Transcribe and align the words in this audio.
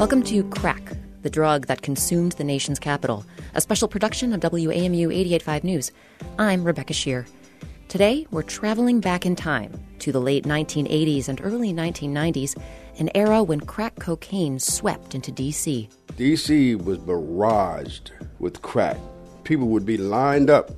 Welcome 0.00 0.22
to 0.22 0.44
Crack, 0.44 0.96
the 1.20 1.28
drug 1.28 1.66
that 1.66 1.82
consumed 1.82 2.32
the 2.32 2.42
nation's 2.42 2.78
capital, 2.78 3.26
a 3.54 3.60
special 3.60 3.86
production 3.86 4.32
of 4.32 4.40
WAMU 4.40 5.12
885 5.12 5.62
News. 5.62 5.92
I'm 6.38 6.64
Rebecca 6.64 6.94
Sheir. 6.94 7.28
Today, 7.88 8.26
we're 8.30 8.42
traveling 8.42 9.00
back 9.00 9.26
in 9.26 9.36
time 9.36 9.78
to 9.98 10.10
the 10.10 10.18
late 10.18 10.44
1980s 10.44 11.28
and 11.28 11.38
early 11.44 11.74
1990s, 11.74 12.58
an 12.98 13.10
era 13.14 13.42
when 13.42 13.60
crack 13.60 13.94
cocaine 13.96 14.58
swept 14.58 15.14
into 15.14 15.30
D.C. 15.30 15.90
D.C. 16.16 16.76
was 16.76 16.96
barraged 16.96 18.12
with 18.38 18.62
crack. 18.62 18.96
People 19.44 19.68
would 19.68 19.84
be 19.84 19.98
lined 19.98 20.48
up 20.48 20.70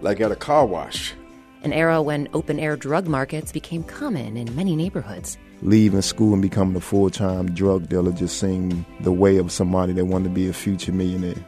like 0.00 0.20
at 0.20 0.32
a 0.32 0.36
car 0.36 0.66
wash. 0.66 1.14
An 1.62 1.72
era 1.72 2.02
when 2.02 2.26
open 2.34 2.58
air 2.58 2.74
drug 2.74 3.06
markets 3.06 3.52
became 3.52 3.84
common 3.84 4.36
in 4.36 4.52
many 4.56 4.74
neighborhoods. 4.74 5.38
Leaving 5.62 6.00
school 6.00 6.32
and 6.32 6.40
becoming 6.40 6.74
a 6.76 6.80
full 6.80 7.10
time 7.10 7.52
drug 7.54 7.88
dealer 7.88 8.12
just 8.12 8.38
seemed 8.40 8.84
the 9.00 9.12
way 9.12 9.36
of 9.36 9.52
somebody 9.52 9.92
that 9.92 10.06
wanted 10.06 10.24
to 10.24 10.30
be 10.30 10.48
a 10.48 10.52
future 10.52 10.92
millionaire. 10.92 11.44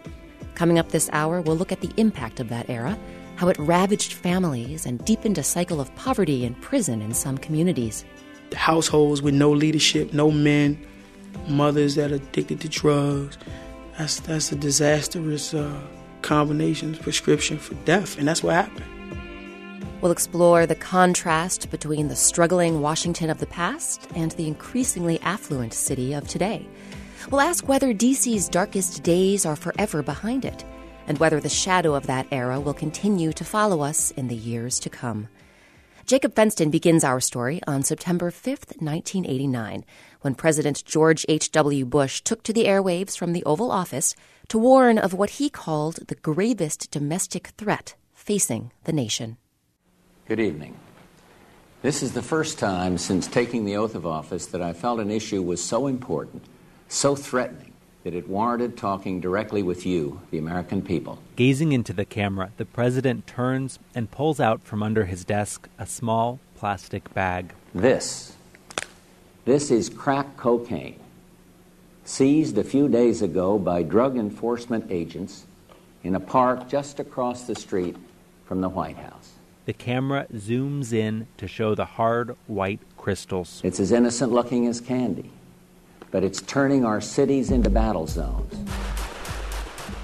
Coming 0.55 0.79
up 0.79 0.91
this 0.91 1.09
hour, 1.12 1.41
we'll 1.41 1.57
look 1.57 1.73
at 1.73 1.80
the 1.80 1.91
impact 1.97 2.38
of 2.38 2.51
that 2.51 2.69
era, 2.69 2.98
how 3.37 3.48
it 3.48 3.59
ravaged 3.59 4.12
families 4.12 4.85
and 4.85 5.02
deepened 5.07 5.38
a 5.38 5.43
cycle 5.43 5.80
of 5.80 5.95
poverty 5.97 6.45
and 6.45 6.61
prison 6.61 7.01
in 7.01 7.15
some 7.15 7.38
communities. 7.38 8.05
Households 8.55 9.23
with 9.23 9.35
no 9.35 9.51
leadership, 9.51 10.13
no 10.13 10.30
men, 10.30 10.79
mothers 11.49 11.95
that 11.95 12.13
are 12.13 12.16
addicted 12.16 12.60
to 12.60 12.69
drugs. 12.69 13.38
That's 13.97 14.21
that's 14.21 14.52
a 14.52 14.57
disastrous 14.57 15.55
uh, 15.55 15.80
combination 16.21 16.95
prescription 16.97 17.57
for 17.57 17.74
death, 17.87 18.19
and 18.19 18.29
that's 18.29 18.43
what 18.43 18.55
happened. 18.55 18.85
We'll 20.02 20.11
explore 20.11 20.66
the 20.66 20.74
contrast 20.74 21.70
between 21.70 22.09
the 22.09 22.16
struggling 22.16 22.80
Washington 22.80 23.30
of 23.30 23.38
the 23.38 23.47
past 23.47 24.09
and 24.16 24.33
the 24.33 24.48
increasingly 24.48 25.20
affluent 25.20 25.73
city 25.73 26.12
of 26.12 26.27
today. 26.27 26.66
We'll 27.30 27.40
ask 27.40 27.68
whether 27.68 27.95
DC's 27.95 28.49
darkest 28.49 29.04
days 29.04 29.46
are 29.46 29.54
forever 29.54 30.02
behind 30.02 30.45
it, 30.45 30.65
and 31.07 31.18
whether 31.18 31.38
the 31.38 31.49
shadow 31.49 31.95
of 31.95 32.09
that 32.09 32.27
era 32.32 32.59
will 32.59 32.74
continue 32.74 33.32
to 33.32 33.45
follow 33.45 33.80
us 33.82 34.10
in 34.10 34.27
the 34.27 34.35
years 34.35 34.80
to 34.80 34.90
come. 34.90 35.29
Jacob 36.05 36.34
Fenston 36.34 36.73
begins 36.73 37.05
our 37.05 37.21
story 37.21 37.60
on 37.68 37.84
September 37.84 38.32
5th, 38.32 38.82
1989, 38.82 39.84
when 40.23 40.34
President 40.34 40.84
George 40.84 41.24
H.W. 41.29 41.84
Bush 41.84 42.23
took 42.23 42.43
to 42.43 42.52
the 42.52 42.65
airwaves 42.65 43.16
from 43.16 43.32
the 43.32 43.45
Oval 43.45 43.71
Office 43.71 44.16
to 44.49 44.59
warn 44.59 44.99
of 44.99 45.15
what 45.15 45.30
he 45.30 45.49
called 45.49 46.09
the 46.09 46.16
gravest 46.16 46.90
domestic 46.90 47.52
threat 47.57 47.95
facing 48.12 48.73
the 48.82 48.93
nation. 48.93 49.37
Good 50.33 50.41
evening. 50.41 50.75
This 51.83 52.02
is 52.02 52.13
the 52.13 52.23
first 52.23 52.59
time 52.59 52.97
since 52.97 53.27
taking 53.27 53.66
the 53.66 53.77
oath 53.77 53.95
of 53.95 54.07
office 54.07 54.47
that 54.47 54.63
I 54.63 54.73
felt 54.73 54.99
an 54.99 55.11
issue 55.11 55.43
was 55.43 55.63
so 55.63 55.87
important, 55.87 56.43
so 56.89 57.15
threatening, 57.15 57.74
that 58.02 58.15
it 58.15 58.30
warranted 58.30 58.79
talking 58.79 59.21
directly 59.21 59.63
with 59.63 59.85
you, 59.85 60.23
the 60.30 60.39
American 60.39 60.80
people. 60.80 61.19
Gazing 61.37 61.73
into 61.73 61.93
the 61.93 62.07
camera, 62.07 62.51
the 62.57 62.65
president 62.65 63.27
turns 63.27 63.79
and 63.95 64.11
pulls 64.11 64.41
out 64.41 64.62
from 64.62 64.83
under 64.83 65.05
his 65.05 65.22
desk 65.22 65.69
a 65.78 65.84
small 65.84 66.41
plastic 66.56 67.12
bag. 67.12 67.53
This, 67.75 68.34
this 69.44 69.71
is 69.71 69.91
crack 69.91 70.39
cocaine, 70.39 70.99
seized 72.06 72.56
a 72.56 72.65
few 72.65 72.89
days 72.89 73.21
ago 73.21 73.59
by 73.59 73.83
drug 73.83 74.17
enforcement 74.17 74.87
agents 74.89 75.44
in 76.03 76.15
a 76.15 76.21
park 76.21 76.71
just 76.71 77.00
across 77.00 77.47
the 77.47 77.55
street 77.55 77.97
from 78.47 78.62
the 78.62 78.71
White 78.71 78.97
House. 78.97 79.33
The 79.65 79.72
camera 79.72 80.27
zooms 80.34 80.93
in 80.93 81.28
to 81.37 81.47
show 81.47 81.77
the 81.77 81.84
hard 81.84 82.34
white 82.49 82.81
crystals. 82.99 83.60
It's 83.62 83.78
as 83.78 83.93
innocent 83.93 84.32
looking 84.32 84.66
as 84.66 84.81
candy, 84.81 85.31
but 86.10 86.25
it's 86.25 86.43
turning 86.43 86.84
our 86.84 87.00
cities 87.00 87.53
into 87.53 87.71
battle 87.71 88.09
zones. 88.09 88.53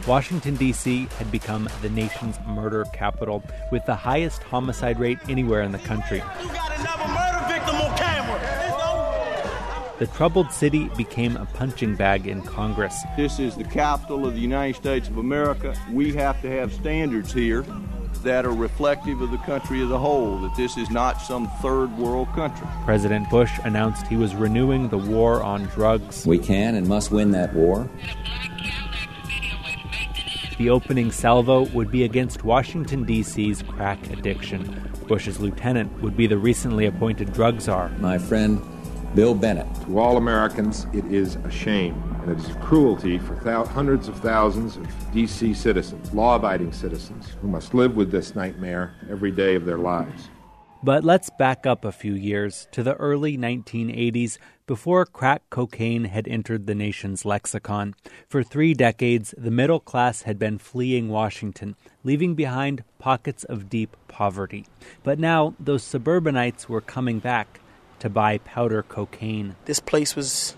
Washington, 0.06 0.54
D.C. 0.54 1.08
had 1.18 1.32
become 1.32 1.68
the 1.82 1.90
nation's 1.90 2.38
murder 2.46 2.84
capital 2.94 3.42
with 3.72 3.84
the 3.84 3.96
highest 3.96 4.44
homicide 4.44 5.00
rate 5.00 5.18
anywhere 5.28 5.62
in 5.62 5.72
the 5.72 5.78
country. 5.80 6.22
The 9.98 10.06
troubled 10.14 10.52
city 10.52 10.88
became 10.96 11.36
a 11.36 11.46
punching 11.46 11.96
bag 11.96 12.28
in 12.28 12.42
Congress. 12.42 12.96
This 13.16 13.40
is 13.40 13.56
the 13.56 13.64
capital 13.64 14.24
of 14.24 14.34
the 14.34 14.40
United 14.40 14.76
States 14.76 15.08
of 15.08 15.18
America. 15.18 15.74
We 15.90 16.14
have 16.14 16.40
to 16.42 16.48
have 16.48 16.72
standards 16.72 17.32
here 17.32 17.64
that 18.22 18.44
are 18.44 18.52
reflective 18.52 19.20
of 19.20 19.30
the 19.30 19.38
country 19.38 19.82
as 19.82 19.90
a 19.90 19.98
whole, 19.98 20.38
that 20.38 20.54
this 20.56 20.76
is 20.76 20.90
not 20.90 21.20
some 21.20 21.48
third 21.62 21.96
world 21.96 22.28
country. 22.34 22.66
President 22.84 23.28
Bush 23.30 23.52
announced 23.64 24.06
he 24.06 24.16
was 24.16 24.34
renewing 24.34 24.88
the 24.88 24.98
war 24.98 25.42
on 25.42 25.64
drugs. 25.66 26.26
We 26.26 26.38
can 26.38 26.74
and 26.74 26.86
must 26.86 27.10
win 27.10 27.30
that 27.32 27.54
war. 27.54 27.88
The 30.58 30.70
opening 30.70 31.12
salvo 31.12 31.66
would 31.66 31.90
be 31.90 32.02
against 32.02 32.42
Washington, 32.42 33.04
D.C.'s 33.04 33.62
crack 33.62 34.10
addiction. 34.10 34.90
Bush's 35.06 35.38
lieutenant 35.38 36.02
would 36.02 36.16
be 36.16 36.26
the 36.26 36.38
recently 36.38 36.86
appointed 36.86 37.32
drug 37.32 37.60
czar. 37.60 37.90
My 38.00 38.18
friend, 38.18 38.60
Bill 39.14 39.34
Bennett. 39.34 39.72
To 39.86 39.98
all 39.98 40.16
Americans, 40.16 40.86
it 40.92 41.04
is 41.06 41.36
a 41.36 41.50
shame 41.50 42.07
and 42.28 42.38
it 42.38 42.46
is 42.46 42.56
cruelty 42.56 43.18
for 43.18 43.34
thou- 43.36 43.64
hundreds 43.64 44.08
of 44.08 44.18
thousands 44.20 44.76
of 44.76 45.12
D.C. 45.12 45.54
citizens, 45.54 46.12
law 46.12 46.36
abiding 46.36 46.72
citizens, 46.72 47.36
who 47.40 47.48
must 47.48 47.74
live 47.74 47.96
with 47.96 48.10
this 48.10 48.34
nightmare 48.34 48.94
every 49.10 49.30
day 49.30 49.54
of 49.54 49.64
their 49.64 49.78
lives. 49.78 50.28
But 50.82 51.04
let's 51.04 51.30
back 51.38 51.66
up 51.66 51.84
a 51.84 51.90
few 51.90 52.14
years 52.14 52.68
to 52.70 52.84
the 52.84 52.94
early 52.94 53.36
1980s 53.36 54.38
before 54.66 55.06
crack 55.06 55.42
cocaine 55.50 56.04
had 56.04 56.28
entered 56.28 56.66
the 56.66 56.74
nation's 56.74 57.24
lexicon. 57.24 57.96
For 58.28 58.44
three 58.44 58.74
decades, 58.74 59.34
the 59.36 59.50
middle 59.50 59.80
class 59.80 60.22
had 60.22 60.38
been 60.38 60.58
fleeing 60.58 61.08
Washington, 61.08 61.74
leaving 62.04 62.34
behind 62.34 62.84
pockets 63.00 63.42
of 63.44 63.68
deep 63.68 63.96
poverty. 64.06 64.66
But 65.02 65.18
now 65.18 65.54
those 65.58 65.82
suburbanites 65.82 66.68
were 66.68 66.80
coming 66.80 67.18
back 67.18 67.60
to 67.98 68.08
buy 68.08 68.38
powder 68.38 68.84
cocaine. 68.84 69.56
This 69.64 69.80
place 69.80 70.14
was 70.14 70.54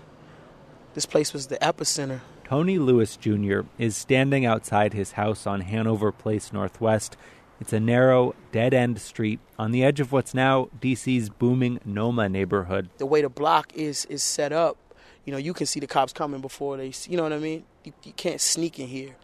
this 0.93 1.05
place 1.05 1.33
was 1.33 1.47
the 1.47 1.57
epicenter. 1.57 2.21
Tony 2.43 2.77
Lewis 2.77 3.15
Jr. 3.15 3.61
is 3.77 3.95
standing 3.95 4.45
outside 4.45 4.93
his 4.93 5.13
house 5.13 5.47
on 5.47 5.61
Hanover 5.61 6.11
Place 6.11 6.51
Northwest. 6.51 7.15
It's 7.61 7.71
a 7.71 7.79
narrow, 7.79 8.35
dead 8.51 8.73
end 8.73 8.99
street 8.99 9.39
on 9.57 9.71
the 9.71 9.83
edge 9.83 9.99
of 9.99 10.11
what's 10.11 10.33
now 10.33 10.69
DC's 10.81 11.29
booming 11.29 11.79
NoMa 11.87 12.29
neighborhood. 12.29 12.89
The 12.97 13.05
way 13.05 13.21
the 13.21 13.29
block 13.29 13.71
is 13.73 14.05
is 14.05 14.23
set 14.23 14.51
up, 14.51 14.77
you 15.25 15.31
know, 15.31 15.37
you 15.37 15.53
can 15.53 15.65
see 15.65 15.79
the 15.79 15.87
cops 15.87 16.11
coming 16.11 16.41
before 16.41 16.77
they, 16.77 16.91
you 17.07 17.15
know 17.15 17.23
what 17.23 17.33
I 17.33 17.39
mean? 17.39 17.63
You, 17.83 17.93
you 18.03 18.13
can't 18.13 18.41
sneak 18.41 18.79
in 18.79 18.87
here, 18.87 19.15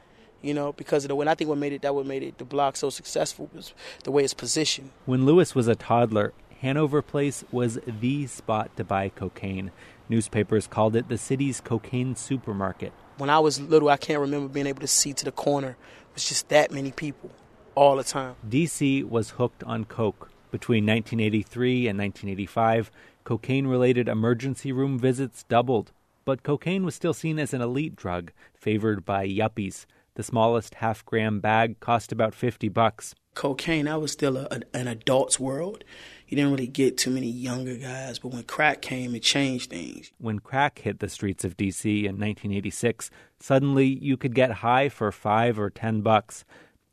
you 0.42 0.54
know, 0.54 0.72
because 0.72 1.04
of 1.04 1.10
the 1.10 1.16
way. 1.16 1.24
And 1.24 1.30
I 1.30 1.36
think 1.36 1.50
what 1.50 1.58
made 1.58 1.74
it 1.74 1.82
that 1.82 1.96
what 1.96 2.06
made 2.06 2.24
it 2.24 2.38
the 2.38 2.46
block 2.46 2.78
so 2.78 2.90
successful 2.90 3.50
was 3.54 3.74
the 4.04 4.12
way 4.12 4.24
it's 4.24 4.34
positioned. 4.34 4.92
When 5.06 5.26
Lewis 5.26 5.56
was 5.56 5.68
a 5.68 5.76
toddler, 5.76 6.32
Hanover 6.62 7.02
Place 7.02 7.44
was 7.52 7.80
the 7.86 8.28
spot 8.28 8.76
to 8.78 8.84
buy 8.84 9.10
cocaine. 9.10 9.72
Newspapers 10.10 10.68
called 10.68 10.96
it 10.96 11.10
the 11.10 11.18
city's 11.18 11.62
cocaine 11.62 12.16
supermarket. 12.16 12.94
When 13.18 13.30
I 13.30 13.40
was 13.40 13.60
little, 13.60 13.90
I 13.90 13.98
can't 13.98 14.20
remember 14.20 14.48
being 14.48 14.68
able 14.68 14.82
to 14.82 14.88
see 14.88 15.14
to 15.14 15.26
the 15.26 15.32
corner. 15.32 15.70
It 15.70 16.14
was 16.14 16.26
just 16.26 16.50
that 16.50 16.72
many 16.72 16.92
people 16.92 17.32
all 17.76 17.96
the 17.96 18.04
time. 18.04 18.36
DC 18.48 19.04
was 19.04 19.32
hooked 19.32 19.64
on 19.64 19.86
coke. 19.86 20.32
Between 20.50 20.86
1983 20.86 21.88
and 21.88 22.00
1985, 22.00 22.92
cocaine 23.24 23.68
related 23.68 24.08
emergency 24.08 24.72
room 24.72 24.98
visits 24.98 25.44
doubled. 25.44 25.92
But 26.26 26.44
cocaine 26.44 26.86
was 26.86 26.96
still 26.96 27.14
seen 27.14 27.40
as 27.40 27.54
an 27.54 27.62
elite 27.62 27.96
drug, 27.96 28.32
favored 28.54 29.06
by 29.06 29.28
yuppies. 29.28 29.86
The 30.16 30.24
smallest 30.24 30.76
half 30.76 31.06
gram 31.06 31.40
bag 31.40 31.80
cost 31.80 32.12
about 32.12 32.34
50 32.34 32.70
bucks. 32.70 33.14
Cocaine, 33.38 33.86
that 33.86 34.02
was 34.02 34.12
still 34.12 34.38
a, 34.38 34.62
an 34.74 34.88
adult's 34.88 35.40
world 35.40 35.84
you 36.28 36.36
didn't 36.36 36.52
really 36.52 36.68
get 36.68 36.98
too 36.98 37.10
many 37.10 37.28
younger 37.28 37.76
guys. 37.76 38.20
But 38.20 38.34
when 38.34 38.44
crack 38.44 38.82
came, 38.82 39.16
it 39.16 39.24
changed 39.24 39.70
things. 39.70 40.12
When 40.18 40.40
crack 40.40 40.80
hit 40.80 41.00
the 41.00 41.10
streets 41.10 41.46
of 41.46 41.56
D.C. 41.56 42.00
in 42.00 42.16
1986, 42.16 43.10
suddenly 43.40 43.86
you 43.86 44.18
could 44.18 44.36
get 44.36 44.52
high 44.52 44.90
for 44.90 45.12
five 45.12 45.58
or 45.58 45.70
ten 45.70 46.02
bucks. 46.02 46.44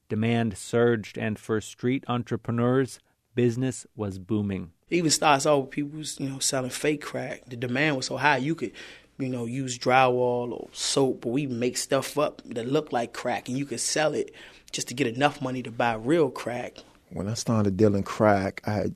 Demand 0.09 0.57
surged, 0.57 1.19
and 1.19 1.39
for 1.39 1.61
street 1.61 2.05
entrepreneurs, 2.07 3.01
business 3.35 3.87
was 3.97 4.19
booming. 4.19 4.71
Even 4.91 5.11
starts 5.11 5.47
off 5.47 5.63
with 5.63 5.71
people, 5.71 6.01
you 6.19 6.29
know, 6.29 6.39
selling 6.39 6.71
fake 6.71 7.03
crack. 7.03 7.43
The 7.47 7.57
demand 7.57 7.97
was 7.97 8.07
so 8.07 8.19
high, 8.19 8.37
you 8.37 8.55
could, 8.55 8.71
you 9.19 9.29
know, 9.29 9.45
use 9.45 9.79
drywall 9.79 10.53
or 10.53 10.69
soap, 10.73 11.27
or 11.27 11.33
we 11.33 11.47
make 11.47 11.77
stuff 11.77 12.19
up 12.19 12.43
that 12.47 12.67
look 12.67 12.93
like 12.93 13.13
crack, 13.13 13.49
and 13.49 13.57
you 13.57 13.67
could 13.67 13.81
sell 13.81 14.15
it 14.15 14.35
just 14.73 14.89
to 14.89 14.95
get 14.95 15.07
enough 15.07 15.41
money 15.41 15.63
to 15.63 15.71
buy 15.71 15.95
real 15.95 16.31
crack. 16.31 16.79
When 17.11 17.29
I 17.29 17.35
started 17.35 17.77
dealing 17.77 18.03
crack, 18.03 18.61
I 18.67 18.93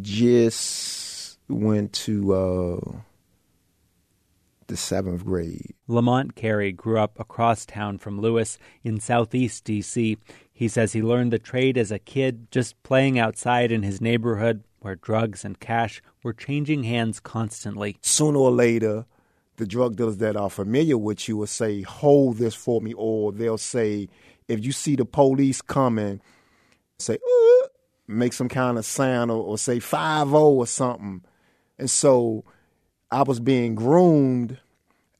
just 0.00 1.38
went 1.48 1.92
to 1.92 2.32
uh, 2.32 2.92
the 4.68 4.76
seventh 4.76 5.24
grade. 5.24 5.74
Lamont 5.88 6.34
Carey 6.36 6.72
grew 6.72 6.98
up 6.98 7.18
across 7.18 7.66
town 7.66 7.98
from 7.98 8.20
Lewis 8.20 8.58
in 8.84 9.00
southeast 9.00 9.64
D.C. 9.64 10.18
He 10.52 10.68
says 10.68 10.92
he 10.92 11.02
learned 11.02 11.32
the 11.32 11.38
trade 11.38 11.76
as 11.76 11.90
a 11.90 11.98
kid, 11.98 12.50
just 12.50 12.80
playing 12.82 13.18
outside 13.18 13.70
in 13.72 13.82
his 13.82 14.00
neighborhood 14.00 14.62
where 14.80 14.94
drugs 14.94 15.44
and 15.44 15.58
cash 15.58 16.00
were 16.22 16.32
changing 16.32 16.84
hands 16.84 17.18
constantly. 17.18 17.96
Sooner 18.02 18.38
or 18.38 18.52
later, 18.52 19.04
the 19.56 19.66
drug 19.66 19.96
dealers 19.96 20.18
that 20.18 20.36
are 20.36 20.50
familiar 20.50 20.98
with 20.98 21.28
you 21.28 21.36
will 21.36 21.46
say, 21.46 21.82
hold 21.82 22.38
this 22.38 22.54
for 22.54 22.80
me, 22.80 22.92
or 22.94 23.32
they'll 23.32 23.58
say, 23.58 24.08
if 24.48 24.64
you 24.64 24.72
see 24.72 24.96
the 24.96 25.04
police 25.04 25.60
coming, 25.60 26.20
say, 26.98 27.14
uh, 27.14 27.66
make 28.06 28.32
some 28.32 28.48
kind 28.48 28.78
of 28.78 28.84
sound 28.84 29.30
or, 29.30 29.42
or 29.42 29.58
say 29.58 29.80
5 29.80 30.32
or 30.32 30.66
something. 30.66 31.22
And 31.78 31.90
so 31.90 32.44
I 33.10 33.22
was 33.22 33.40
being 33.40 33.74
groomed 33.74 34.58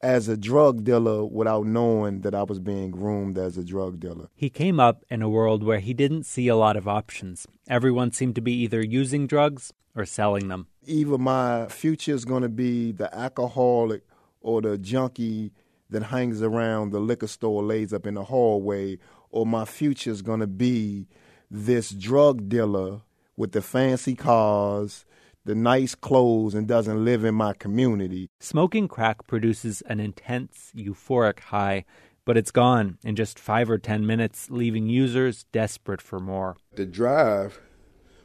as 0.01 0.27
a 0.27 0.37
drug 0.37 0.83
dealer 0.83 1.25
without 1.25 1.65
knowing 1.65 2.21
that 2.21 2.35
I 2.35 2.43
was 2.43 2.59
being 2.59 2.91
groomed 2.91 3.37
as 3.37 3.57
a 3.57 3.63
drug 3.63 3.99
dealer. 3.99 4.29
He 4.35 4.49
came 4.49 4.79
up 4.79 5.03
in 5.09 5.21
a 5.21 5.29
world 5.29 5.63
where 5.63 5.79
he 5.79 5.93
didn't 5.93 6.23
see 6.23 6.47
a 6.47 6.55
lot 6.55 6.77
of 6.77 6.87
options. 6.87 7.47
Everyone 7.67 8.11
seemed 8.11 8.35
to 8.35 8.41
be 8.41 8.53
either 8.53 8.81
using 8.81 9.27
drugs 9.27 9.73
or 9.95 10.05
selling 10.05 10.47
them. 10.47 10.67
Either 10.85 11.17
my 11.17 11.67
future 11.67 12.13
is 12.13 12.25
going 12.25 12.43
to 12.43 12.49
be 12.49 12.91
the 12.91 13.13
alcoholic 13.13 14.03
or 14.41 14.61
the 14.61 14.77
junkie 14.77 15.51
that 15.89 16.03
hangs 16.03 16.41
around 16.41 16.91
the 16.91 16.99
liquor 16.99 17.27
store, 17.27 17.63
lays 17.63 17.93
up 17.93 18.05
in 18.05 18.15
the 18.15 18.25
hallway, 18.25 18.97
or 19.29 19.45
my 19.45 19.65
future 19.65 20.11
is 20.11 20.21
going 20.21 20.39
to 20.39 20.47
be 20.47 21.07
this 21.49 21.91
drug 21.91 22.49
dealer 22.49 23.01
with 23.35 23.51
the 23.51 23.61
fancy 23.61 24.15
cars, 24.15 25.05
the 25.45 25.55
nice 25.55 25.95
clothes, 25.95 26.53
and 26.53 26.67
doesn't 26.67 27.05
live 27.05 27.23
in 27.23 27.35
my 27.35 27.53
community. 27.53 28.29
Smoking 28.39 28.87
crack 28.87 29.27
produces 29.27 29.81
an 29.83 29.99
intense, 29.99 30.71
euphoric 30.75 31.39
high, 31.39 31.85
but 32.25 32.35
it's 32.35 32.51
gone 32.51 32.97
in 33.05 33.15
just 33.15 33.39
five 33.39 33.69
or 33.69 33.77
ten 33.77 34.05
minutes, 34.05 34.49
leaving 34.49 34.89
users 34.89 35.45
desperate 35.53 36.01
for 36.01 36.19
more. 36.19 36.57
The 36.75 36.85
drive 36.85 37.61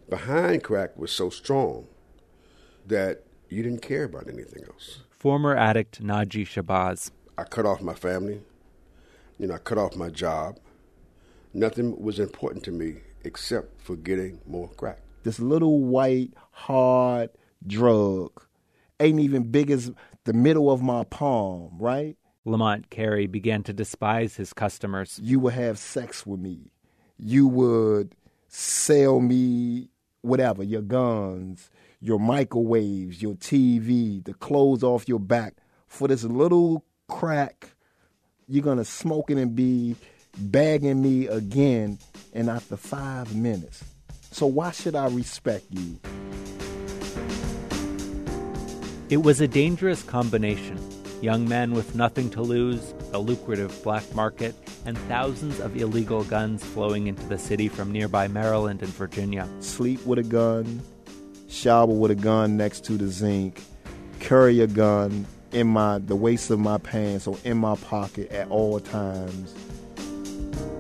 behind 0.09 0.65
crack 0.65 0.99
was 0.99 1.13
so 1.13 1.31
strong 1.31 1.87
that 2.87 3.23
you 3.49 3.63
didn't 3.63 3.83
care 3.83 4.05
about 4.05 4.29
anything 4.29 4.65
else. 4.65 5.03
Former 5.23 5.57
addict 5.57 6.03
Naji 6.03 6.45
Shabazz. 6.45 7.13
I 7.39 7.45
cut 7.45 7.65
off 7.65 7.81
my 7.81 7.95
family. 7.95 8.41
You 9.39 9.47
know, 9.47 9.55
I 9.55 9.59
cut 9.59 9.79
off 9.79 9.95
my 9.95 10.11
job. 10.11 10.59
Nothing 11.55 11.97
was 12.03 12.19
important 12.19 12.65
to 12.65 12.73
me 12.73 12.97
except 13.23 13.81
for 13.81 13.95
getting 13.95 14.41
more 14.49 14.69
crack. 14.71 14.99
This 15.23 15.39
little 15.39 15.79
white, 15.79 16.33
hard 16.51 17.31
drug 17.65 18.33
ain't 18.99 19.21
even 19.21 19.45
big 19.45 19.71
as 19.71 19.93
the 20.25 20.33
middle 20.33 20.73
of 20.73 20.83
my 20.83 21.05
palm, 21.05 21.71
right? 21.79 22.17
Lamont 22.45 22.91
Carey 22.91 23.29
began 23.29 23.63
to 23.63 23.73
despise 23.73 24.35
his 24.35 24.53
customers. 24.53 25.21
You 25.23 25.39
would 25.39 25.55
have 25.55 25.79
sex 25.79 26.27
with 26.27 26.41
me. 26.41 26.73
You 27.17 27.47
would 27.47 28.17
sell 28.49 29.21
me 29.21 29.89
whatever, 30.23 30.65
your 30.65 30.83
guns, 30.83 31.71
your 32.03 32.19
microwaves, 32.19 33.23
your 33.23 33.35
TV, 33.35 34.23
the 34.25 34.35
clothes 34.35 34.83
off 34.83 35.09
your 35.09 35.21
back 35.21 35.55
for 35.87 36.09
this 36.09 36.25
little 36.25 36.85
crack. 37.09 37.71
You're 38.49 38.65
going 38.65 38.79
to 38.79 38.85
smoke 38.85 39.31
it 39.31 39.39
and 39.39 39.55
be 39.55 39.95
bagging 40.37 41.01
me 41.01 41.29
again 41.29 42.01
in 42.33 42.49
after 42.49 42.77
five 42.77 43.35
minutes. 43.37 43.85
So 44.33 44.47
why 44.47 44.73
should 44.73 44.97
I 44.97 45.07
respect 45.07 45.67
you? 45.71 46.01
It 49.09 49.19
was 49.19 49.41
a 49.41 49.47
dangerous 49.47 50.03
combination. 50.03 50.79
Young 51.21 51.49
men 51.49 51.71
with 51.71 51.95
nothing 51.95 52.31
to 52.31 52.43
lose, 52.43 52.95
a 53.13 53.19
lucrative 53.21 53.81
black 53.85 54.13
market, 54.13 54.57
and 54.87 54.99
thousands 54.99 55.61
of 55.61 55.77
illegal 55.77 56.25
guns 56.25 56.65
flowing 56.65 57.07
into 57.07 57.25
the 57.29 57.39
city 57.39 57.69
from 57.69 57.93
nearby 57.93 58.27
Maryland 58.27 58.83
and 58.83 58.91
Virginia. 58.91 59.49
Sleep 59.61 60.05
with 60.05 60.19
a 60.19 60.25
gun, 60.25 60.83
shower 61.53 61.87
with 61.87 62.11
a 62.11 62.17
gun 62.17 62.57
next 62.57 62.85
to 62.87 62.93
the 62.97 63.07
zinc, 63.07 63.63
carry 64.21 64.61
a 64.61 64.67
gun 64.67 65.27
in 65.53 65.67
my 65.67 65.99
the 65.99 66.17
waist 66.17 66.51
of 66.51 66.59
my 66.59 66.79
pants 66.79 67.27
or 67.27 67.37
in 67.45 67.59
my 67.59 67.77
pocket 67.77 68.31
at 68.33 68.49
all 68.49 68.81
times. 68.81 69.55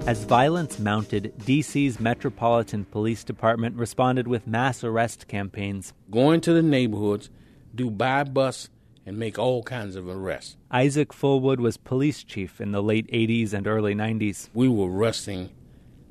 As 0.06 0.24
violence 0.24 0.80
mounted, 0.80 1.32
DC's 1.42 2.00
Metropolitan 2.00 2.84
Police 2.86 3.22
Department 3.22 3.76
responded 3.76 4.26
with 4.26 4.48
mass 4.48 4.82
arrest 4.82 5.28
campaigns. 5.28 5.92
Going 6.10 6.40
to 6.40 6.52
the 6.52 6.62
neighborhoods, 6.62 7.30
do 7.72 7.88
buy-bust, 7.88 8.70
and 9.06 9.16
make 9.16 9.38
all 9.38 9.62
kinds 9.62 9.94
of 9.94 10.08
arrests. 10.08 10.56
Isaac 10.72 11.10
Fullwood 11.10 11.58
was 11.58 11.76
police 11.76 12.24
chief 12.24 12.60
in 12.60 12.72
the 12.72 12.82
late 12.82 13.06
80s 13.12 13.52
and 13.52 13.68
early 13.68 13.94
90s. 13.94 14.48
We 14.54 14.68
were 14.68 14.90
arresting 14.90 15.50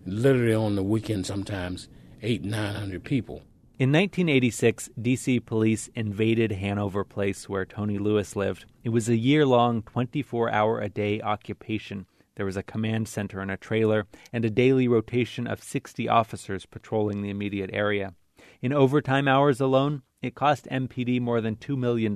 literally 0.06 0.54
on 0.54 0.76
the 0.76 0.84
weekend 0.84 1.26
sometimes 1.26 1.90
eight, 2.22 2.44
nine 2.44 2.76
hundred 2.76 3.04
people. 3.04 3.42
In 3.82 3.92
1986, 3.92 4.92
DC 5.02 5.44
police 5.44 5.90
invaded 5.96 6.52
Hanover 6.52 7.04
Place 7.04 7.50
where 7.50 7.66
Tony 7.66 7.98
Lewis 7.98 8.36
lived. 8.36 8.66
It 8.84 8.90
was 8.90 9.10
a 9.10 9.18
year 9.18 9.44
long, 9.44 9.82
24 9.82 10.52
hour 10.52 10.80
a 10.80 10.88
day 10.88 11.20
occupation. 11.20 12.06
There 12.36 12.46
was 12.46 12.56
a 12.56 12.62
command 12.62 13.08
center 13.08 13.40
and 13.40 13.50
a 13.50 13.58
trailer, 13.58 14.06
and 14.32 14.46
a 14.46 14.52
daily 14.52 14.88
rotation 14.88 15.48
of 15.48 15.64
60 15.64 16.08
officers 16.08 16.68
patrolling 16.68 17.24
the 17.24 17.32
immediate 17.32 17.72
area. 17.74 18.14
In 18.62 18.72
overtime 18.72 19.28
hours 19.28 19.60
alone, 19.60 20.04
it 20.22 20.36
cost 20.36 20.68
MPD 20.70 21.20
more 21.20 21.42
than 21.42 21.56
$2 21.56 21.76
million. 21.76 22.14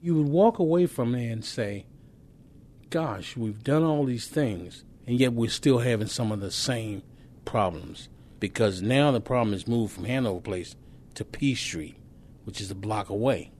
You 0.00 0.14
would 0.14 0.28
walk 0.28 0.60
away 0.60 0.86
from 0.86 1.10
there 1.10 1.32
and 1.32 1.44
say, 1.44 1.86
Gosh, 2.88 3.36
we've 3.36 3.64
done 3.64 3.82
all 3.82 4.04
these 4.04 4.28
things, 4.28 4.84
and 5.08 5.18
yet 5.18 5.32
we're 5.32 5.50
still 5.50 5.78
having 5.78 6.06
some 6.06 6.30
of 6.30 6.38
the 6.38 6.52
same 6.52 7.02
problems. 7.44 8.08
Because 8.38 8.80
now 8.80 9.10
the 9.10 9.20
problem 9.20 9.54
has 9.54 9.66
moved 9.66 9.92
from 9.92 10.04
Hanover 10.04 10.40
Place 10.40 10.76
to 11.14 11.24
P 11.24 11.54
Street, 11.54 11.96
which 12.44 12.60
is 12.60 12.70
a 12.70 12.74
block 12.74 13.08
away. 13.08 13.52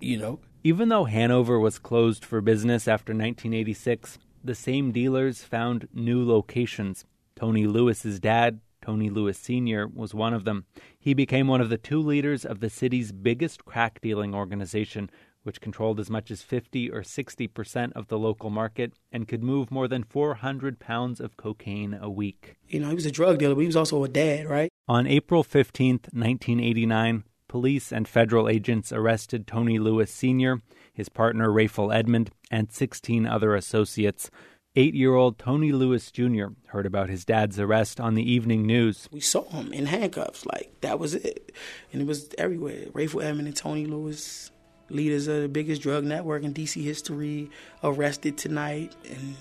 you 0.00 0.16
know? 0.16 0.40
Even 0.62 0.88
though 0.88 1.04
Hanover 1.04 1.58
was 1.58 1.78
closed 1.78 2.24
for 2.24 2.40
business 2.40 2.86
after 2.86 3.12
1986, 3.12 4.18
the 4.44 4.54
same 4.54 4.92
dealers 4.92 5.42
found 5.42 5.88
new 5.94 6.24
locations. 6.24 7.04
Tony 7.34 7.66
Lewis's 7.66 8.20
dad, 8.20 8.60
Tony 8.82 9.08
Lewis 9.10 9.38
Sr., 9.38 9.86
was 9.86 10.14
one 10.14 10.34
of 10.34 10.44
them. 10.44 10.64
He 10.98 11.14
became 11.14 11.48
one 11.48 11.60
of 11.60 11.70
the 11.70 11.78
two 11.78 12.00
leaders 12.00 12.44
of 12.44 12.60
the 12.60 12.70
city's 12.70 13.12
biggest 13.12 13.64
crack 13.64 14.00
dealing 14.00 14.34
organization, 14.34 15.10
which 15.42 15.60
controlled 15.60 15.98
as 16.00 16.10
much 16.10 16.30
as 16.30 16.42
50 16.42 16.90
or 16.90 17.02
60 17.02 17.46
percent 17.48 17.92
of 17.94 18.08
the 18.08 18.18
local 18.18 18.50
market 18.50 18.92
and 19.10 19.28
could 19.28 19.42
move 19.42 19.70
more 19.70 19.88
than 19.88 20.04
400 20.04 20.78
pounds 20.78 21.20
of 21.20 21.36
cocaine 21.38 21.98
a 22.00 22.10
week. 22.10 22.56
You 22.68 22.80
know, 22.80 22.88
he 22.88 22.94
was 22.94 23.06
a 23.06 23.10
drug 23.10 23.38
dealer, 23.38 23.54
but 23.54 23.62
he 23.62 23.66
was 23.66 23.76
also 23.76 24.04
a 24.04 24.08
dad, 24.08 24.46
right? 24.46 24.69
On 24.90 25.06
April 25.06 25.44
15, 25.44 26.00
1989, 26.10 27.22
police 27.46 27.92
and 27.92 28.08
federal 28.08 28.48
agents 28.48 28.92
arrested 28.92 29.46
Tony 29.46 29.78
Lewis 29.78 30.12
Sr., 30.12 30.62
his 30.92 31.08
partner 31.08 31.48
Rayful 31.48 31.94
Edmond, 31.94 32.32
and 32.50 32.72
16 32.72 33.24
other 33.24 33.54
associates. 33.54 34.32
Eight 34.74 34.94
year 34.94 35.14
old 35.14 35.38
Tony 35.38 35.70
Lewis 35.70 36.10
Jr. 36.10 36.46
heard 36.70 36.86
about 36.86 37.08
his 37.08 37.24
dad's 37.24 37.60
arrest 37.60 38.00
on 38.00 38.16
the 38.16 38.28
evening 38.28 38.66
news. 38.66 39.08
We 39.12 39.20
saw 39.20 39.48
him 39.50 39.72
in 39.72 39.86
handcuffs, 39.86 40.44
like 40.44 40.72
that 40.80 40.98
was 40.98 41.14
it. 41.14 41.54
And 41.92 42.02
it 42.02 42.08
was 42.08 42.28
everywhere. 42.36 42.86
Rayful 42.86 43.22
Edmond 43.22 43.46
and 43.46 43.56
Tony 43.56 43.86
Lewis, 43.86 44.50
leaders 44.88 45.28
of 45.28 45.42
the 45.42 45.48
biggest 45.48 45.82
drug 45.82 46.02
network 46.02 46.42
in 46.42 46.52
DC 46.52 46.82
history, 46.82 47.48
arrested 47.84 48.36
tonight, 48.36 48.96
and 49.08 49.36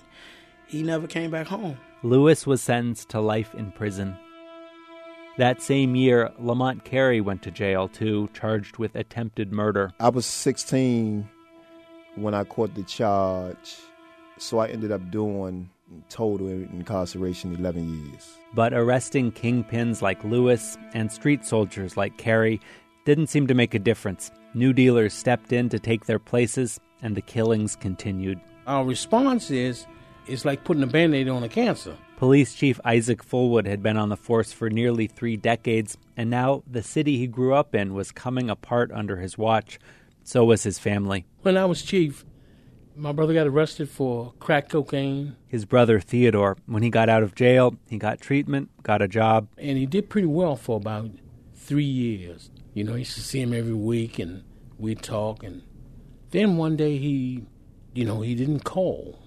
he 0.67 0.83
never 0.83 1.07
came 1.07 1.31
back 1.31 1.47
home. 1.47 1.79
Lewis 2.03 2.45
was 2.45 2.61
sentenced 2.61 3.09
to 3.09 3.19
life 3.19 3.55
in 3.55 3.71
prison. 3.71 4.15
That 5.39 5.61
same 5.61 5.95
year, 5.95 6.33
Lamont 6.37 6.83
Carey 6.83 7.21
went 7.21 7.43
to 7.43 7.51
jail 7.51 7.87
too, 7.87 8.27
charged 8.33 8.75
with 8.75 8.93
attempted 8.93 9.53
murder. 9.53 9.93
I 9.97 10.09
was 10.09 10.25
16 10.25 11.29
when 12.15 12.33
I 12.33 12.43
caught 12.43 12.75
the 12.75 12.83
charge, 12.83 13.77
so 14.37 14.59
I 14.59 14.67
ended 14.67 14.91
up 14.91 15.09
doing 15.09 15.69
total 16.09 16.49
incarceration 16.49 17.55
11 17.55 18.11
years. 18.11 18.37
But 18.53 18.73
arresting 18.73 19.31
kingpins 19.31 20.01
like 20.01 20.21
Lewis 20.25 20.77
and 20.93 21.09
street 21.09 21.45
soldiers 21.45 21.95
like 21.95 22.17
Carey 22.17 22.59
didn't 23.05 23.27
seem 23.27 23.47
to 23.47 23.53
make 23.53 23.73
a 23.73 23.79
difference. 23.79 24.31
New 24.53 24.73
dealers 24.73 25.13
stepped 25.13 25.53
in 25.53 25.69
to 25.69 25.79
take 25.79 26.03
their 26.03 26.19
places, 26.19 26.81
and 27.01 27.15
the 27.15 27.21
killings 27.21 27.77
continued. 27.77 28.41
Our 28.67 28.83
response 28.83 29.51
is 29.51 29.87
it's 30.27 30.43
like 30.43 30.65
putting 30.65 30.83
a 30.83 30.87
band 30.87 31.15
aid 31.15 31.29
on 31.29 31.43
a 31.43 31.49
cancer. 31.49 31.95
Police 32.19 32.53
Chief 32.53 32.81
Isaac 32.83 33.23
Fullwood 33.23 33.65
had 33.65 33.81
been 33.81 33.95
on 33.95 34.09
the 34.09 34.17
force 34.17 34.51
for 34.51 34.69
nearly 34.69 35.07
three 35.07 35.37
decades, 35.37 35.97
and 36.17 36.29
now 36.29 36.63
the 36.69 36.83
city 36.83 37.17
he 37.17 37.27
grew 37.27 37.53
up 37.53 37.73
in 37.73 37.93
was 37.93 38.11
coming 38.11 38.49
apart 38.49 38.91
under 38.91 39.15
his 39.15 39.37
watch. 39.37 39.79
So 40.25 40.43
was 40.43 40.63
his 40.63 40.77
family. 40.77 41.25
When 41.43 41.55
I 41.55 41.63
was 41.63 41.81
chief, 41.81 42.25
my 42.93 43.13
brother 43.13 43.33
got 43.33 43.47
arrested 43.47 43.89
for 43.89 44.33
crack 44.37 44.67
cocaine. 44.67 45.37
His 45.47 45.63
brother 45.63 46.01
Theodore, 46.01 46.57
when 46.65 46.83
he 46.83 46.89
got 46.89 47.07
out 47.07 47.23
of 47.23 47.35
jail, 47.35 47.77
he 47.87 47.97
got 47.97 48.19
treatment, 48.19 48.69
got 48.83 49.01
a 49.01 49.07
job. 49.07 49.47
And 49.57 49.77
he 49.77 49.85
did 49.85 50.09
pretty 50.09 50.27
well 50.27 50.57
for 50.57 50.75
about 50.75 51.11
three 51.55 51.85
years. 51.85 52.51
You 52.73 52.83
know, 52.83 52.95
I 52.95 52.97
used 52.97 53.15
to 53.15 53.21
see 53.21 53.39
him 53.39 53.53
every 53.53 53.73
week 53.73 54.19
and 54.19 54.43
we'd 54.77 55.01
talk. 55.01 55.41
And 55.41 55.61
then 56.31 56.57
one 56.57 56.75
day 56.75 56.97
he, 56.97 57.45
you 57.93 58.03
know, 58.03 58.19
he 58.19 58.35
didn't 58.35 58.65
call. 58.65 59.19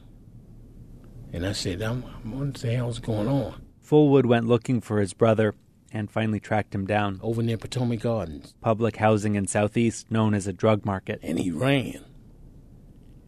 And 1.33 1.47
I 1.47 1.53
said, 1.53 1.81
I'm, 1.83 2.03
what 2.03 2.55
the 2.55 2.73
hell's 2.75 2.99
going 2.99 3.29
on? 3.29 3.63
Fullwood 3.85 4.27
went 4.27 4.47
looking 4.47 4.81
for 4.81 5.01
his 5.01 5.15
brother 5.15 5.55
and 5.93 6.11
finally 6.11 6.41
tracked 6.41 6.75
him 6.75 6.87
down. 6.87 7.21
Over 7.23 7.43
near 7.43 7.57
Potomac 7.59 8.01
Gardens. 8.01 8.55
Public 8.61 8.97
housing 8.97 9.35
in 9.35 9.47
Southeast 9.47 10.11
known 10.11 10.35
as 10.35 10.47
a 10.47 10.53
drug 10.53 10.85
market. 10.85 11.21
And 11.23 11.39
he 11.39 11.51
ran. 11.51 12.05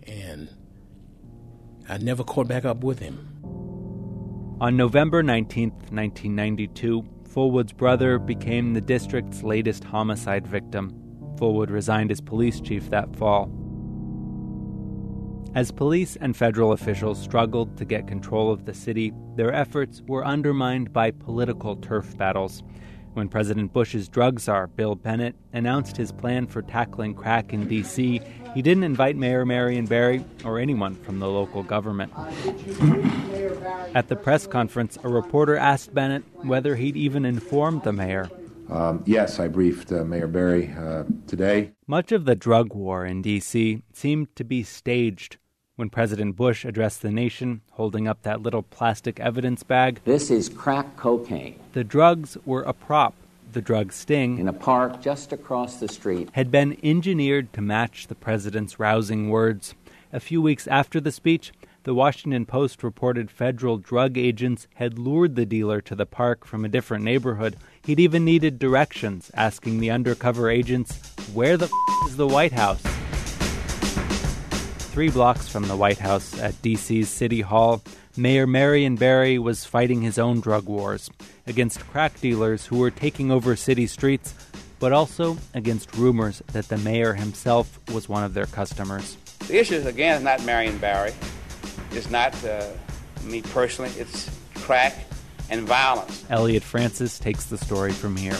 and 0.06 0.48
I 1.88 1.98
never 1.98 2.24
caught 2.24 2.48
back 2.48 2.64
up 2.64 2.82
with 2.82 2.98
him. 3.00 3.30
On 4.60 4.76
November 4.76 5.22
19, 5.22 5.70
1992, 5.70 7.02
Fullwood's 7.28 7.72
brother 7.72 8.18
became 8.18 8.72
the 8.72 8.80
district's 8.80 9.42
latest 9.42 9.84
homicide 9.84 10.46
victim. 10.46 10.94
Fullwood 11.36 11.68
resigned 11.70 12.10
as 12.10 12.20
police 12.20 12.60
chief 12.60 12.88
that 12.90 13.14
fall. 13.16 13.50
As 15.54 15.70
police 15.70 16.16
and 16.16 16.36
federal 16.36 16.72
officials 16.72 17.22
struggled 17.22 17.76
to 17.76 17.84
get 17.84 18.08
control 18.08 18.52
of 18.52 18.64
the 18.64 18.74
city, 18.74 19.12
their 19.36 19.52
efforts 19.52 20.02
were 20.08 20.26
undermined 20.26 20.92
by 20.92 21.12
political 21.12 21.76
turf 21.76 22.16
battles. 22.18 22.64
When 23.12 23.28
President 23.28 23.72
Bush's 23.72 24.08
drug 24.08 24.40
czar, 24.40 24.66
Bill 24.66 24.96
Bennett, 24.96 25.36
announced 25.52 25.96
his 25.96 26.10
plan 26.10 26.48
for 26.48 26.62
tackling 26.62 27.14
crack 27.14 27.52
in 27.52 27.68
D.C., 27.68 28.20
he 28.52 28.62
didn't 28.62 28.82
invite 28.82 29.14
Mayor 29.16 29.46
Marion 29.46 29.86
Barry 29.86 30.24
or 30.44 30.58
anyone 30.58 30.96
from 30.96 31.20
the 31.20 31.28
local 31.28 31.62
government. 31.62 32.12
At 33.94 34.08
the 34.08 34.16
press 34.16 34.48
conference, 34.48 34.98
a 35.04 35.08
reporter 35.08 35.56
asked 35.56 35.94
Bennett 35.94 36.24
whether 36.44 36.74
he'd 36.74 36.96
even 36.96 37.24
informed 37.24 37.84
the 37.84 37.92
mayor. 37.92 38.28
Um, 38.68 39.04
yes, 39.06 39.38
I 39.38 39.46
briefed 39.46 39.92
uh, 39.92 40.02
Mayor 40.04 40.26
Barry 40.26 40.74
uh, 40.76 41.04
today. 41.28 41.70
Much 41.86 42.10
of 42.10 42.24
the 42.24 42.34
drug 42.34 42.74
war 42.74 43.06
in 43.06 43.22
D.C. 43.22 43.82
seemed 43.92 44.34
to 44.34 44.42
be 44.42 44.64
staged. 44.64 45.36
When 45.76 45.90
President 45.90 46.36
Bush 46.36 46.64
addressed 46.64 47.02
the 47.02 47.10
nation, 47.10 47.60
holding 47.72 48.06
up 48.06 48.22
that 48.22 48.40
little 48.40 48.62
plastic 48.62 49.18
evidence 49.18 49.64
bag, 49.64 49.98
This 50.04 50.30
is 50.30 50.48
crack 50.48 50.96
cocaine. 50.96 51.58
the 51.72 51.82
drugs 51.82 52.36
were 52.44 52.62
a 52.62 52.72
prop. 52.72 53.14
The 53.52 53.60
drug 53.60 53.92
sting 53.92 54.38
In 54.38 54.46
a 54.46 54.52
park 54.52 55.02
just 55.02 55.32
across 55.32 55.76
the 55.80 55.88
street. 55.88 56.28
had 56.34 56.52
been 56.52 56.76
engineered 56.84 57.52
to 57.54 57.60
match 57.60 58.06
the 58.06 58.14
president's 58.14 58.78
rousing 58.78 59.30
words. 59.30 59.74
A 60.12 60.20
few 60.20 60.40
weeks 60.40 60.68
after 60.68 61.00
the 61.00 61.10
speech, 61.10 61.52
the 61.82 61.94
Washington 61.94 62.46
Post 62.46 62.84
reported 62.84 63.28
federal 63.28 63.76
drug 63.78 64.16
agents 64.16 64.68
had 64.74 64.96
lured 64.96 65.34
the 65.34 65.44
dealer 65.44 65.80
to 65.80 65.96
the 65.96 66.06
park 66.06 66.44
from 66.46 66.64
a 66.64 66.68
different 66.68 67.02
neighborhood. 67.04 67.56
He'd 67.84 67.98
even 68.00 68.24
needed 68.24 68.60
directions, 68.60 69.30
asking 69.34 69.80
the 69.80 69.90
undercover 69.90 70.48
agents, 70.48 71.00
Where 71.34 71.56
the 71.56 71.66
f- 71.66 72.08
is 72.08 72.16
the 72.16 72.28
White 72.28 72.52
House? 72.52 72.82
Three 74.94 75.10
blocks 75.10 75.48
from 75.48 75.66
the 75.66 75.74
White 75.74 75.98
House 75.98 76.38
at 76.38 76.62
D.C.'s 76.62 77.08
City 77.08 77.40
Hall, 77.40 77.82
Mayor 78.16 78.46
Marion 78.46 78.94
Barry 78.94 79.40
was 79.40 79.64
fighting 79.64 80.02
his 80.02 80.20
own 80.20 80.38
drug 80.38 80.66
wars 80.66 81.10
against 81.48 81.80
crack 81.88 82.20
dealers 82.20 82.66
who 82.66 82.78
were 82.78 82.92
taking 82.92 83.32
over 83.32 83.56
city 83.56 83.88
streets, 83.88 84.36
but 84.78 84.92
also 84.92 85.36
against 85.52 85.92
rumors 85.96 86.44
that 86.52 86.68
the 86.68 86.78
mayor 86.78 87.12
himself 87.12 87.80
was 87.92 88.08
one 88.08 88.22
of 88.22 88.34
their 88.34 88.46
customers. 88.46 89.16
The 89.48 89.58
issue, 89.58 89.74
is, 89.74 89.86
again, 89.86 90.18
is 90.18 90.22
not 90.22 90.44
Marion 90.44 90.78
Barry. 90.78 91.12
It's 91.90 92.08
not 92.08 92.32
uh, 92.44 92.68
me 93.24 93.42
personally. 93.42 93.90
It's 93.98 94.30
crack 94.54 94.94
and 95.50 95.62
violence. 95.62 96.24
Elliot 96.30 96.62
Francis 96.62 97.18
takes 97.18 97.46
the 97.46 97.58
story 97.58 97.90
from 97.90 98.14
here. 98.14 98.38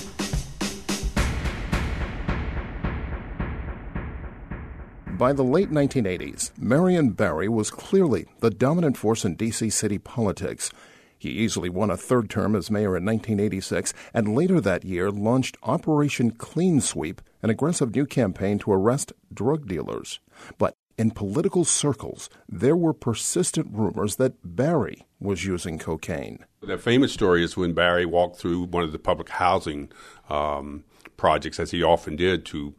By 5.18 5.32
the 5.32 5.44
late 5.44 5.70
1980s, 5.70 6.50
Marion 6.58 7.10
Barry 7.10 7.48
was 7.48 7.70
clearly 7.70 8.26
the 8.40 8.50
dominant 8.50 8.96
force 8.96 9.24
in 9.24 9.36
D.C. 9.36 9.70
city 9.70 9.96
politics. 9.96 10.72
He 11.16 11.30
easily 11.30 11.68
won 11.68 11.88
a 11.88 11.96
third 11.96 12.28
term 12.28 12.56
as 12.56 12.68
mayor 12.68 12.96
in 12.96 13.04
1986 13.04 13.94
and 14.12 14.34
later 14.34 14.60
that 14.60 14.84
year 14.84 15.12
launched 15.12 15.56
Operation 15.62 16.32
Clean 16.32 16.80
Sweep, 16.80 17.22
an 17.42 17.50
aggressive 17.50 17.94
new 17.94 18.06
campaign 18.06 18.58
to 18.58 18.72
arrest 18.72 19.12
drug 19.32 19.68
dealers. 19.68 20.18
But 20.58 20.74
in 20.98 21.12
political 21.12 21.64
circles, 21.64 22.28
there 22.48 22.76
were 22.76 22.92
persistent 22.92 23.68
rumors 23.70 24.16
that 24.16 24.34
Barry 24.42 25.06
was 25.20 25.44
using 25.44 25.78
cocaine. 25.78 26.44
The 26.60 26.76
famous 26.76 27.12
story 27.12 27.44
is 27.44 27.56
when 27.56 27.72
Barry 27.72 28.04
walked 28.04 28.38
through 28.38 28.64
one 28.64 28.82
of 28.82 28.90
the 28.90 28.98
public 28.98 29.28
housing 29.28 29.92
um, 30.28 30.82
projects, 31.16 31.60
as 31.60 31.70
he 31.70 31.82
often 31.82 32.16
did, 32.16 32.44
to 32.46 32.74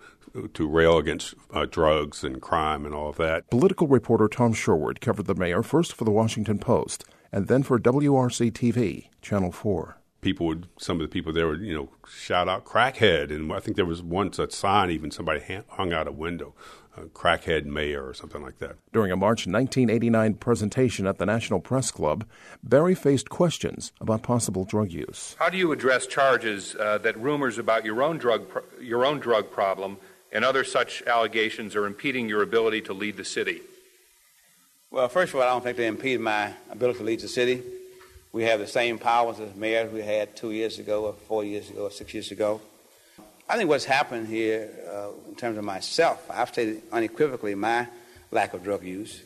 to 0.54 0.68
rail 0.68 0.98
against 0.98 1.36
uh, 1.54 1.66
drugs 1.66 2.24
and 2.24 2.42
crime 2.42 2.86
and 2.86 2.94
all 2.94 3.10
of 3.10 3.18
that. 3.18 3.50
Political 3.50 3.88
reporter 3.88 4.28
Tom 4.28 4.54
Sherwood 4.54 5.02
covered 5.02 5.26
the 5.26 5.36
mayor 5.36 5.64
first 5.64 5.94
for 5.94 6.04
the 6.04 6.12
Washington 6.12 6.60
Post 6.60 7.06
and 7.32 7.48
then 7.48 7.64
for 7.64 7.80
WRC 7.80 8.52
TV, 8.52 9.10
Channel 9.22 9.52
4. 9.52 9.98
People 10.22 10.48
would, 10.48 10.68
some 10.80 11.00
of 11.00 11.02
the 11.02 11.12
people 11.12 11.32
there 11.32 11.48
would, 11.48 11.62
you 11.62 11.76
know, 11.76 11.90
shout 12.08 12.50
out 12.50 12.66
crackhead. 12.66 13.30
And 13.30 13.52
I 13.54 13.60
think 13.60 13.76
there 13.76 13.86
was 13.86 14.02
once 14.02 14.40
a 14.40 14.50
sign, 14.50 14.90
even 14.90 15.12
somebody 15.12 15.44
hung 15.68 15.94
out 15.94 16.08
a 16.08 16.12
window, 16.12 16.56
uh, 16.98 17.02
crackhead 17.14 17.66
mayor 17.66 18.08
or 18.08 18.14
something 18.14 18.42
like 18.42 18.58
that. 18.60 18.78
During 18.92 19.12
a 19.12 19.16
March 19.16 19.46
1989 19.46 20.36
presentation 20.36 21.06
at 21.06 21.20
the 21.20 21.28
National 21.28 21.60
Press 21.60 21.92
Club, 21.92 22.26
Barry 22.64 22.96
faced 22.96 23.30
questions 23.30 23.92
about 24.02 24.24
possible 24.24 24.64
drug 24.64 24.92
use. 24.92 25.36
How 25.38 25.50
do 25.50 25.58
you 25.58 25.72
address 25.72 26.08
charges 26.08 26.76
uh, 26.80 26.98
that 27.00 27.20
rumors 27.20 27.60
about 27.60 27.86
your 27.86 28.02
own 28.02 28.18
drug, 28.18 28.50
pro- 28.50 28.64
your 28.82 29.06
own 29.06 29.20
drug 29.20 29.52
problem 29.52 29.98
and 30.36 30.44
other 30.44 30.66
such 30.66 31.02
allegations 31.04 31.78
are 31.78 31.86
impeding 31.86 32.28
your 32.28 32.42
ability 32.42 32.82
to 32.82 32.94
lead 32.94 33.16
the 33.16 33.24
city? 33.24 33.62
Well, 34.92 35.08
first 35.08 35.34
of 35.34 35.40
all, 35.40 35.44
I 35.44 35.50
don't 35.50 35.64
think 35.64 35.78
they 35.78 35.88
impede 35.88 36.20
my 36.20 36.54
ability 36.70 37.00
to 37.00 37.06
lead 37.06 37.22
the 37.22 37.30
city. 37.30 37.64
We 38.34 38.44
have 38.44 38.60
the 38.60 38.68
same 38.68 39.00
powers 39.00 39.40
as 39.40 39.56
mayors 39.56 39.94
we 39.94 40.02
had 40.02 40.36
two 40.36 40.52
years 40.52 40.78
ago, 40.78 41.06
or 41.06 41.14
four 41.14 41.46
years 41.46 41.70
ago, 41.70 41.84
or 41.84 41.92
six 41.92 42.14
years 42.14 42.32
ago. 42.32 42.60
I 43.48 43.56
think 43.56 43.70
what's 43.70 43.86
happened 43.86 44.28
here, 44.28 44.70
uh, 44.92 45.30
in 45.30 45.36
terms 45.36 45.58
of 45.58 45.64
myself, 45.64 46.30
I've 46.30 46.50
stated 46.50 46.82
unequivocally 46.92 47.56
my 47.56 47.88
lack 48.30 48.54
of 48.54 48.62
drug 48.62 48.84
use, 48.84 49.22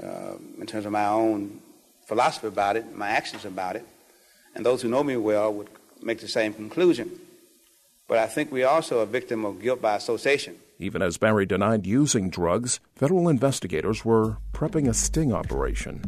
uh, 0.00 0.34
in 0.60 0.66
terms 0.66 0.84
of 0.84 0.92
my 0.92 1.06
own 1.06 1.60
philosophy 2.04 2.48
about 2.48 2.76
it, 2.76 2.94
my 2.94 3.08
actions 3.08 3.46
about 3.46 3.76
it, 3.76 3.86
and 4.54 4.66
those 4.66 4.82
who 4.82 4.90
know 4.90 5.02
me 5.02 5.16
well 5.16 5.54
would 5.54 5.68
make 6.02 6.20
the 6.20 6.28
same 6.28 6.52
conclusion. 6.52 7.18
But 8.06 8.18
I 8.18 8.26
think 8.26 8.52
we 8.52 8.62
also 8.62 8.98
a 8.98 9.06
victim 9.06 9.44
of 9.44 9.62
guilt 9.62 9.80
by 9.80 9.96
association. 9.96 10.56
Even 10.78 11.00
as 11.00 11.16
Barry 11.16 11.46
denied 11.46 11.86
using 11.86 12.28
drugs, 12.28 12.80
federal 12.94 13.28
investigators 13.28 14.04
were 14.04 14.36
prepping 14.52 14.88
a 14.88 14.94
sting 14.94 15.32
operation. 15.32 16.02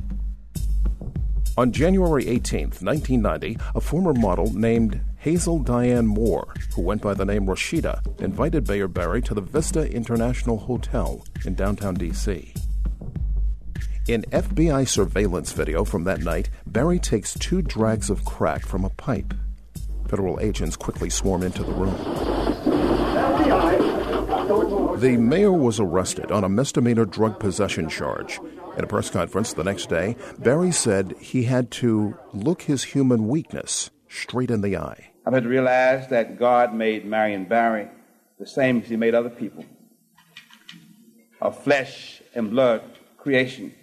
On 1.56 1.72
January 1.72 2.28
18, 2.28 2.64
1990, 2.80 3.56
a 3.74 3.80
former 3.80 4.12
model 4.12 4.52
named 4.52 5.00
Hazel 5.16 5.60
Diane 5.60 6.06
Moore, 6.06 6.52
who 6.74 6.82
went 6.82 7.00
by 7.00 7.14
the 7.14 7.24
name 7.24 7.46
Rasheeda, 7.46 8.20
invited 8.20 8.68
Mayor 8.68 8.88
Barry 8.88 9.22
to 9.22 9.32
the 9.32 9.40
Vista 9.40 9.90
International 9.90 10.58
Hotel 10.58 11.24
in 11.46 11.54
downtown 11.54 11.94
D.C. 11.94 12.52
In 14.06 14.22
FBI 14.24 14.86
surveillance 14.86 15.52
video 15.52 15.82
from 15.82 16.04
that 16.04 16.20
night, 16.20 16.50
Barry 16.66 16.98
takes 16.98 17.32
two 17.38 17.62
drags 17.62 18.10
of 18.10 18.26
crack 18.26 18.66
from 18.66 18.84
a 18.84 18.90
pipe. 18.90 19.32
Federal 20.08 20.40
agents 20.40 20.76
quickly 20.76 21.10
swarm 21.10 21.42
into 21.42 21.62
the 21.64 21.72
room. 21.72 21.94
The 25.00 25.16
mayor 25.16 25.52
was 25.52 25.80
arrested 25.80 26.30
on 26.30 26.44
a 26.44 26.48
misdemeanor 26.48 27.04
drug 27.04 27.38
possession 27.40 27.88
charge. 27.88 28.40
In 28.78 28.84
a 28.84 28.86
press 28.86 29.10
conference 29.10 29.52
the 29.52 29.64
next 29.64 29.88
day, 29.88 30.16
Barry 30.38 30.70
said 30.70 31.14
he 31.18 31.44
had 31.44 31.70
to 31.72 32.16
look 32.32 32.62
his 32.62 32.84
human 32.84 33.26
weakness 33.28 33.90
straight 34.08 34.50
in 34.50 34.60
the 34.60 34.76
eye. 34.76 35.10
I've 35.26 35.34
had 35.34 35.42
to 35.42 35.48
realize 35.48 36.08
that 36.08 36.38
God 36.38 36.72
made 36.72 37.04
Marion 37.04 37.46
Barry 37.46 37.88
the 38.38 38.46
same 38.46 38.80
as 38.80 38.88
he 38.88 38.96
made 38.96 39.14
other 39.14 39.30
people 39.30 39.64
of 41.40 41.62
flesh 41.62 42.22
and 42.34 42.50
blood 42.50 42.82
creation 43.18 43.74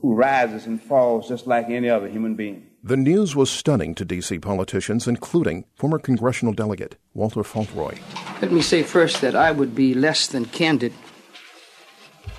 who 0.00 0.14
rises 0.14 0.66
and 0.66 0.82
falls 0.82 1.28
just 1.28 1.46
like 1.46 1.68
any 1.68 1.88
other 1.88 2.08
human 2.08 2.34
being. 2.34 2.63
The 2.86 2.98
news 2.98 3.34
was 3.34 3.50
stunning 3.50 3.94
to 3.94 4.04
D.C. 4.04 4.40
politicians, 4.40 5.08
including 5.08 5.64
former 5.74 5.98
congressional 5.98 6.52
delegate 6.52 6.96
Walter 7.14 7.40
Fauntroy. 7.40 7.98
Let 8.42 8.52
me 8.52 8.60
say 8.60 8.82
first 8.82 9.22
that 9.22 9.34
I 9.34 9.52
would 9.52 9.74
be 9.74 9.94
less 9.94 10.26
than 10.26 10.44
candid 10.44 10.92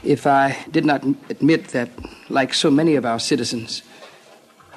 if 0.03 0.27
I 0.27 0.63
did 0.69 0.85
not 0.85 1.03
admit 1.31 1.69
that, 1.69 1.89
like 2.29 2.53
so 2.53 2.69
many 2.69 2.93
of 2.93 3.07
our 3.07 3.17
citizens, 3.19 3.81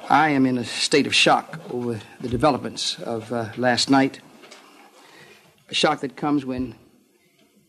I 0.09 0.29
am 0.29 0.47
in 0.47 0.57
a 0.57 0.65
state 0.65 1.05
of 1.05 1.13
shock 1.13 1.59
over 1.71 1.99
the 2.19 2.29
developments 2.29 2.97
of 3.01 3.31
uh, 3.31 3.51
last 3.55 3.91
night. 3.91 4.21
A 5.69 5.75
shock 5.75 5.99
that 5.99 6.17
comes 6.17 6.45
when 6.45 6.73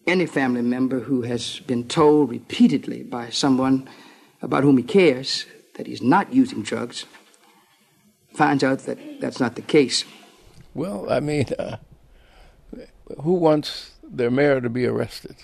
any 0.07 0.25
family 0.25 0.63
member 0.63 1.01
who 1.01 1.21
has 1.21 1.61
been 1.67 1.87
told 1.87 2.31
repeatedly 2.31 3.03
by 3.03 3.29
someone 3.29 3.91
about 4.41 4.63
whom 4.63 4.79
he 4.79 4.85
cares 4.85 5.45
that 5.75 5.87
he's 5.87 6.01
not 6.01 6.33
using 6.33 6.63
drugs 6.63 7.05
finds 8.33 8.65
out 8.65 8.81
that 8.81 8.99
that's 9.21 9.41
not 9.41 9.57
the 9.57 9.63
case. 9.63 10.05
Well, 10.75 11.11
I 11.11 11.21
mean, 11.21 11.47
uh, 11.59 11.77
who 13.23 13.35
wants 13.35 13.93
their 14.03 14.31
mayor 14.31 14.61
to 14.61 14.71
be 14.71 14.87
arrested? 14.87 15.37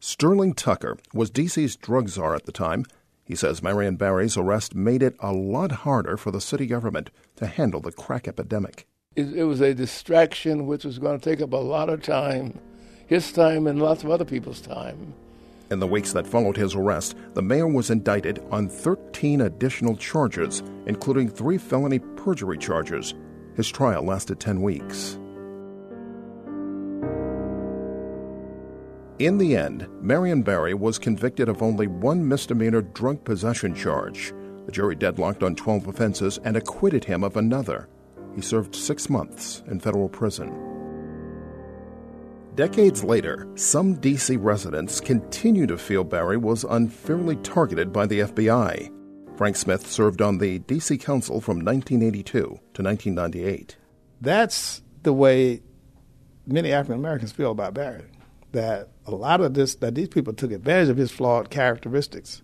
Sterling 0.00 0.54
Tucker 0.54 0.98
was 1.14 1.30
D.C.'s 1.30 1.76
drug 1.76 2.08
czar 2.08 2.34
at 2.34 2.46
the 2.46 2.52
time. 2.52 2.84
He 3.24 3.34
says 3.34 3.62
Marion 3.62 3.96
Barry's 3.96 4.36
arrest 4.36 4.74
made 4.74 5.02
it 5.02 5.16
a 5.18 5.32
lot 5.32 5.72
harder 5.72 6.16
for 6.16 6.30
the 6.30 6.40
city 6.40 6.66
government 6.66 7.10
to 7.36 7.46
handle 7.46 7.80
the 7.80 7.90
crack 7.90 8.28
epidemic. 8.28 8.86
It, 9.16 9.32
it 9.32 9.44
was 9.44 9.60
a 9.60 9.74
distraction 9.74 10.66
which 10.66 10.84
was 10.84 10.98
going 10.98 11.18
to 11.18 11.24
take 11.24 11.40
up 11.40 11.52
a 11.52 11.56
lot 11.56 11.88
of 11.88 12.02
time, 12.02 12.58
his 13.06 13.32
time 13.32 13.66
and 13.66 13.80
lots 13.82 14.04
of 14.04 14.10
other 14.10 14.24
people's 14.24 14.60
time. 14.60 15.14
In 15.68 15.80
the 15.80 15.86
weeks 15.86 16.12
that 16.12 16.28
followed 16.28 16.56
his 16.56 16.76
arrest, 16.76 17.16
the 17.34 17.42
mayor 17.42 17.66
was 17.66 17.90
indicted 17.90 18.40
on 18.52 18.68
13 18.68 19.40
additional 19.40 19.96
charges, 19.96 20.62
including 20.86 21.28
three 21.28 21.58
felony 21.58 21.98
perjury 21.98 22.56
charges. 22.56 23.14
His 23.56 23.68
trial 23.68 24.04
lasted 24.04 24.38
10 24.38 24.62
weeks. 24.62 25.18
In 29.18 29.38
the 29.38 29.56
end, 29.56 29.88
Marion 30.00 30.42
Barry 30.42 30.74
was 30.74 30.98
convicted 30.98 31.48
of 31.48 31.62
only 31.62 31.86
one 31.86 32.26
misdemeanor 32.26 32.82
drug 32.82 33.24
possession 33.24 33.74
charge. 33.74 34.32
The 34.66 34.72
jury 34.72 34.94
deadlocked 34.94 35.42
on 35.42 35.56
12 35.56 35.88
offenses 35.88 36.38
and 36.44 36.56
acquitted 36.56 37.04
him 37.04 37.24
of 37.24 37.36
another. 37.36 37.88
He 38.36 38.42
served 38.42 38.76
six 38.76 39.08
months 39.08 39.64
in 39.68 39.80
federal 39.80 40.08
prison. 40.08 40.75
Decades 42.56 43.04
later, 43.04 43.46
some 43.54 43.96
D.C. 43.96 44.38
residents 44.38 44.98
continue 44.98 45.66
to 45.66 45.76
feel 45.76 46.04
Barry 46.04 46.38
was 46.38 46.64
unfairly 46.64 47.36
targeted 47.36 47.92
by 47.92 48.06
the 48.06 48.20
FBI. 48.20 48.90
Frank 49.36 49.56
Smith 49.56 49.86
served 49.86 50.22
on 50.22 50.38
the 50.38 50.60
D.C. 50.60 50.96
Council 50.96 51.42
from 51.42 51.58
1982 51.58 52.32
to 52.32 52.82
1998. 52.82 53.76
That's 54.22 54.80
the 55.02 55.12
way 55.12 55.60
many 56.46 56.72
African 56.72 56.98
Americans 56.98 57.30
feel 57.30 57.50
about 57.50 57.74
Barry. 57.74 58.06
That 58.52 58.88
a 59.04 59.10
lot 59.10 59.42
of 59.42 59.52
this, 59.52 59.74
that 59.74 59.94
these 59.94 60.08
people 60.08 60.32
took 60.32 60.50
advantage 60.50 60.88
of 60.88 60.96
his 60.96 61.10
flawed 61.10 61.50
characteristics 61.50 62.40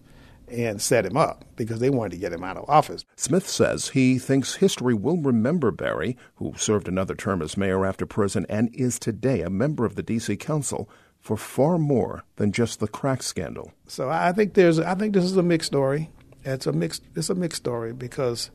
and 0.48 0.80
set 0.80 1.06
him 1.06 1.16
up 1.16 1.44
because 1.56 1.80
they 1.80 1.90
wanted 1.90 2.12
to 2.12 2.18
get 2.18 2.32
him 2.32 2.44
out 2.44 2.56
of 2.56 2.68
office. 2.68 3.04
Smith 3.16 3.48
says 3.48 3.90
he 3.90 4.18
thinks 4.18 4.56
history 4.56 4.94
will 4.94 5.16
remember 5.16 5.70
Barry, 5.70 6.16
who 6.36 6.52
served 6.56 6.88
another 6.88 7.14
term 7.14 7.42
as 7.42 7.56
mayor 7.56 7.86
after 7.86 8.06
prison 8.06 8.46
and 8.48 8.74
is 8.74 8.98
today 8.98 9.40
a 9.40 9.50
member 9.50 9.84
of 9.84 9.94
the 9.94 10.02
D.C. 10.02 10.36
Council, 10.36 10.88
for 11.20 11.36
far 11.36 11.78
more 11.78 12.24
than 12.36 12.50
just 12.50 12.80
the 12.80 12.88
crack 12.88 13.22
scandal. 13.22 13.72
So 13.86 14.10
I 14.10 14.32
think 14.32 14.54
there's, 14.54 14.78
I 14.78 14.94
think 14.96 15.14
this 15.14 15.24
is 15.24 15.36
a 15.36 15.42
mixed 15.42 15.68
story. 15.68 16.10
It's 16.44 16.66
a 16.66 16.72
mixed, 16.72 17.04
it's 17.14 17.30
a 17.30 17.34
mixed 17.34 17.62
story 17.62 17.92
because, 17.92 18.50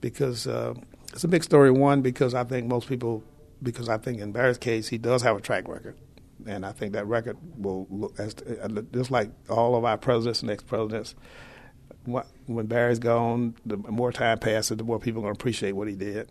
because 0.00 0.46
uh, 0.46 0.72
it's 1.12 1.24
a 1.24 1.28
mixed 1.28 1.50
story. 1.50 1.70
One 1.70 2.00
because 2.00 2.32
I 2.32 2.44
think 2.44 2.66
most 2.66 2.88
people, 2.88 3.22
because 3.62 3.90
I 3.90 3.98
think 3.98 4.20
in 4.20 4.32
Barry's 4.32 4.56
case 4.56 4.88
he 4.88 4.96
does 4.96 5.20
have 5.22 5.36
a 5.36 5.40
track 5.40 5.68
record 5.68 5.96
and 6.46 6.64
I 6.64 6.72
think 6.72 6.92
that 6.92 7.06
record 7.06 7.36
will 7.56 7.86
look 7.90 8.18
as 8.18 8.34
just 8.92 9.10
like 9.10 9.30
all 9.48 9.76
of 9.76 9.84
our 9.84 9.98
presidents 9.98 10.42
and 10.42 10.50
ex-presidents. 10.50 11.14
When 12.46 12.66
Barry's 12.66 12.98
gone, 12.98 13.54
the 13.66 13.76
more 13.76 14.12
time 14.12 14.38
passes, 14.38 14.76
the 14.76 14.84
more 14.84 14.98
people 14.98 15.20
are 15.20 15.24
going 15.24 15.34
to 15.34 15.40
appreciate 15.40 15.72
what 15.72 15.88
he 15.88 15.94
did. 15.94 16.30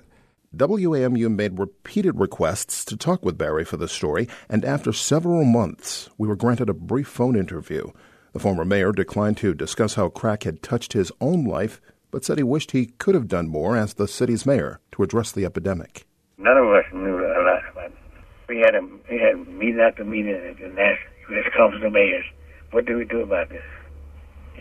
WAMU 0.55 1.29
made 1.35 1.59
repeated 1.59 2.19
requests 2.19 2.85
to 2.85 2.95
talk 2.97 3.23
with 3.23 3.37
Barry 3.37 3.65
for 3.65 3.77
the 3.77 3.87
story, 3.87 4.27
and 4.49 4.63
after 4.65 4.93
several 4.93 5.43
months, 5.43 6.09
we 6.17 6.27
were 6.27 6.35
granted 6.35 6.69
a 6.69 6.73
brief 6.73 7.07
phone 7.07 7.35
interview. 7.35 7.91
The 8.33 8.39
former 8.39 8.65
mayor 8.65 8.91
declined 8.91 9.37
to 9.37 9.53
discuss 9.53 9.95
how 9.95 10.09
crack 10.09 10.43
had 10.43 10.63
touched 10.63 10.93
his 10.93 11.11
own 11.19 11.43
life, 11.43 11.81
but 12.11 12.23
said 12.23 12.37
he 12.37 12.43
wished 12.43 12.71
he 12.71 12.85
could 12.85 13.13
have 13.13 13.27
done 13.27 13.49
more 13.49 13.75
as 13.75 13.95
the 13.95 14.07
city's 14.07 14.45
mayor 14.45 14.79
to 14.93 15.03
address 15.03 15.31
the 15.31 15.45
epidemic. 15.45 16.07
None 16.37 16.57
of 16.57 16.65
us 16.65 16.85
knew 16.93 17.17
a 17.17 17.43
lot 17.43 17.61
about 17.71 17.85
it. 17.85 17.93
We 18.47 18.59
had 18.59 18.75
a 18.75 18.81
we 19.09 19.19
had 19.19 19.47
meeting 19.47 19.81
after 19.81 20.05
meeting 20.05 20.33
at 20.33 20.57
the 20.57 20.69
national 20.69 21.11
U.S. 21.31 21.51
Conference 21.55 21.83
of 21.85 21.91
Mayors. 21.91 22.25
What 22.71 22.85
do 22.85 22.97
we 22.97 23.05
do 23.05 23.21
about 23.21 23.49
this? 23.49 23.63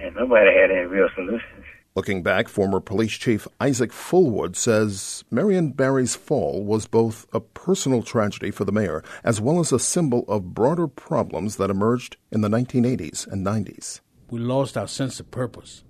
And 0.00 0.14
nobody 0.16 0.52
had 0.52 0.71
any 0.71 0.87
real 0.87 1.09
solutions. 1.14 1.64
Looking 1.95 2.23
back, 2.23 2.49
former 2.49 2.81
police 2.81 3.12
chief 3.12 3.49
Isaac 3.59 3.90
Fullwood 3.90 4.55
says 4.55 5.25
Marion 5.31 5.71
Barry's 5.71 6.14
fall 6.14 6.62
was 6.62 6.87
both 6.87 7.26
a 7.33 7.40
personal 7.40 8.02
tragedy 8.02 8.50
for 8.50 8.66
the 8.66 8.73
mayor 8.73 9.02
as 9.25 9.40
well 9.40 9.61
as 9.61 9.73
a 9.73 9.78
symbol 9.78 10.25
of 10.28 10.52
broader 10.52 10.88
problems 10.88 11.57
that 11.57 11.71
emerged 11.71 12.19
in 12.31 12.43
the 12.43 12.49
1980s 12.49 13.26
and 13.26 13.47
90s. 13.47 14.00
We 14.31 14.40
lost 14.40 14.76
our 14.76 14.88
sense 14.88 15.21
of 15.21 15.31
purpose, 15.31 15.84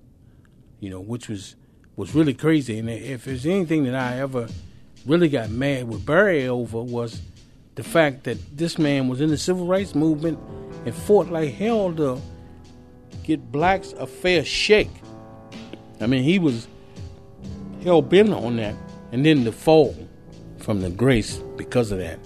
you 0.79 0.90
know, 0.90 1.01
which 1.01 1.29
was 1.29 1.57
was 1.97 2.14
really 2.14 2.35
crazy. 2.35 2.79
And 2.79 2.88
if 2.88 3.25
there's 3.25 3.47
anything 3.47 3.83
that 3.85 3.94
I 3.97 4.20
ever 4.20 4.49
really 5.07 5.29
got 5.29 5.51
mad 5.51 5.88
with 5.88 6.07
Barry 6.07 6.47
over 6.47 6.83
was 6.83 7.20
the 7.77 7.85
fact 7.85 8.25
that 8.25 8.39
this 8.57 8.79
man 8.79 9.07
was 9.07 9.21
in 9.21 9.29
the 9.29 9.37
civil 9.37 9.67
rights 9.67 9.95
movement 9.95 10.39
and 10.85 10.95
fought 10.95 11.29
like 11.29 11.55
hell 11.55 11.93
to 11.95 12.21
get 13.23 13.53
blacks 13.53 13.93
a 13.99 14.07
fair 14.07 14.45
shake. 14.45 14.91
I 16.01 16.07
mean, 16.07 16.23
he 16.23 16.39
was 16.39 16.67
hell 17.85 18.03
bent 18.03 18.33
on 18.33 18.57
that. 18.57 18.75
And 19.12 19.25
then 19.25 19.45
the 19.45 19.53
fall 19.53 19.95
from 20.59 20.81
the 20.81 20.91
grace 20.91 21.37
because 21.57 21.93
of 21.93 21.99
that 21.99 22.19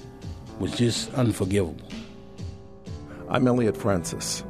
was 0.60 0.72
just 0.76 1.12
unforgivable. 1.14 1.88
I'm 3.28 3.46
Elliot 3.46 3.76
Francis. 3.76 4.44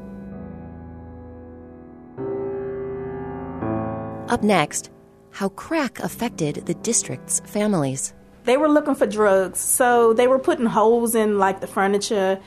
Up 4.28 4.42
next, 4.42 4.90
how 5.30 5.48
crack 5.50 5.98
affected 6.00 6.66
the 6.66 6.74
district's 6.74 7.40
families. 7.46 8.14
They 8.44 8.56
were 8.56 8.68
looking 8.68 8.94
for 8.94 9.06
drugs, 9.06 9.60
so 9.60 10.14
they 10.14 10.26
were 10.26 10.38
putting 10.38 10.64
holes 10.64 11.14
in 11.14 11.38
like 11.38 11.60
the 11.60 11.66
furniture. 11.66 12.40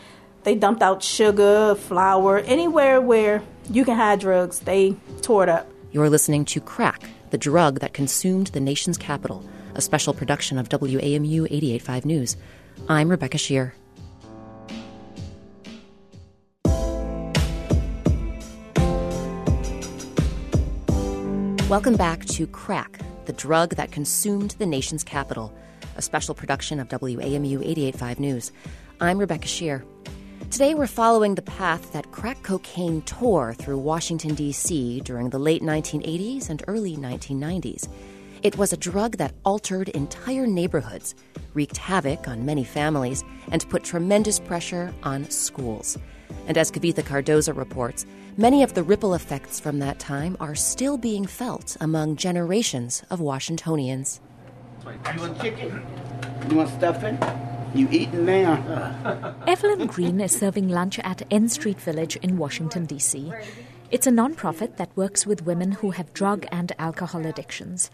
They 0.44 0.56
dumped 0.56 0.82
out 0.82 1.04
sugar, 1.04 1.76
flour, 1.76 2.40
anywhere 2.40 3.00
where 3.00 3.44
you 3.70 3.86
can 3.86 3.96
hide 3.96 4.20
drugs, 4.20 4.60
they 4.60 4.96
tore 5.22 5.44
it 5.44 5.50
up. 5.50 5.70
You're 5.92 6.10
listening 6.10 6.46
to 6.46 6.60
Crack, 6.60 7.08
the 7.30 7.38
drug 7.38 7.80
that 7.82 7.94
consumed 7.94 8.48
the 8.48 8.60
nation's 8.60 8.98
capital, 8.98 9.46
a 9.76 9.82
special 9.82 10.16
production 10.16 10.58
of 10.58 10.68
WAMU 10.68 11.46
885 11.46 12.06
News. 12.06 12.38
I'm 12.90 13.10
Rebecca 13.10 13.38
Sheir. 13.38 13.74
Welcome 21.70 21.96
back 21.96 22.26
to 22.26 22.48
Crack, 22.48 23.00
the 23.26 23.34
drug 23.34 23.76
that 23.76 23.92
consumed 23.92 24.52
the 24.58 24.66
nation's 24.66 25.04
capital, 25.04 25.54
a 25.96 26.02
special 26.02 26.36
production 26.36 26.80
of 26.80 26.88
WAMU 26.88 27.62
885 27.62 28.20
News. 28.20 28.52
I'm 29.00 29.18
Rebecca 29.18 29.48
Sheir. 29.48 29.84
Today 30.50 30.76
we're 30.76 30.88
following 30.88 31.36
the 31.36 31.42
path 31.42 31.94
that 31.94 32.12
crack 32.12 32.44
cocaine 32.44 33.02
tore 33.04 33.54
through 33.54 33.78
Washington, 33.80 34.36
D.C. 34.36 35.02
during 35.02 35.30
the 35.30 35.40
late 35.40 35.62
1980s 35.62 36.50
and 36.50 36.64
early 36.68 36.96
1990s. 36.96 37.88
It 38.44 38.58
was 38.58 38.74
a 38.74 38.78
drug 38.78 39.18
that 39.18 39.34
altered 39.46 39.90
entire 39.90 40.46
neighborhoods, 40.46 41.16
wreaked 41.54 41.78
havoc 41.78 42.28
on 42.28 42.46
many 42.46 42.64
families, 42.64 43.24
and 43.52 43.68
put 43.70 43.84
tremendous 43.84 44.40
pressure 44.40 44.94
on 45.04 45.30
schools. 45.30 45.98
And 46.48 46.58
as 46.58 46.70
Kavitha 46.70 47.04
Cardoza 47.04 47.56
reports, 47.56 48.06
many 48.38 48.64
of 48.64 48.74
the 48.74 48.84
ripple 48.84 49.14
effects 49.14 49.60
from 49.60 49.80
that 49.80 50.00
time 50.00 50.36
are 50.40 50.56
still 50.56 50.98
being 50.98 51.26
felt 51.26 51.78
among 51.80 52.18
generations 52.18 53.04
of 53.10 53.22
Washingtonians. 53.22 54.20
You 54.86 55.22
want 55.22 55.42
chicken? 55.42 55.82
You 56.50 56.58
want 56.58 56.70
stuffing? 56.70 57.18
You 57.74 57.88
eating 57.90 58.26
now? 58.26 59.34
Evelyn 59.48 59.88
Green 59.88 60.20
is 60.20 60.34
serving 60.34 60.68
lunch 60.68 61.00
at 61.00 61.22
N 61.32 61.48
Street 61.48 61.80
Village 61.80 62.18
in 62.18 62.38
Washington, 62.38 62.86
D.C. 62.86 63.32
It's 63.92 64.08
a 64.08 64.12
nonprofit 64.12 64.76
that 64.76 64.96
works 64.98 65.26
with 65.26 65.46
women 65.46 65.72
who 65.72 65.92
have 65.92 66.14
drug 66.14 66.46
and 66.52 66.74
alcohol 66.80 67.26
addictions. 67.26 67.90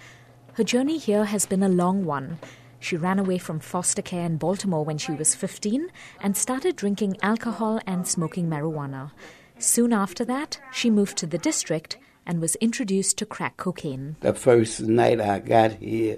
Her 0.53 0.63
journey 0.63 0.97
here 0.97 1.25
has 1.25 1.45
been 1.45 1.61
a 1.61 1.69
long 1.69 2.05
one. 2.05 2.39
She 2.79 2.97
ran 2.97 3.19
away 3.19 3.37
from 3.37 3.59
foster 3.59 4.01
care 4.01 4.25
in 4.25 4.37
Baltimore 4.37 4.83
when 4.83 4.97
she 4.97 5.11
was 5.11 5.35
15 5.35 5.89
and 6.21 6.35
started 6.35 6.75
drinking 6.75 7.17
alcohol 7.21 7.79
and 7.85 8.07
smoking 8.07 8.49
marijuana. 8.49 9.11
Soon 9.59 9.93
after 9.93 10.25
that, 10.25 10.59
she 10.71 10.89
moved 10.89 11.17
to 11.17 11.27
the 11.27 11.37
district 11.37 11.97
and 12.25 12.41
was 12.41 12.55
introduced 12.55 13.17
to 13.19 13.25
crack 13.27 13.57
cocaine. 13.57 14.15
The 14.21 14.33
first 14.33 14.81
night 14.81 15.21
I 15.21 15.39
got 15.39 15.73
here 15.73 16.17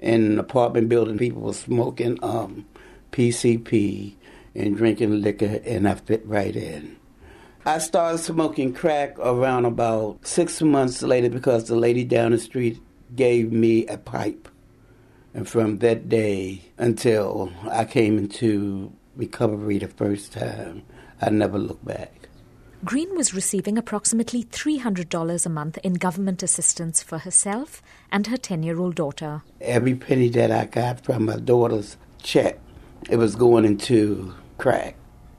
in 0.00 0.24
an 0.24 0.38
apartment 0.38 0.88
building, 0.88 1.18
people 1.18 1.42
were 1.42 1.52
smoking 1.52 2.18
um, 2.22 2.66
PCP 3.12 4.14
and 4.54 4.76
drinking 4.76 5.22
liquor, 5.22 5.60
and 5.64 5.88
I 5.88 5.94
fit 5.94 6.24
right 6.26 6.54
in. 6.54 6.96
I 7.64 7.78
started 7.78 8.18
smoking 8.18 8.72
crack 8.72 9.18
around 9.18 9.66
about 9.66 10.26
six 10.26 10.62
months 10.62 11.02
later 11.02 11.28
because 11.28 11.64
the 11.64 11.76
lady 11.76 12.04
down 12.04 12.30
the 12.30 12.38
street 12.38 12.80
gave 13.14 13.52
me 13.52 13.86
a 13.86 13.98
pipe. 13.98 14.48
And 15.34 15.46
from 15.46 15.78
that 15.78 16.08
day 16.08 16.62
until 16.78 17.52
I 17.70 17.84
came 17.84 18.16
into 18.18 18.92
recovery 19.16 19.78
the 19.78 19.88
first 19.88 20.32
time, 20.32 20.82
I 21.20 21.30
never 21.30 21.58
looked 21.58 21.84
back. 21.84 22.17
Green 22.84 23.16
was 23.16 23.34
receiving 23.34 23.76
approximately 23.76 24.44
$300 24.44 25.44
a 25.44 25.48
month 25.48 25.78
in 25.78 25.94
government 25.94 26.44
assistance 26.44 27.02
for 27.02 27.18
herself 27.18 27.82
and 28.12 28.28
her 28.28 28.36
10 28.36 28.62
year 28.62 28.78
old 28.78 28.94
daughter. 28.94 29.42
Every 29.60 29.96
penny 29.96 30.28
that 30.28 30.52
I 30.52 30.66
got 30.66 31.04
from 31.04 31.24
my 31.24 31.36
daughter's 31.36 31.96
check, 32.22 32.60
it 33.10 33.16
was 33.16 33.34
going 33.34 33.64
into 33.64 34.32
crack. 34.58 34.94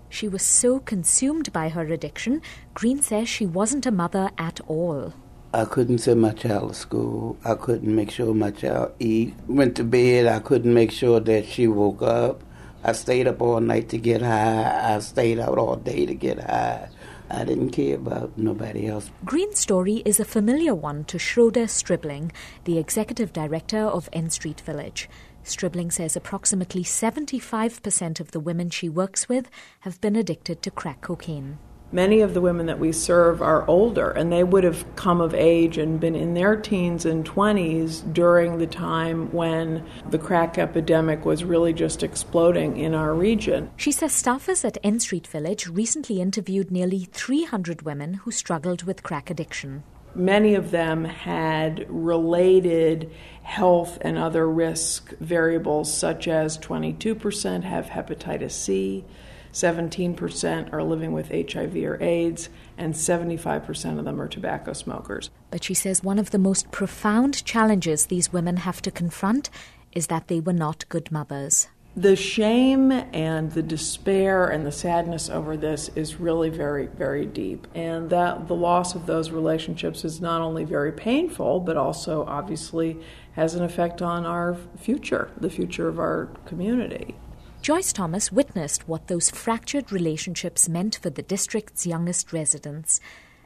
She 0.10 0.28
was 0.28 0.42
so 0.42 0.80
consumed 0.80 1.54
by 1.54 1.70
her 1.70 1.84
addiction, 1.84 2.42
Green 2.74 3.02
says 3.02 3.30
she 3.30 3.46
wasn't 3.46 3.86
a 3.86 3.92
mother 3.92 4.32
at 4.38 4.60
all. 4.68 5.14
I 5.54 5.64
couldn't 5.64 6.00
send 6.00 6.20
my 6.20 6.32
child 6.32 6.74
to 6.74 6.76
school. 6.76 7.38
I 7.46 7.56
couldn't 7.56 7.96
make 7.96 8.12
sure 8.12 8.34
my 8.34 8.52
child 8.52 8.92
eat. 9.00 9.34
Went 9.48 9.78
to 9.78 9.86
bed. 9.86 10.28
I 10.28 10.40
couldn't 10.40 10.74
make 10.74 10.92
sure 10.92 11.22
that 11.22 11.46
she 11.46 11.68
woke 11.68 12.02
up. 12.02 12.44
I 12.84 12.92
stayed 12.92 13.28
up 13.28 13.42
all 13.42 13.60
night 13.62 13.90
to 13.90 13.98
get 13.98 14.22
high. 14.22 14.96
I 14.96 15.00
stayed 15.00 15.40
out 15.40 15.58
all 15.58 15.76
day 15.76 16.06
to 16.06 16.14
get 16.14 16.40
high. 16.40 16.90
I 17.30 17.44
didn't 17.44 17.72
care 17.72 17.96
about 17.96 18.38
nobody 18.38 18.88
else. 18.88 19.12
Green's 19.24 19.60
story 19.60 20.02
is 20.06 20.20
a 20.20 20.26
familiar 20.26 20.74
one 20.74 21.04
to 21.06 21.20
Schroeder 21.20 21.68
Stribling, 21.68 22.32
the 22.64 22.78
executive 22.78 23.32
director 23.32 23.80
of 23.80 24.10
N 24.12 24.30
Street 24.30 24.62
Village. 24.62 25.08
Stribling 25.44 25.92
says 25.92 26.16
approximately 26.16 26.84
75% 26.84 28.20
of 28.20 28.32
the 28.32 28.40
women 28.40 28.70
she 28.70 28.90
works 28.90 29.30
with 29.30 29.50
have 29.82 30.02
been 30.02 30.16
addicted 30.16 30.62
to 30.64 30.72
crack 30.72 31.02
cocaine. 31.02 31.60
Many 31.92 32.22
of 32.22 32.36
the 32.36 32.42
women 32.42 32.68
that 32.68 32.78
we 32.78 32.92
serve 32.92 33.42
are 33.42 33.68
older, 33.68 34.12
and 34.12 34.32
they 34.32 34.44
would 34.44 34.64
have 34.64 34.86
come 34.96 35.20
of 35.20 35.34
age 35.34 35.80
and 35.80 36.00
been 36.00 36.14
in 36.14 36.36
their 36.36 36.56
teens 36.56 37.04
and 37.04 37.26
20s 37.26 38.14
during 38.14 38.60
the 38.60 38.68
time 38.68 39.32
when 39.32 39.84
the 40.08 40.20
crack 40.20 40.60
epidemic 40.60 41.26
was 41.26 41.44
really 41.44 41.74
just 41.74 42.04
exploding 42.04 42.78
in 42.78 42.94
our 42.94 43.16
region. 43.16 43.72
She 43.76 43.92
says 43.92 44.12
staffers 44.12 44.64
at 44.64 44.78
N 44.84 45.00
Street 45.00 45.26
Village 45.26 45.66
recently 45.66 46.22
interviewed 46.22 46.70
nearly 46.70 47.06
300 47.12 47.82
women 47.82 48.16
who 48.16 48.30
struggled 48.30 48.84
with 48.84 49.02
crack 49.02 49.32
addiction. 49.32 49.84
Many 50.14 50.54
of 50.54 50.70
them 50.70 51.06
had 51.06 51.88
related 51.90 53.12
health 53.42 53.98
and 54.02 54.16
other 54.16 54.48
risk 54.48 55.10
variables, 55.18 55.92
such 55.92 56.28
as 56.28 56.60
22% 56.60 57.64
have 57.64 57.88
hepatitis 57.88 58.52
C. 58.52 59.06
17% 59.54 60.72
are 60.72 60.84
living 60.84 61.12
with 61.12 61.30
HIV 61.30 61.76
or 61.76 62.02
AIDS, 62.02 62.50
and 62.78 62.94
75% 62.94 64.00
of 64.00 64.06
them 64.06 64.22
are 64.22 64.28
tobacco 64.28 64.74
smokers. 64.74 65.30
But 65.52 65.64
she 65.64 65.74
says 65.74 66.04
one 66.04 66.20
of 66.20 66.32
the 66.32 66.38
most 66.38 66.72
profound 66.72 67.44
challenges 67.46 68.06
these 68.06 68.32
women 68.32 68.58
have 68.58 68.82
to 68.84 68.92
confront 68.92 69.50
is 69.92 70.08
that 70.08 70.28
they 70.28 70.40
were 70.40 70.54
not 70.54 70.88
good 70.90 71.12
mothers. 71.12 71.68
The 71.96 72.16
shame 72.16 72.92
and 72.92 73.52
the 73.52 73.64
despair 73.64 74.48
and 74.48 74.66
the 74.66 74.72
sadness 74.72 75.30
over 75.30 75.58
this 75.58 75.90
is 75.96 76.20
really 76.20 76.50
very, 76.50 76.86
very 76.86 77.26
deep. 77.26 77.68
And 77.74 78.10
that 78.12 78.48
the 78.48 78.56
loss 78.56 78.94
of 78.94 79.08
those 79.08 79.32
relationships 79.32 80.06
is 80.06 80.22
not 80.22 80.42
only 80.42 80.64
very 80.64 80.92
painful, 80.92 81.62
but 81.62 81.76
also 81.76 82.26
obviously 82.26 83.00
has 83.34 83.56
an 83.56 83.64
effect 83.64 84.02
on 84.02 84.26
our 84.26 84.56
future, 84.78 85.32
the 85.36 85.50
future 85.50 85.90
of 85.90 86.00
our 86.00 86.30
community. 86.46 87.16
Joyce 87.62 87.92
Thomas 87.92 88.32
witnessed 88.32 88.88
what 88.88 89.08
those 89.08 89.30
fractured 89.30 89.92
relationships 89.92 90.70
meant 90.70 90.96
for 90.96 91.10
the 91.10 91.22
district's 91.22 91.86
youngest 91.86 92.32
residents. 92.32 93.02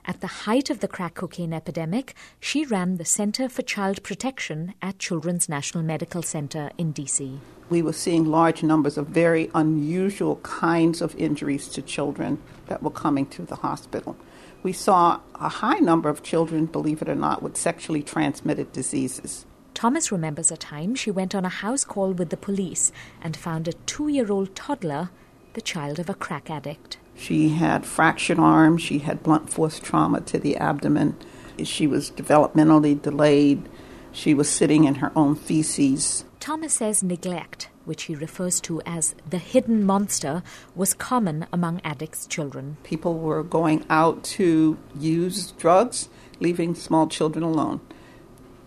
At 0.05 0.21
the 0.21 0.27
height 0.27 0.69
of 0.69 0.81
the 0.81 0.87
crack 0.87 1.15
cocaine 1.15 1.51
epidemic, 1.51 2.13
she 2.39 2.63
ran 2.63 2.97
the 2.97 3.05
Center 3.05 3.49
for 3.49 3.63
Child 3.63 4.03
Protection 4.03 4.75
at 4.83 4.99
Children's 4.99 5.49
National 5.49 5.83
Medical 5.83 6.21
Center 6.21 6.69
in 6.77 6.93
DC. 6.93 7.39
We 7.71 7.81
were 7.81 7.91
seeing 7.91 8.25
large 8.25 8.61
numbers 8.61 8.99
of 8.99 9.07
very 9.07 9.49
unusual 9.55 10.35
kinds 10.37 11.01
of 11.01 11.15
injuries 11.15 11.67
to 11.69 11.81
children 11.81 12.37
that 12.67 12.83
were 12.83 12.91
coming 12.91 13.25
to 13.27 13.41
the 13.41 13.55
hospital. 13.55 14.15
We 14.61 14.73
saw 14.73 15.21
a 15.35 15.49
high 15.49 15.79
number 15.79 16.09
of 16.09 16.21
children, 16.21 16.67
believe 16.67 17.01
it 17.01 17.09
or 17.09 17.15
not, 17.15 17.41
with 17.41 17.57
sexually 17.57 18.03
transmitted 18.03 18.71
diseases. 18.73 19.47
Thomas 19.73 20.11
remembers 20.11 20.51
a 20.51 20.57
time 20.57 20.95
she 20.95 21.11
went 21.11 21.33
on 21.35 21.45
a 21.45 21.49
house 21.49 21.83
call 21.83 22.13
with 22.13 22.29
the 22.29 22.37
police 22.37 22.91
and 23.21 23.35
found 23.35 23.67
a 23.67 23.73
two 23.73 24.07
year 24.07 24.31
old 24.31 24.55
toddler, 24.55 25.09
the 25.53 25.61
child 25.61 25.99
of 25.99 26.09
a 26.09 26.13
crack 26.13 26.49
addict. 26.49 26.97
She 27.15 27.49
had 27.49 27.85
fractured 27.85 28.39
arms, 28.39 28.81
she 28.81 28.99
had 28.99 29.23
blunt 29.23 29.49
force 29.49 29.79
trauma 29.79 30.21
to 30.21 30.39
the 30.39 30.57
abdomen, 30.57 31.15
she 31.63 31.85
was 31.85 32.11
developmentally 32.11 32.99
delayed, 33.01 33.69
she 34.11 34.33
was 34.33 34.49
sitting 34.49 34.83
in 34.85 34.95
her 34.95 35.11
own 35.15 35.35
feces. 35.35 36.25
Thomas 36.39 36.73
says 36.73 37.03
neglect, 37.03 37.69
which 37.85 38.03
he 38.03 38.15
refers 38.15 38.59
to 38.61 38.81
as 38.85 39.15
the 39.29 39.37
hidden 39.37 39.83
monster, 39.83 40.43
was 40.75 40.93
common 40.93 41.45
among 41.53 41.81
addicts' 41.83 42.25
children. 42.25 42.77
People 42.83 43.17
were 43.19 43.43
going 43.43 43.85
out 43.89 44.23
to 44.23 44.77
use 44.99 45.51
drugs, 45.51 46.09
leaving 46.39 46.75
small 46.75 47.07
children 47.07 47.43
alone. 47.43 47.79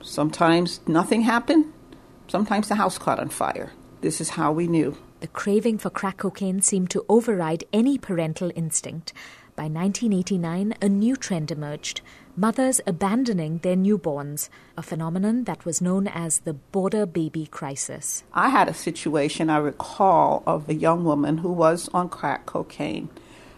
Sometimes 0.06 0.80
nothing 0.86 1.22
happened, 1.22 1.72
sometimes 2.28 2.68
the 2.68 2.76
house 2.76 2.96
caught 2.96 3.18
on 3.18 3.28
fire. 3.28 3.72
This 4.02 4.20
is 4.20 4.30
how 4.30 4.52
we 4.52 4.68
knew. 4.68 4.96
The 5.18 5.26
craving 5.26 5.78
for 5.78 5.90
crack 5.90 6.18
cocaine 6.18 6.62
seemed 6.62 6.90
to 6.90 7.04
override 7.08 7.64
any 7.72 7.98
parental 7.98 8.52
instinct. 8.54 9.12
By 9.56 9.64
1989, 9.64 10.74
a 10.80 10.88
new 10.88 11.16
trend 11.16 11.50
emerged 11.50 12.02
mothers 12.36 12.80
abandoning 12.86 13.58
their 13.58 13.74
newborns, 13.74 14.48
a 14.76 14.82
phenomenon 14.82 15.42
that 15.44 15.64
was 15.64 15.80
known 15.80 16.06
as 16.06 16.38
the 16.40 16.54
border 16.54 17.04
baby 17.04 17.46
crisis. 17.46 18.22
I 18.32 18.50
had 18.50 18.68
a 18.68 18.74
situation 18.74 19.50
I 19.50 19.56
recall 19.56 20.44
of 20.46 20.68
a 20.68 20.74
young 20.74 21.02
woman 21.02 21.38
who 21.38 21.50
was 21.50 21.88
on 21.92 22.10
crack 22.10 22.46
cocaine. 22.46 23.08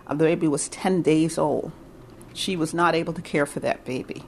The 0.08 0.14
baby 0.14 0.48
was 0.48 0.70
10 0.70 1.02
days 1.02 1.36
old. 1.36 1.72
She 2.32 2.56
was 2.56 2.72
not 2.72 2.94
able 2.94 3.12
to 3.12 3.20
care 3.20 3.44
for 3.44 3.60
that 3.60 3.84
baby. 3.84 4.24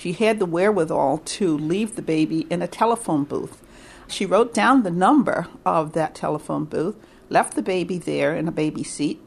She 0.00 0.12
had 0.14 0.38
the 0.38 0.46
wherewithal 0.46 1.18
to 1.18 1.58
leave 1.58 1.94
the 1.94 2.00
baby 2.00 2.46
in 2.48 2.62
a 2.62 2.66
telephone 2.66 3.24
booth. 3.24 3.62
She 4.08 4.24
wrote 4.24 4.54
down 4.54 4.82
the 4.82 4.90
number 4.90 5.48
of 5.66 5.92
that 5.92 6.14
telephone 6.14 6.64
booth, 6.64 6.96
left 7.28 7.54
the 7.54 7.60
baby 7.60 7.98
there 7.98 8.34
in 8.34 8.48
a 8.48 8.50
baby 8.50 8.82
seat, 8.82 9.20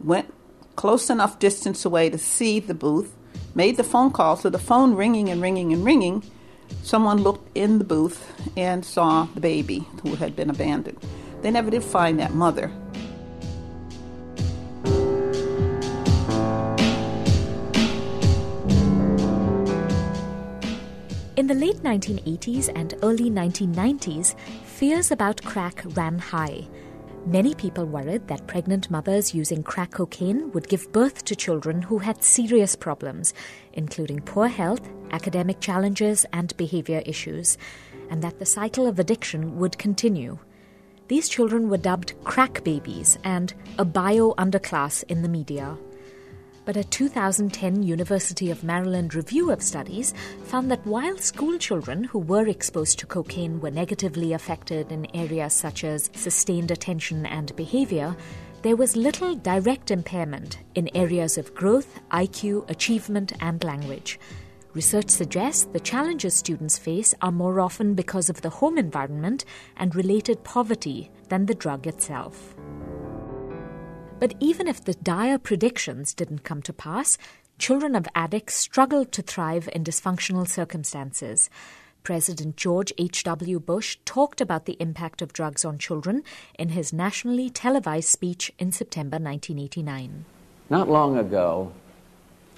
went 0.00 0.32
close 0.76 1.10
enough 1.10 1.38
distance 1.38 1.84
away 1.84 2.08
to 2.08 2.16
see 2.16 2.58
the 2.58 2.72
booth, 2.72 3.14
made 3.54 3.76
the 3.76 3.84
phone 3.84 4.10
call. 4.10 4.36
So 4.36 4.48
the 4.48 4.58
phone 4.58 4.94
ringing 4.94 5.28
and 5.28 5.42
ringing 5.42 5.74
and 5.74 5.84
ringing, 5.84 6.22
someone 6.82 7.18
looked 7.18 7.54
in 7.54 7.76
the 7.76 7.84
booth 7.84 8.32
and 8.56 8.86
saw 8.86 9.28
the 9.34 9.42
baby 9.42 9.86
who 10.02 10.14
had 10.14 10.34
been 10.34 10.48
abandoned. 10.48 11.04
They 11.42 11.50
never 11.50 11.70
did 11.70 11.84
find 11.84 12.18
that 12.18 12.32
mother. 12.32 12.72
In 21.38 21.46
the 21.46 21.54
late 21.54 21.84
1980s 21.84 22.68
and 22.74 22.96
early 23.00 23.30
1990s, 23.30 24.36
fears 24.64 25.12
about 25.12 25.40
crack 25.44 25.84
ran 25.94 26.18
high. 26.18 26.66
Many 27.26 27.54
people 27.54 27.84
worried 27.84 28.26
that 28.26 28.48
pregnant 28.48 28.90
mothers 28.90 29.32
using 29.32 29.62
crack 29.62 29.92
cocaine 29.92 30.50
would 30.50 30.68
give 30.68 30.90
birth 30.90 31.24
to 31.26 31.36
children 31.36 31.80
who 31.80 31.98
had 31.98 32.24
serious 32.24 32.74
problems, 32.74 33.34
including 33.72 34.18
poor 34.22 34.48
health, 34.48 34.80
academic 35.12 35.60
challenges, 35.60 36.26
and 36.32 36.56
behavior 36.56 37.04
issues, 37.06 37.56
and 38.10 38.20
that 38.20 38.40
the 38.40 38.44
cycle 38.44 38.88
of 38.88 38.98
addiction 38.98 39.60
would 39.60 39.78
continue. 39.78 40.40
These 41.06 41.28
children 41.28 41.68
were 41.68 41.76
dubbed 41.76 42.14
crack 42.24 42.64
babies 42.64 43.16
and 43.22 43.54
a 43.78 43.84
bio 43.84 44.34
underclass 44.38 45.04
in 45.04 45.22
the 45.22 45.28
media 45.28 45.78
but 46.68 46.76
a 46.76 46.84
2010 46.84 47.82
University 47.82 48.50
of 48.50 48.62
Maryland 48.62 49.14
review 49.14 49.50
of 49.50 49.62
studies 49.62 50.12
found 50.44 50.70
that 50.70 50.86
while 50.86 51.16
school 51.16 51.56
children 51.56 52.04
who 52.04 52.18
were 52.18 52.46
exposed 52.46 52.98
to 52.98 53.06
cocaine 53.06 53.58
were 53.58 53.70
negatively 53.70 54.34
affected 54.34 54.92
in 54.92 55.06
areas 55.16 55.54
such 55.54 55.82
as 55.82 56.10
sustained 56.12 56.70
attention 56.70 57.24
and 57.24 57.56
behavior, 57.56 58.14
there 58.60 58.76
was 58.76 58.96
little 58.96 59.34
direct 59.34 59.90
impairment 59.90 60.58
in 60.74 60.94
areas 60.94 61.38
of 61.38 61.54
growth, 61.54 62.00
IQ, 62.10 62.68
achievement, 62.68 63.32
and 63.40 63.64
language. 63.64 64.20
Research 64.74 65.08
suggests 65.08 65.64
the 65.72 65.80
challenges 65.80 66.34
students 66.34 66.76
face 66.76 67.14
are 67.22 67.32
more 67.32 67.60
often 67.60 67.94
because 67.94 68.28
of 68.28 68.42
the 68.42 68.50
home 68.50 68.76
environment 68.76 69.46
and 69.78 69.96
related 69.96 70.44
poverty 70.44 71.10
than 71.30 71.46
the 71.46 71.54
drug 71.54 71.86
itself. 71.86 72.57
But 74.20 74.34
even 74.40 74.66
if 74.66 74.84
the 74.84 74.94
dire 74.94 75.38
predictions 75.38 76.12
didn't 76.12 76.42
come 76.42 76.60
to 76.62 76.72
pass, 76.72 77.18
children 77.58 77.94
of 77.94 78.08
addicts 78.16 78.54
struggled 78.54 79.12
to 79.12 79.22
thrive 79.22 79.68
in 79.72 79.84
dysfunctional 79.84 80.48
circumstances. 80.48 81.48
President 82.02 82.56
George 82.56 82.92
H.W. 82.98 83.60
Bush 83.60 83.96
talked 84.04 84.40
about 84.40 84.64
the 84.64 84.76
impact 84.80 85.22
of 85.22 85.32
drugs 85.32 85.64
on 85.64 85.78
children 85.78 86.24
in 86.58 86.70
his 86.70 86.92
nationally 86.92 87.48
televised 87.48 88.08
speech 88.08 88.50
in 88.58 88.72
September 88.72 89.18
1989. 89.18 90.24
Not 90.68 90.88
long 90.88 91.16
ago, 91.16 91.72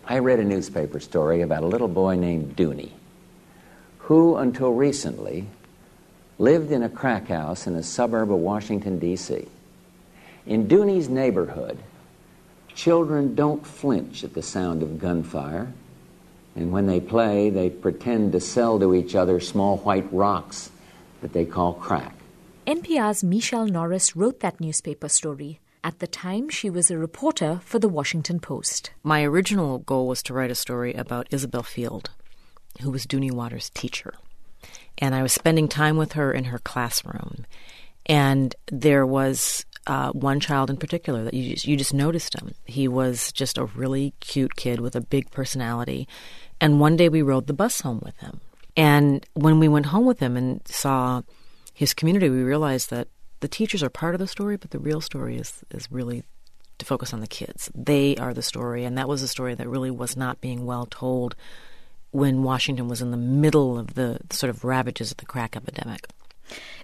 I 0.07 0.19
read 0.19 0.41
a 0.41 0.45
newspaper 0.45 0.99
story 0.99 1.43
about 1.43 1.63
a 1.63 1.67
little 1.67 1.89
boy 1.89 2.17
named 2.17 2.57
Dooney, 2.57 2.93
who, 3.99 4.37
until 4.37 4.73
recently, 4.73 5.47
lived 6.39 6.73
in 6.73 6.83
a 6.83 6.89
crack 6.89 7.29
house 7.29 7.67
in 7.67 7.75
a 7.75 7.83
suburb 7.83 8.33
of 8.33 8.39
Washington, 8.39 8.99
D.C. 8.99 9.47
In 10.47 10.67
Dooney's 10.67 11.09
neighborhood, 11.09 11.79
children 12.75 13.35
don't 13.35 13.67
flinch 13.67 14.25
at 14.25 14.35
the 14.35 14.43
sound 14.43 14.83
of 14.83 14.99
gunfire, 14.99 15.73
and 16.57 16.73
when 16.73 16.87
they 16.87 17.01
play, 17.01 17.51
they 17.51 17.71
pretend 17.71 18.33
to 18.33 18.41
sell 18.41 18.79
to 18.79 18.95
each 18.95 19.15
other 19.15 19.39
small 19.41 19.79
white 19.79 20.11
rocks 20.13 20.71
that 21.21 21.33
they 21.33 21.45
call 21.45 21.75
crack. 21.75 22.15
NPR's 22.67 23.23
Michelle 23.23 23.67
Norris 23.67 24.17
wrote 24.17 24.41
that 24.41 24.61
newspaper 24.61 25.09
story. 25.09 25.61
At 25.83 25.99
the 25.99 26.07
time, 26.07 26.49
she 26.49 26.69
was 26.69 26.91
a 26.91 26.99
reporter 26.99 27.61
for 27.65 27.79
the 27.79 27.89
Washington 27.89 28.39
Post. 28.39 28.91
My 29.03 29.23
original 29.23 29.79
goal 29.79 30.07
was 30.07 30.23
to 30.25 30.35
write 30.35 30.51
a 30.51 30.55
story 30.55 30.95
about 30.95 31.29
Isabel 31.31 31.63
Field, 31.63 32.11
who 32.83 32.91
was 32.91 33.07
Dooney 33.07 33.33
Waters' 33.33 33.71
teacher. 33.71 34.15
And 34.99 35.15
I 35.15 35.23
was 35.23 35.33
spending 35.33 35.69
time 35.69 35.97
with 35.97 36.13
her 36.13 36.33
in 36.33 36.45
her 36.45 36.59
classroom. 36.59 37.47
And 38.05 38.55
there 38.71 39.07
was 39.07 39.65
uh, 39.91 40.13
one 40.13 40.39
child 40.39 40.71
in 40.71 40.77
particular 40.77 41.25
that 41.25 41.35
you 41.35 41.53
just, 41.55 41.67
you 41.67 41.77
just 41.77 41.93
noticed 41.93 42.41
him. 42.41 42.55
He 42.65 42.87
was 42.87 43.33
just 43.33 43.59
a 43.59 43.65
really 43.65 44.15
cute 44.21 44.55
kid 44.55 44.79
with 44.79 44.95
a 44.95 45.01
big 45.01 45.33
personality. 45.33 46.07
And 46.61 46.79
one 46.79 46.97
day 46.97 47.09
we 47.09 47.23
rode 47.23 47.49
the 47.49 47.53
bus 47.53 47.81
home 47.81 48.01
with 48.05 48.17
him. 48.19 48.41
And 48.77 49.27
when 49.35 49.59
we 49.59 49.67
went 49.67 49.87
home 49.87 50.07
with 50.07 50.21
him 50.21 50.37
and 50.37 50.61
saw 50.69 51.23
his 51.75 51.93
community, 51.93 52.31
we 52.31 52.45
realized 52.45 52.91
that 52.91 53.09
the 53.41 53.49
teachers 53.49 53.83
are 53.83 53.91
part 53.91 54.15
of 54.15 54.21
the 54.21 54.29
story, 54.29 54.57
but 54.57 54.71
the 54.71 54.79
real 54.79 55.01
story 55.01 55.37
is, 55.39 55.65
is 55.73 55.91
really 55.91 56.23
to 56.79 56.87
focus 56.87 57.13
on 57.13 57.19
the 57.19 57.27
kids. 57.27 57.69
They 57.75 58.15
are 58.15 58.33
the 58.33 58.43
story, 58.43 58.85
and 58.85 58.97
that 58.97 59.09
was 59.09 59.23
a 59.23 59.29
story 59.29 59.57
that 59.57 59.69
really 59.69 59.91
was 59.91 60.17
not 60.17 60.41
being 60.41 60.67
well 60.67 60.87
told 60.89 61.35
when 62.13 62.45
Washington 62.45 62.87
was 62.87 63.03
in 63.03 63.11
the 63.11 63.17
middle 63.17 63.77
of 63.77 63.95
the 63.95 64.21
sort 64.31 64.51
of 64.51 64.63
ravages 64.63 65.11
of 65.11 65.17
the 65.17 65.27
crack 65.27 65.57
epidemic. 65.57 66.07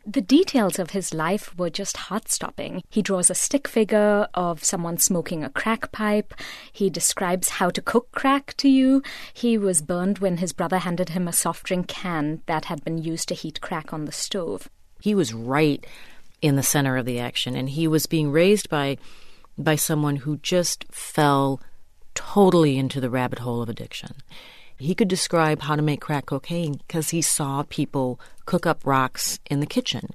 The 0.06 0.20
details 0.20 0.78
of 0.78 0.90
his 0.90 1.12
life 1.12 1.56
were 1.58 1.70
just 1.70 1.96
heart 1.96 2.28
stopping. 2.28 2.82
He 2.88 3.02
draws 3.02 3.30
a 3.30 3.34
stick 3.34 3.66
figure 3.66 4.28
of 4.34 4.62
someone 4.62 4.98
smoking 4.98 5.42
a 5.42 5.50
crack 5.50 5.90
pipe. 5.92 6.34
He 6.72 6.90
describes 6.90 7.48
how 7.48 7.70
to 7.70 7.82
cook 7.82 8.12
crack 8.12 8.54
to 8.58 8.68
you. 8.68 9.02
He 9.34 9.58
was 9.58 9.82
burned 9.82 10.18
when 10.18 10.36
his 10.36 10.52
brother 10.52 10.78
handed 10.78 11.10
him 11.10 11.26
a 11.26 11.32
soft 11.32 11.64
drink 11.64 11.88
can 11.88 12.42
that 12.46 12.66
had 12.66 12.84
been 12.84 12.98
used 12.98 13.28
to 13.28 13.34
heat 13.34 13.60
crack 13.60 13.92
on 13.92 14.04
the 14.04 14.12
stove. 14.12 14.68
He 15.00 15.14
was 15.14 15.34
right 15.34 15.84
in 16.40 16.56
the 16.56 16.62
center 16.62 16.96
of 16.96 17.06
the 17.06 17.18
action, 17.18 17.56
and 17.56 17.70
he 17.70 17.88
was 17.88 18.06
being 18.06 18.30
raised 18.30 18.68
by 18.68 18.98
by 19.58 19.74
someone 19.74 20.16
who 20.16 20.36
just 20.38 20.84
fell 20.90 21.60
totally 22.14 22.76
into 22.76 23.00
the 23.00 23.10
rabbit 23.10 23.38
hole 23.38 23.62
of 23.62 23.68
addiction. 23.68 24.16
He 24.78 24.94
could 24.94 25.08
describe 25.08 25.62
how 25.62 25.76
to 25.76 25.82
make 25.82 26.00
crack 26.00 26.26
cocaine 26.26 26.80
because 26.86 27.10
he 27.10 27.22
saw 27.22 27.62
people 27.62 28.20
cook 28.44 28.66
up 28.66 28.84
rocks 28.84 29.40
in 29.50 29.60
the 29.60 29.66
kitchen. 29.66 30.10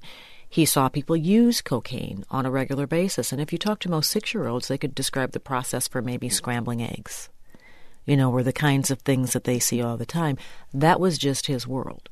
He 0.48 0.64
saw 0.66 0.88
people 0.88 1.16
use 1.16 1.62
cocaine 1.62 2.24
on 2.30 2.46
a 2.46 2.50
regular 2.50 2.86
basis. 2.86 3.32
And 3.32 3.40
if 3.40 3.52
you 3.52 3.58
talk 3.58 3.80
to 3.80 3.90
most 3.90 4.10
six 4.10 4.34
year 4.34 4.46
olds, 4.46 4.68
they 4.68 4.78
could 4.78 4.94
describe 4.94 5.32
the 5.32 5.40
process 5.40 5.88
for 5.88 6.02
maybe 6.02 6.28
scrambling 6.28 6.82
eggs, 6.82 7.30
you 8.04 8.16
know, 8.16 8.30
or 8.30 8.42
the 8.42 8.52
kinds 8.52 8.90
of 8.90 9.00
things 9.00 9.32
that 9.32 9.44
they 9.44 9.58
see 9.58 9.82
all 9.82 9.96
the 9.96 10.06
time. 10.06 10.36
That 10.72 11.00
was 11.00 11.18
just 11.18 11.46
his 11.46 11.66
world. 11.66 12.08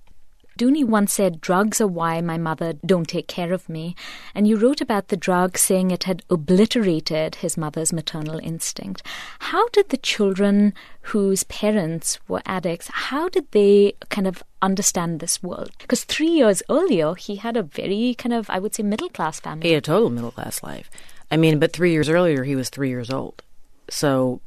Dooney 0.58 0.84
once 0.84 1.14
said, 1.14 1.40
Drugs 1.40 1.80
are 1.80 1.86
why 1.86 2.20
my 2.20 2.36
mother 2.36 2.74
don't 2.84 3.08
take 3.08 3.28
care 3.28 3.52
of 3.52 3.68
me. 3.68 3.94
And 4.34 4.46
you 4.46 4.56
wrote 4.56 4.80
about 4.80 5.08
the 5.08 5.16
drug 5.16 5.56
saying 5.56 5.90
it 5.90 6.04
had 6.04 6.22
obliterated 6.28 7.36
his 7.36 7.56
mother's 7.56 7.92
maternal 7.92 8.38
instinct. 8.42 9.02
How 9.38 9.68
did 9.70 9.88
the 9.88 9.96
children 9.96 10.74
whose 11.02 11.44
parents 11.44 12.18
were 12.28 12.42
addicts, 12.44 12.88
how 12.92 13.28
did 13.28 13.50
they 13.52 13.94
kind 14.10 14.26
of 14.26 14.42
understand 14.60 15.20
this 15.20 15.42
world? 15.42 15.72
Because 15.78 16.04
three 16.04 16.28
years 16.28 16.62
earlier, 16.68 17.14
he 17.14 17.36
had 17.36 17.56
a 17.56 17.62
very 17.62 18.14
kind 18.18 18.34
of, 18.34 18.50
I 18.50 18.58
would 18.58 18.74
say, 18.74 18.82
middle 18.82 19.08
class 19.08 19.40
family. 19.40 19.68
He 19.68 19.74
had 19.74 19.82
a 19.82 19.86
total 19.86 20.10
middle 20.10 20.30
class 20.30 20.62
life. 20.62 20.90
I 21.30 21.36
mean, 21.36 21.58
but 21.58 21.72
three 21.72 21.92
years 21.92 22.08
earlier, 22.08 22.44
he 22.44 22.56
was 22.56 22.68
three 22.68 22.88
years 22.90 23.10
old. 23.10 23.42
So, 23.88 24.40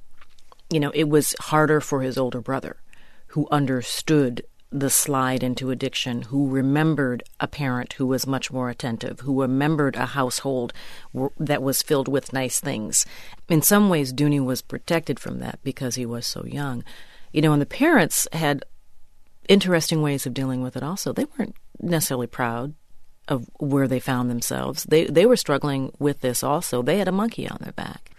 you 0.70 0.80
know, 0.80 0.92
it 0.92 1.10
was 1.10 1.36
harder 1.40 1.82
for 1.82 2.02
his 2.02 2.18
older 2.18 2.42
brother 2.42 2.78
who 3.28 3.48
understood 3.52 4.44
the 4.74 4.90
slide 4.90 5.44
into 5.44 5.70
addiction, 5.70 6.24
who 6.24 6.50
remembered 6.50 7.24
a 7.40 7.48
parent 7.48 7.94
who 7.94 8.08
was 8.08 8.26
much 8.26 8.52
more 8.52 8.70
attentive, 8.70 9.20
who 9.20 9.42
remembered 9.42 9.96
a 9.96 10.08
household 10.08 10.74
w- 11.14 11.32
that 11.40 11.62
was 11.62 11.84
filled 11.84 12.08
with 12.08 12.34
nice 12.34 12.60
things. 12.60 13.06
In 13.48 13.62
some 13.62 13.88
ways, 13.88 14.12
Dooney 14.12 14.44
was 14.44 14.64
protected 14.64 15.20
from 15.20 15.40
that 15.40 15.60
because 15.64 15.96
he 15.96 16.06
was 16.06 16.26
so 16.26 16.44
young. 16.46 16.84
You 17.32 17.42
know, 17.42 17.54
and 17.54 17.62
the 17.62 17.68
parents 17.68 18.28
had 18.34 18.64
interesting 19.48 20.02
ways 20.02 20.26
of 20.26 20.34
dealing 20.34 20.64
with 20.64 20.76
it 20.76 20.84
also. 20.84 21.14
They 21.14 21.26
weren't 21.38 21.56
necessarily 21.80 22.28
proud 22.28 22.74
of 23.28 23.48
where 23.60 23.88
they 23.88 24.00
found 24.00 24.30
themselves. 24.30 24.86
They 24.86 25.06
they 25.06 25.26
were 25.26 25.38
struggling 25.38 25.92
with 26.00 26.22
this 26.22 26.44
also. 26.44 26.82
They 26.82 26.98
had 26.98 27.08
a 27.08 27.12
monkey 27.12 27.48
on 27.48 27.58
their 27.62 27.74
back. 27.74 28.10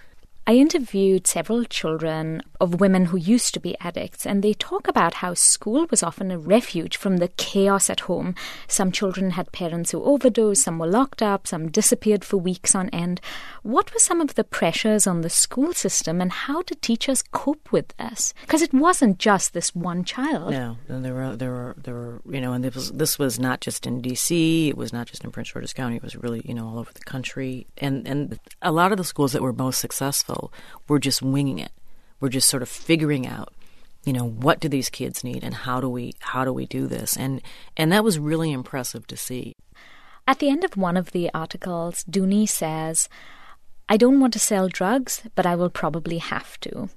I 0.46 0.56
interviewed 0.56 1.26
several 1.26 1.64
children 1.64 2.42
of 2.60 2.78
women 2.78 3.06
who 3.06 3.16
used 3.16 3.54
to 3.54 3.60
be 3.60 3.78
addicts, 3.80 4.26
and 4.26 4.42
they 4.42 4.52
talk 4.52 4.86
about 4.86 5.14
how 5.14 5.32
school 5.32 5.86
was 5.90 6.02
often 6.02 6.30
a 6.30 6.38
refuge 6.38 6.98
from 6.98 7.16
the 7.16 7.28
chaos 7.28 7.88
at 7.88 8.00
home. 8.00 8.34
Some 8.68 8.92
children 8.92 9.30
had 9.30 9.52
parents 9.52 9.92
who 9.92 10.04
overdosed, 10.04 10.62
some 10.62 10.78
were 10.78 10.86
locked 10.86 11.22
up, 11.22 11.46
some 11.46 11.70
disappeared 11.70 12.26
for 12.26 12.36
weeks 12.36 12.74
on 12.74 12.90
end. 12.90 13.22
What 13.62 13.90
were 13.94 13.98
some 13.98 14.20
of 14.20 14.34
the 14.34 14.44
pressures 14.44 15.06
on 15.06 15.22
the 15.22 15.30
school 15.30 15.72
system, 15.72 16.20
and 16.20 16.30
how 16.30 16.60
did 16.60 16.82
teachers 16.82 17.22
cope 17.32 17.72
with 17.72 17.96
this? 17.96 18.34
Because 18.42 18.60
it 18.60 18.74
wasn't 18.74 19.18
just 19.18 19.54
this 19.54 19.74
one 19.74 20.04
child. 20.04 20.50
No, 20.50 20.76
there 20.88 21.14
were 21.14 21.36
there 21.36 21.52
were 21.52 21.76
there 21.82 21.94
were 21.94 22.22
you 22.28 22.42
know, 22.42 22.52
and 22.52 22.62
this 22.62 22.74
was 22.74 22.92
this 22.92 23.18
was 23.18 23.40
not 23.40 23.62
just 23.62 23.86
in 23.86 24.02
D.C. 24.02 24.68
It 24.68 24.76
was 24.76 24.92
not 24.92 25.06
just 25.06 25.24
in 25.24 25.30
Prince 25.30 25.52
George's 25.52 25.72
County. 25.72 25.96
It 25.96 26.02
was 26.02 26.16
really 26.16 26.42
you 26.44 26.52
know 26.52 26.68
all 26.68 26.78
over 26.78 26.92
the 26.92 27.00
country, 27.00 27.66
and 27.78 28.06
and 28.06 28.38
a 28.60 28.72
lot 28.72 28.92
of 28.92 28.98
the 28.98 29.04
schools 29.04 29.32
that 29.32 29.40
were 29.40 29.54
most 29.54 29.80
successful 29.80 30.33
we're 30.88 30.98
just 30.98 31.22
winging 31.22 31.58
it. 31.58 31.72
We're 32.20 32.28
just 32.28 32.48
sort 32.48 32.62
of 32.62 32.68
figuring 32.68 33.26
out, 33.26 33.52
you 34.04 34.12
know, 34.12 34.26
what 34.26 34.60
do 34.60 34.68
these 34.68 34.88
kids 34.88 35.24
need 35.24 35.44
and 35.44 35.54
how 35.54 35.80
do 35.80 35.88
we 35.88 36.14
how 36.20 36.44
do 36.44 36.52
we 36.52 36.66
do 36.66 36.86
this? 36.86 37.16
And 37.16 37.42
and 37.76 37.92
that 37.92 38.04
was 38.04 38.18
really 38.18 38.52
impressive 38.52 39.06
to 39.08 39.16
see. 39.16 39.54
At 40.26 40.38
the 40.38 40.48
end 40.48 40.64
of 40.64 40.76
one 40.76 40.96
of 40.96 41.10
the 41.12 41.30
articles, 41.34 42.04
Dooney 42.04 42.48
says, 42.48 43.08
I 43.88 43.98
don't 43.98 44.20
want 44.20 44.32
to 44.32 44.38
sell 44.38 44.68
drugs, 44.68 45.22
but 45.34 45.44
I 45.44 45.54
will 45.54 45.68
probably 45.68 46.18
have 46.18 46.58
to. 46.60 46.88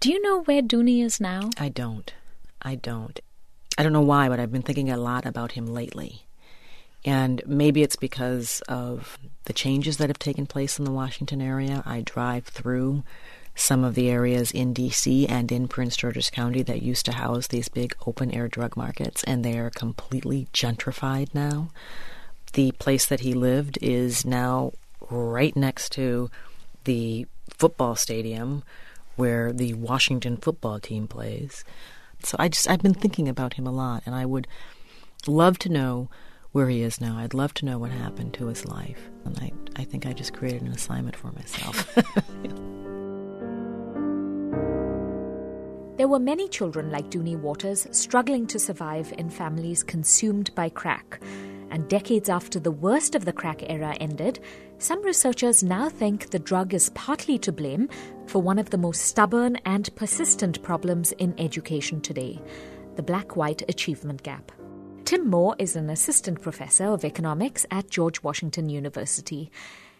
Do 0.00 0.10
you 0.10 0.20
know 0.22 0.42
where 0.42 0.62
Dooney 0.62 1.04
is 1.04 1.20
now? 1.20 1.50
I 1.58 1.68
don't. 1.68 2.12
I 2.62 2.76
don't. 2.76 3.20
I 3.76 3.82
don't 3.82 3.92
know 3.92 4.00
why, 4.00 4.28
but 4.28 4.40
I've 4.40 4.52
been 4.52 4.62
thinking 4.62 4.90
a 4.90 4.96
lot 4.96 5.26
about 5.26 5.52
him 5.52 5.66
lately. 5.66 6.26
And 7.04 7.42
maybe 7.46 7.82
it's 7.82 7.96
because 7.96 8.62
of 8.68 9.18
the 9.44 9.52
changes 9.52 9.96
that 9.96 10.08
have 10.10 10.18
taken 10.18 10.46
place 10.46 10.78
in 10.78 10.84
the 10.84 10.90
Washington 10.90 11.40
area. 11.40 11.82
I 11.86 12.02
drive 12.02 12.44
through 12.44 13.04
some 13.54 13.84
of 13.84 13.94
the 13.94 14.08
areas 14.08 14.50
in 14.50 14.72
D.C. 14.72 15.26
and 15.26 15.50
in 15.50 15.68
Prince 15.68 15.96
George's 15.96 16.30
County 16.30 16.62
that 16.62 16.82
used 16.82 17.04
to 17.06 17.12
house 17.12 17.46
these 17.46 17.68
big 17.68 17.94
open 18.06 18.32
air 18.32 18.48
drug 18.48 18.76
markets, 18.76 19.24
and 19.24 19.44
they 19.44 19.58
are 19.58 19.70
completely 19.70 20.46
gentrified 20.52 21.34
now. 21.34 21.70
The 22.52 22.72
place 22.72 23.06
that 23.06 23.20
he 23.20 23.34
lived 23.34 23.78
is 23.80 24.24
now 24.24 24.72
right 25.10 25.54
next 25.56 25.92
to 25.92 26.30
the 26.84 27.26
football 27.48 27.96
stadium 27.96 28.62
where 29.16 29.52
the 29.52 29.74
Washington 29.74 30.36
football 30.36 30.80
team 30.80 31.06
plays. 31.06 31.64
So 32.22 32.36
I 32.38 32.48
just 32.48 32.68
I've 32.68 32.82
been 32.82 32.94
thinking 32.94 33.28
about 33.28 33.54
him 33.54 33.66
a 33.66 33.72
lot, 33.72 34.02
and 34.06 34.14
I 34.14 34.26
would 34.26 34.46
love 35.26 35.58
to 35.60 35.68
know 35.68 36.08
where 36.52 36.68
he 36.68 36.82
is 36.82 37.00
now. 37.00 37.18
I'd 37.18 37.34
love 37.34 37.54
to 37.54 37.64
know 37.64 37.78
what 37.78 37.90
happened 37.90 38.34
to 38.34 38.46
his 38.46 38.66
life. 38.66 39.10
And 39.24 39.38
I, 39.38 39.52
I 39.76 39.84
think 39.84 40.06
I 40.06 40.12
just 40.12 40.32
created 40.32 40.62
an 40.62 40.72
assignment 40.72 41.16
for 41.16 41.32
myself. 41.32 41.96
There 46.00 46.08
were 46.08 46.18
many 46.18 46.48
children 46.48 46.90
like 46.90 47.10
Dooney 47.10 47.38
Waters 47.38 47.86
struggling 47.90 48.46
to 48.46 48.58
survive 48.58 49.12
in 49.18 49.28
families 49.28 49.82
consumed 49.82 50.50
by 50.54 50.70
crack. 50.70 51.20
And 51.70 51.86
decades 51.90 52.30
after 52.30 52.58
the 52.58 52.70
worst 52.70 53.14
of 53.14 53.26
the 53.26 53.34
crack 53.34 53.68
era 53.68 53.94
ended, 54.00 54.40
some 54.78 55.02
researchers 55.02 55.62
now 55.62 55.90
think 55.90 56.30
the 56.30 56.38
drug 56.38 56.72
is 56.72 56.88
partly 56.94 57.36
to 57.40 57.52
blame 57.52 57.90
for 58.28 58.40
one 58.40 58.58
of 58.58 58.70
the 58.70 58.78
most 58.78 59.02
stubborn 59.02 59.56
and 59.66 59.94
persistent 59.94 60.62
problems 60.62 61.12
in 61.12 61.34
education 61.36 62.00
today 62.00 62.40
the 62.96 63.02
black 63.02 63.36
white 63.36 63.62
achievement 63.68 64.22
gap. 64.22 64.50
Tim 65.10 65.28
Moore 65.28 65.56
is 65.58 65.74
an 65.74 65.90
assistant 65.90 66.40
professor 66.40 66.84
of 66.84 67.04
economics 67.04 67.66
at 67.68 67.90
George 67.90 68.22
Washington 68.22 68.68
University. 68.68 69.50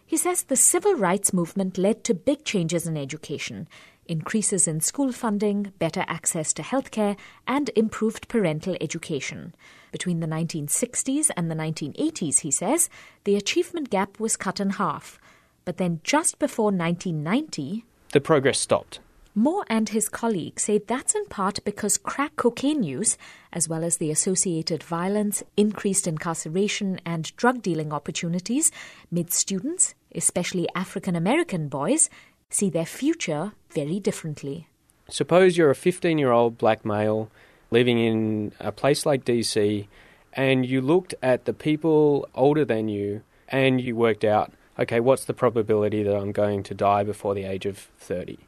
He 0.07 0.17
says 0.17 0.45
the 0.45 0.55
civil 0.55 0.95
rights 0.95 1.33
movement 1.33 1.77
led 1.77 2.05
to 2.05 2.15
big 2.15 2.45
changes 2.45 2.87
in 2.87 2.97
education 2.97 3.67
increases 4.07 4.69
in 4.69 4.81
school 4.81 5.11
funding, 5.11 5.73
better 5.81 6.05
access 6.07 6.53
to 6.53 6.63
healthcare, 6.63 7.17
and 7.45 7.73
improved 7.75 8.29
parental 8.29 8.77
education. 8.81 9.53
Between 9.91 10.21
the 10.21 10.29
1960s 10.29 11.29
and 11.37 11.51
the 11.51 11.57
1980s, 11.57 12.43
he 12.43 12.53
says, 12.53 12.89
the 13.25 13.35
achievement 13.35 13.91
gap 13.91 14.21
was 14.21 14.37
cut 14.37 14.61
in 14.61 14.71
half. 14.71 15.19
But 15.65 15.79
then 15.79 16.01
just 16.05 16.39
before 16.39 16.67
1990, 16.67 17.85
the 18.13 18.21
progress 18.21 18.61
stopped. 18.61 19.01
Moore 19.35 19.65
and 19.69 19.89
his 19.89 20.09
colleagues 20.09 20.65
say 20.65 20.79
that's 20.79 21.15
in 21.15 21.25
part 21.27 21.65
because 21.65 21.97
crack 21.97 22.35
cocaine 22.35 22.83
use, 22.83 23.17
as 23.53 23.69
well 23.69 23.85
as 23.85 23.99
the 23.99 24.11
associated 24.11 24.83
violence, 24.83 25.45
increased 25.57 26.09
incarceration, 26.09 27.01
and 27.07 27.35
drug 27.37 27.63
dealing 27.63 27.93
opportunities, 27.93 28.73
made 29.11 29.33
students, 29.33 29.95
especially 30.17 30.69
African 30.75 31.15
American 31.15 31.69
boys, 31.69 32.11
see 32.49 32.71
their 32.71 32.87
future 32.87 33.53
very 33.71 34.01
differently. 34.01 34.67
Suppose 35.09 35.57
you're 35.57 35.71
a 35.71 35.77
15 35.77 36.19
year 36.19 36.33
old 36.33 36.59
black 36.59 36.85
male 36.85 37.31
living 37.71 37.99
in 37.99 38.53
a 38.59 38.73
place 38.73 39.07
like 39.07 39.25
DC, 39.25 39.87
and 40.33 40.67
you 40.67 40.81
looked 40.81 41.15
at 41.23 41.45
the 41.45 41.53
people 41.53 42.29
older 42.35 42.65
than 42.65 42.89
you 42.89 43.23
and 43.49 43.81
you 43.81 43.95
worked 43.95 44.25
out, 44.25 44.53
okay, 44.77 44.99
what's 44.99 45.25
the 45.25 45.35
probability 45.35 46.03
that 46.03 46.17
I'm 46.17 46.33
going 46.33 46.65
to 46.65 46.75
die 46.75 47.05
before 47.05 47.35
the 47.35 47.45
age 47.45 47.67
of 47.67 47.79
30? 47.99 48.39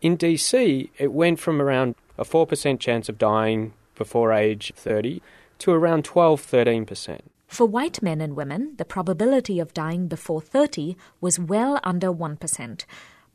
In 0.00 0.16
DC, 0.16 0.90
it 0.96 1.12
went 1.12 1.40
from 1.40 1.60
around 1.60 1.96
a 2.16 2.24
4% 2.24 2.78
chance 2.78 3.08
of 3.08 3.18
dying 3.18 3.72
before 3.96 4.32
age 4.32 4.72
30 4.76 5.20
to 5.58 5.72
around 5.72 6.04
12 6.04 6.40
13%. 6.40 7.20
For 7.48 7.66
white 7.66 8.02
men 8.02 8.20
and 8.20 8.36
women, 8.36 8.74
the 8.76 8.84
probability 8.84 9.58
of 9.58 9.74
dying 9.74 10.06
before 10.06 10.40
30 10.40 10.96
was 11.20 11.38
well 11.38 11.80
under 11.82 12.12
1%. 12.12 12.84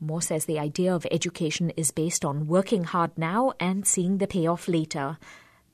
Moore 0.00 0.22
says 0.22 0.44
the 0.44 0.58
idea 0.58 0.94
of 0.94 1.06
education 1.10 1.70
is 1.70 1.90
based 1.90 2.24
on 2.24 2.46
working 2.46 2.84
hard 2.84 3.10
now 3.16 3.52
and 3.60 3.86
seeing 3.86 4.18
the 4.18 4.26
payoff 4.26 4.68
later. 4.68 5.18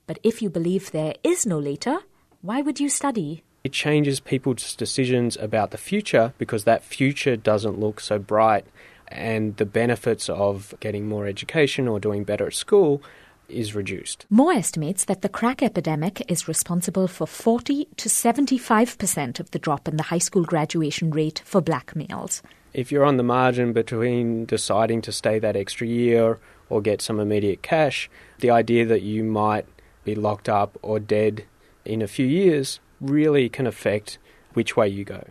But 0.07 0.19
if 0.23 0.41
you 0.41 0.49
believe 0.49 0.91
there 0.91 1.15
is 1.23 1.45
no 1.45 1.59
later, 1.59 1.99
why 2.41 2.61
would 2.61 2.79
you 2.79 2.89
study? 2.89 3.43
It 3.63 3.71
changes 3.71 4.19
people's 4.19 4.75
decisions 4.75 5.37
about 5.37 5.71
the 5.71 5.77
future 5.77 6.33
because 6.37 6.63
that 6.63 6.83
future 6.83 7.35
doesn't 7.35 7.79
look 7.79 7.99
so 7.99 8.17
bright, 8.17 8.65
and 9.11 9.57
the 9.57 9.65
benefits 9.65 10.29
of 10.29 10.73
getting 10.79 11.07
more 11.07 11.27
education 11.27 11.87
or 11.87 11.99
doing 11.99 12.23
better 12.23 12.47
at 12.47 12.53
school 12.53 13.01
is 13.47 13.75
reduced. 13.75 14.25
Moore 14.29 14.53
estimates 14.53 15.05
that 15.05 15.21
the 15.21 15.29
crack 15.29 15.61
epidemic 15.61 16.23
is 16.31 16.47
responsible 16.47 17.07
for 17.07 17.27
40 17.27 17.87
to 17.97 18.09
75% 18.09 19.39
of 19.39 19.51
the 19.51 19.59
drop 19.59 19.87
in 19.87 19.97
the 19.97 20.03
high 20.03 20.17
school 20.17 20.43
graduation 20.43 21.11
rate 21.11 21.41
for 21.45 21.61
black 21.61 21.95
males. 21.95 22.41
If 22.73 22.91
you're 22.91 23.03
on 23.03 23.17
the 23.17 23.23
margin 23.23 23.73
between 23.73 24.45
deciding 24.45 25.01
to 25.03 25.11
stay 25.11 25.39
that 25.39 25.57
extra 25.57 25.85
year 25.85 26.39
or 26.69 26.81
get 26.81 27.01
some 27.01 27.19
immediate 27.19 27.61
cash, 27.61 28.09
the 28.39 28.49
idea 28.49 28.85
that 28.85 29.01
you 29.01 29.23
might 29.23 29.65
be 30.05 30.15
locked 30.15 30.47
up 30.47 30.77
or 30.81 30.99
dead 30.99 31.43
in 31.83 32.01
a 32.01 32.07
few 32.07 32.25
years 32.25 32.79
really 33.01 33.49
can 33.49 33.67
affect 33.67 34.17
which 34.53 34.77
way 34.77 34.87
you 34.87 35.03
go. 35.03 35.25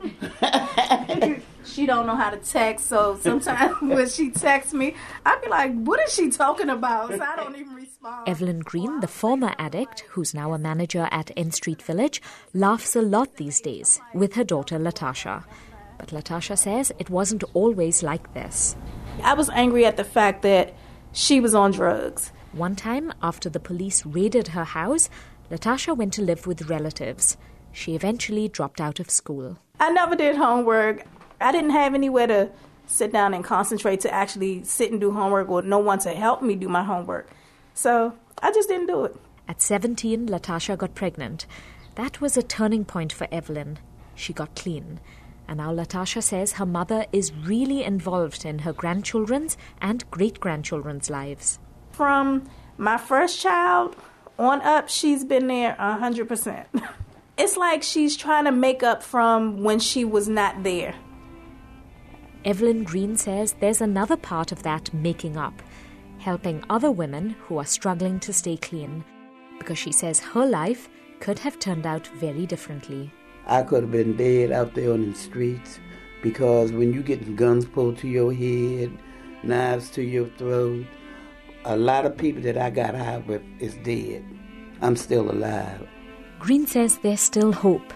she 1.78 1.86
don't 1.86 2.06
know 2.06 2.16
how 2.16 2.30
to 2.30 2.38
text, 2.38 2.88
so 2.88 3.16
sometimes 3.20 3.80
when 3.80 4.08
she 4.08 4.30
texts 4.30 4.74
me, 4.74 4.96
I'd 5.24 5.40
be 5.40 5.48
like, 5.48 5.72
"What 5.88 6.00
is 6.00 6.12
she 6.12 6.28
talking 6.28 6.70
about?" 6.70 7.10
So 7.10 7.22
I 7.22 7.36
don't 7.36 7.56
even 7.56 7.74
respond. 7.74 8.26
Evelyn 8.26 8.60
Green, 8.60 8.98
the 8.98 9.06
former 9.06 9.54
addict, 9.58 10.00
who's 10.10 10.34
now 10.34 10.52
a 10.54 10.58
manager 10.58 11.08
at 11.12 11.30
N 11.36 11.52
Street 11.52 11.80
Village, 11.82 12.20
laughs 12.52 12.96
a 12.96 13.02
lot 13.02 13.36
these 13.36 13.60
days 13.60 14.00
with 14.12 14.34
her 14.34 14.42
daughter 14.42 14.76
Latasha. 14.76 15.44
But 15.98 16.08
Latasha 16.08 16.58
says 16.58 16.90
it 16.98 17.10
wasn't 17.10 17.44
always 17.54 18.02
like 18.02 18.34
this. 18.34 18.74
I 19.22 19.34
was 19.34 19.48
angry 19.50 19.86
at 19.86 19.96
the 19.96 20.10
fact 20.18 20.42
that 20.42 20.74
she 21.12 21.38
was 21.40 21.54
on 21.54 21.70
drugs. 21.70 22.32
One 22.52 22.74
time, 22.74 23.12
after 23.22 23.48
the 23.48 23.60
police 23.60 24.04
raided 24.04 24.48
her 24.48 24.64
house, 24.64 25.08
Latasha 25.48 25.96
went 25.96 26.12
to 26.14 26.22
live 26.22 26.44
with 26.44 26.68
relatives. 26.68 27.36
She 27.70 27.94
eventually 27.94 28.48
dropped 28.48 28.80
out 28.80 28.98
of 28.98 29.10
school. 29.10 29.58
I 29.78 29.92
never 29.92 30.16
did 30.16 30.34
homework. 30.34 31.04
I 31.40 31.52
didn't 31.52 31.70
have 31.70 31.94
anywhere 31.94 32.26
to 32.26 32.50
sit 32.86 33.12
down 33.12 33.34
and 33.34 33.44
concentrate 33.44 34.00
to 34.00 34.12
actually 34.12 34.64
sit 34.64 34.90
and 34.90 35.00
do 35.00 35.12
homework 35.12 35.48
or 35.48 35.62
no 35.62 35.78
one 35.78 35.98
to 36.00 36.10
help 36.10 36.42
me 36.42 36.54
do 36.54 36.68
my 36.68 36.82
homework. 36.82 37.28
So 37.74 38.14
I 38.42 38.52
just 38.52 38.68
didn't 38.68 38.86
do 38.86 39.04
it. 39.04 39.16
At 39.46 39.62
17, 39.62 40.28
Latasha 40.28 40.76
got 40.76 40.94
pregnant. 40.94 41.46
That 41.94 42.20
was 42.20 42.36
a 42.36 42.42
turning 42.42 42.84
point 42.84 43.12
for 43.12 43.28
Evelyn. 43.30 43.78
She 44.14 44.32
got 44.32 44.54
clean. 44.54 45.00
And 45.46 45.58
now 45.58 45.72
Latasha 45.72 46.22
says 46.22 46.52
her 46.52 46.66
mother 46.66 47.06
is 47.12 47.32
really 47.32 47.82
involved 47.82 48.44
in 48.44 48.60
her 48.60 48.72
grandchildren's 48.72 49.56
and 49.80 50.08
great 50.10 50.40
grandchildren's 50.40 51.08
lives. 51.08 51.58
From 51.92 52.48
my 52.76 52.98
first 52.98 53.40
child 53.40 53.96
on 54.38 54.60
up, 54.60 54.88
she's 54.88 55.24
been 55.24 55.46
there 55.46 55.74
100%. 55.80 56.66
it's 57.38 57.56
like 57.56 57.82
she's 57.82 58.16
trying 58.16 58.44
to 58.44 58.52
make 58.52 58.82
up 58.82 59.02
from 59.02 59.62
when 59.62 59.78
she 59.78 60.04
was 60.04 60.28
not 60.28 60.62
there. 60.62 60.94
Evelyn 62.44 62.84
Green 62.84 63.16
says 63.16 63.54
there's 63.60 63.80
another 63.80 64.16
part 64.16 64.52
of 64.52 64.62
that 64.62 64.92
making 64.94 65.36
up, 65.36 65.60
helping 66.18 66.62
other 66.70 66.90
women 66.90 67.30
who 67.40 67.58
are 67.58 67.64
struggling 67.64 68.20
to 68.20 68.32
stay 68.32 68.56
clean, 68.56 69.04
because 69.58 69.78
she 69.78 69.92
says 69.92 70.20
her 70.20 70.46
life 70.46 70.88
could 71.20 71.38
have 71.40 71.58
turned 71.58 71.84
out 71.84 72.06
very 72.08 72.46
differently. 72.46 73.12
I 73.46 73.62
could 73.62 73.82
have 73.82 73.92
been 73.92 74.16
dead 74.16 74.52
out 74.52 74.74
there 74.74 74.92
on 74.92 75.10
the 75.10 75.16
streets 75.16 75.80
because 76.22 76.70
when 76.70 76.92
you 76.92 77.02
get 77.02 77.36
guns 77.36 77.64
pulled 77.64 77.98
to 77.98 78.08
your 78.08 78.32
head, 78.32 78.96
knives 79.42 79.90
to 79.90 80.02
your 80.02 80.26
throat, 80.36 80.86
a 81.64 81.76
lot 81.76 82.06
of 82.06 82.16
people 82.16 82.42
that 82.42 82.56
I 82.56 82.70
got 82.70 82.94
high 82.94 83.18
with 83.18 83.42
is 83.58 83.74
dead. 83.76 84.24
I'm 84.80 84.96
still 84.96 85.30
alive. 85.30 85.86
Green 86.38 86.66
says 86.66 86.98
there's 86.98 87.20
still 87.20 87.52
hope, 87.52 87.92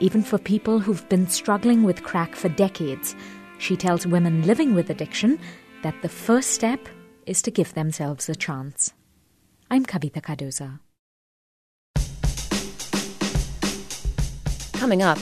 even 0.00 0.22
for 0.22 0.38
people 0.38 0.80
who've 0.80 1.08
been 1.08 1.28
struggling 1.28 1.84
with 1.84 2.02
crack 2.02 2.34
for 2.34 2.48
decades. 2.48 3.14
She 3.64 3.76
tells 3.76 4.06
women 4.06 4.42
living 4.42 4.74
with 4.74 4.90
addiction 4.90 5.38
that 5.82 5.94
the 6.02 6.08
first 6.10 6.50
step 6.50 6.86
is 7.24 7.40
to 7.40 7.50
give 7.50 7.72
themselves 7.72 8.28
a 8.28 8.34
chance. 8.34 8.92
I'm 9.70 9.86
Kavitha 9.86 10.20
Cardoza. 10.20 10.80
Coming 14.74 15.00
up, 15.00 15.16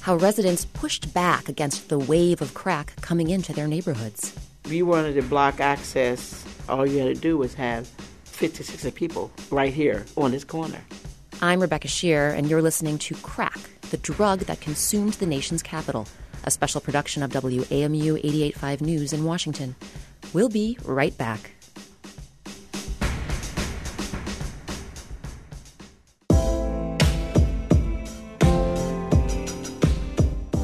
how 0.00 0.14
residents 0.14 0.64
pushed 0.64 1.12
back 1.12 1.48
against 1.48 1.88
the 1.88 1.98
wave 1.98 2.40
of 2.40 2.54
crack 2.54 2.94
coming 3.00 3.30
into 3.30 3.52
their 3.52 3.66
neighborhoods. 3.66 4.32
If 4.64 4.70
you 4.70 4.86
wanted 4.86 5.14
to 5.14 5.22
block 5.22 5.58
access, 5.58 6.46
all 6.68 6.86
you 6.86 7.00
had 7.00 7.16
to 7.16 7.20
do 7.20 7.36
was 7.36 7.52
have 7.54 7.88
50, 8.26 8.62
60 8.62 8.92
people 8.92 9.32
right 9.50 9.74
here 9.74 10.06
on 10.16 10.30
this 10.30 10.44
corner. 10.44 10.80
I'm 11.42 11.58
Rebecca 11.58 11.88
Sheir, 11.88 12.32
and 12.32 12.48
you're 12.48 12.62
listening 12.62 12.98
to 12.98 13.16
Crack, 13.16 13.58
the 13.90 13.96
drug 13.96 14.40
that 14.42 14.60
consumed 14.60 15.14
the 15.14 15.26
nation's 15.26 15.64
capital, 15.64 16.06
a 16.48 16.50
special 16.50 16.80
production 16.80 17.22
of 17.22 17.30
WAMU 17.30 18.16
885 18.16 18.80
News 18.80 19.12
in 19.12 19.24
Washington. 19.24 19.76
We'll 20.32 20.48
be 20.48 20.78
right 20.82 21.16
back. 21.18 21.50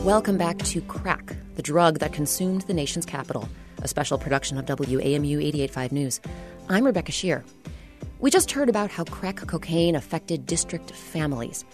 Welcome 0.02 0.38
back 0.38 0.56
to 0.58 0.80
Crack, 0.80 1.36
the 1.56 1.62
drug 1.62 1.98
that 1.98 2.14
consumed 2.14 2.62
the 2.62 2.72
nation's 2.72 3.04
capital, 3.04 3.46
a 3.82 3.88
special 3.88 4.16
production 4.16 4.56
of 4.56 4.64
WAMU 4.64 5.36
885 5.36 5.92
News. 5.92 6.18
I'm 6.70 6.86
Rebecca 6.86 7.12
Sheir. 7.12 7.44
We 8.20 8.30
just 8.30 8.50
heard 8.50 8.70
about 8.70 8.90
how 8.90 9.04
crack 9.04 9.36
cocaine 9.36 9.96
affected 9.96 10.46
district 10.46 10.92
families. 10.92 11.66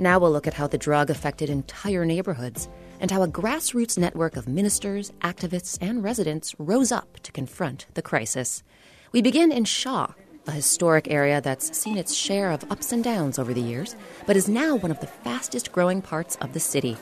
Now 0.00 0.20
we'll 0.20 0.30
look 0.30 0.46
at 0.46 0.54
how 0.54 0.68
the 0.68 0.78
drug 0.78 1.10
affected 1.10 1.50
entire 1.50 2.04
neighborhoods 2.04 2.68
and 3.00 3.10
how 3.10 3.22
a 3.22 3.28
grassroots 3.28 3.98
network 3.98 4.36
of 4.36 4.46
ministers, 4.46 5.10
activists, 5.22 5.76
and 5.80 6.04
residents 6.04 6.54
rose 6.60 6.92
up 6.92 7.18
to 7.24 7.32
confront 7.32 7.86
the 7.94 8.02
crisis. 8.02 8.62
We 9.10 9.22
begin 9.22 9.50
in 9.50 9.64
Shaw, 9.64 10.12
a 10.46 10.52
historic 10.52 11.10
area 11.10 11.40
that's 11.40 11.76
seen 11.76 11.98
its 11.98 12.14
share 12.14 12.52
of 12.52 12.70
ups 12.70 12.92
and 12.92 13.02
downs 13.02 13.40
over 13.40 13.52
the 13.52 13.60
years, 13.60 13.96
but 14.24 14.36
is 14.36 14.48
now 14.48 14.76
one 14.76 14.92
of 14.92 15.00
the 15.00 15.08
fastest 15.08 15.72
growing 15.72 16.00
parts 16.00 16.36
of 16.36 16.52
the 16.52 16.60
city. 16.60 16.96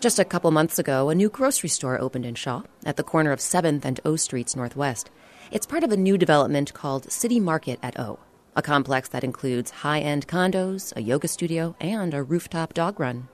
Just 0.00 0.18
a 0.18 0.24
couple 0.24 0.50
months 0.50 0.78
ago, 0.78 1.10
a 1.10 1.14
new 1.14 1.28
grocery 1.28 1.68
store 1.68 2.00
opened 2.00 2.24
in 2.24 2.34
Shaw 2.34 2.62
at 2.86 2.96
the 2.96 3.02
corner 3.02 3.30
of 3.30 3.40
7th 3.40 3.84
and 3.84 4.00
O 4.06 4.16
Streets 4.16 4.56
Northwest. 4.56 5.10
It's 5.50 5.66
part 5.66 5.84
of 5.84 5.92
a 5.92 5.98
new 5.98 6.16
development 6.16 6.72
called 6.72 7.12
City 7.12 7.38
Market 7.38 7.78
at 7.82 7.98
O, 8.00 8.18
a 8.60 8.62
complex 8.62 9.08
that 9.08 9.24
includes 9.24 9.70
high 9.70 10.00
end 10.00 10.28
condos, 10.28 10.92
a 10.94 11.00
yoga 11.00 11.26
studio, 11.26 11.74
and 11.80 12.12
a 12.12 12.22
rooftop 12.22 12.74
dog 12.74 13.00
run. 13.00 13.26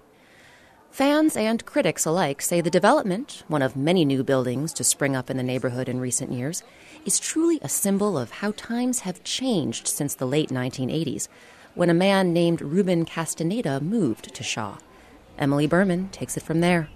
Fans 0.93 1.37
and 1.37 1.67
critics 1.67 2.07
alike 2.07 2.41
say 2.41 2.61
the 2.61 2.71
development, 2.71 3.43
one 3.49 3.61
of 3.61 3.75
many 3.75 4.05
new 4.05 4.23
buildings 4.23 4.73
to 4.75 4.85
spring 4.85 5.17
up 5.17 5.29
in 5.29 5.37
the 5.37 5.43
neighborhood 5.43 5.89
in 5.89 5.99
recent 5.99 6.31
years, 6.31 6.63
is 7.05 7.19
truly 7.19 7.59
a 7.61 7.69
symbol 7.69 8.17
of 8.17 8.31
how 8.31 8.53
times 8.53 9.01
have 9.01 9.25
changed 9.25 9.89
since 9.89 10.15
the 10.15 10.29
late 10.29 10.51
1980s, 10.51 11.27
when 11.75 11.91
a 11.91 11.95
man 11.95 12.33
named 12.33 12.63
Ruben 12.63 13.05
Castaneda 13.05 13.81
moved 13.81 14.33
to 14.33 14.45
Shaw. 14.45 14.79
Emily 15.37 15.67
Berman 15.67 16.09
takes 16.11 16.37
it 16.37 16.45
from 16.45 16.61
there. 16.61 16.89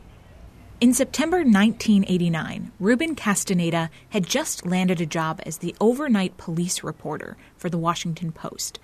In 0.80 0.94
September 0.94 1.40
1989, 1.40 2.72
Ruben 2.80 3.14
Castaneda 3.14 3.90
had 4.08 4.24
just 4.24 4.64
landed 4.64 4.98
a 4.98 5.04
job 5.04 5.38
as 5.44 5.58
the 5.58 5.76
overnight 5.78 6.38
police 6.38 6.82
reporter 6.82 7.36
for 7.58 7.68
the 7.68 7.76
Washington 7.76 8.32
Post. 8.32 8.78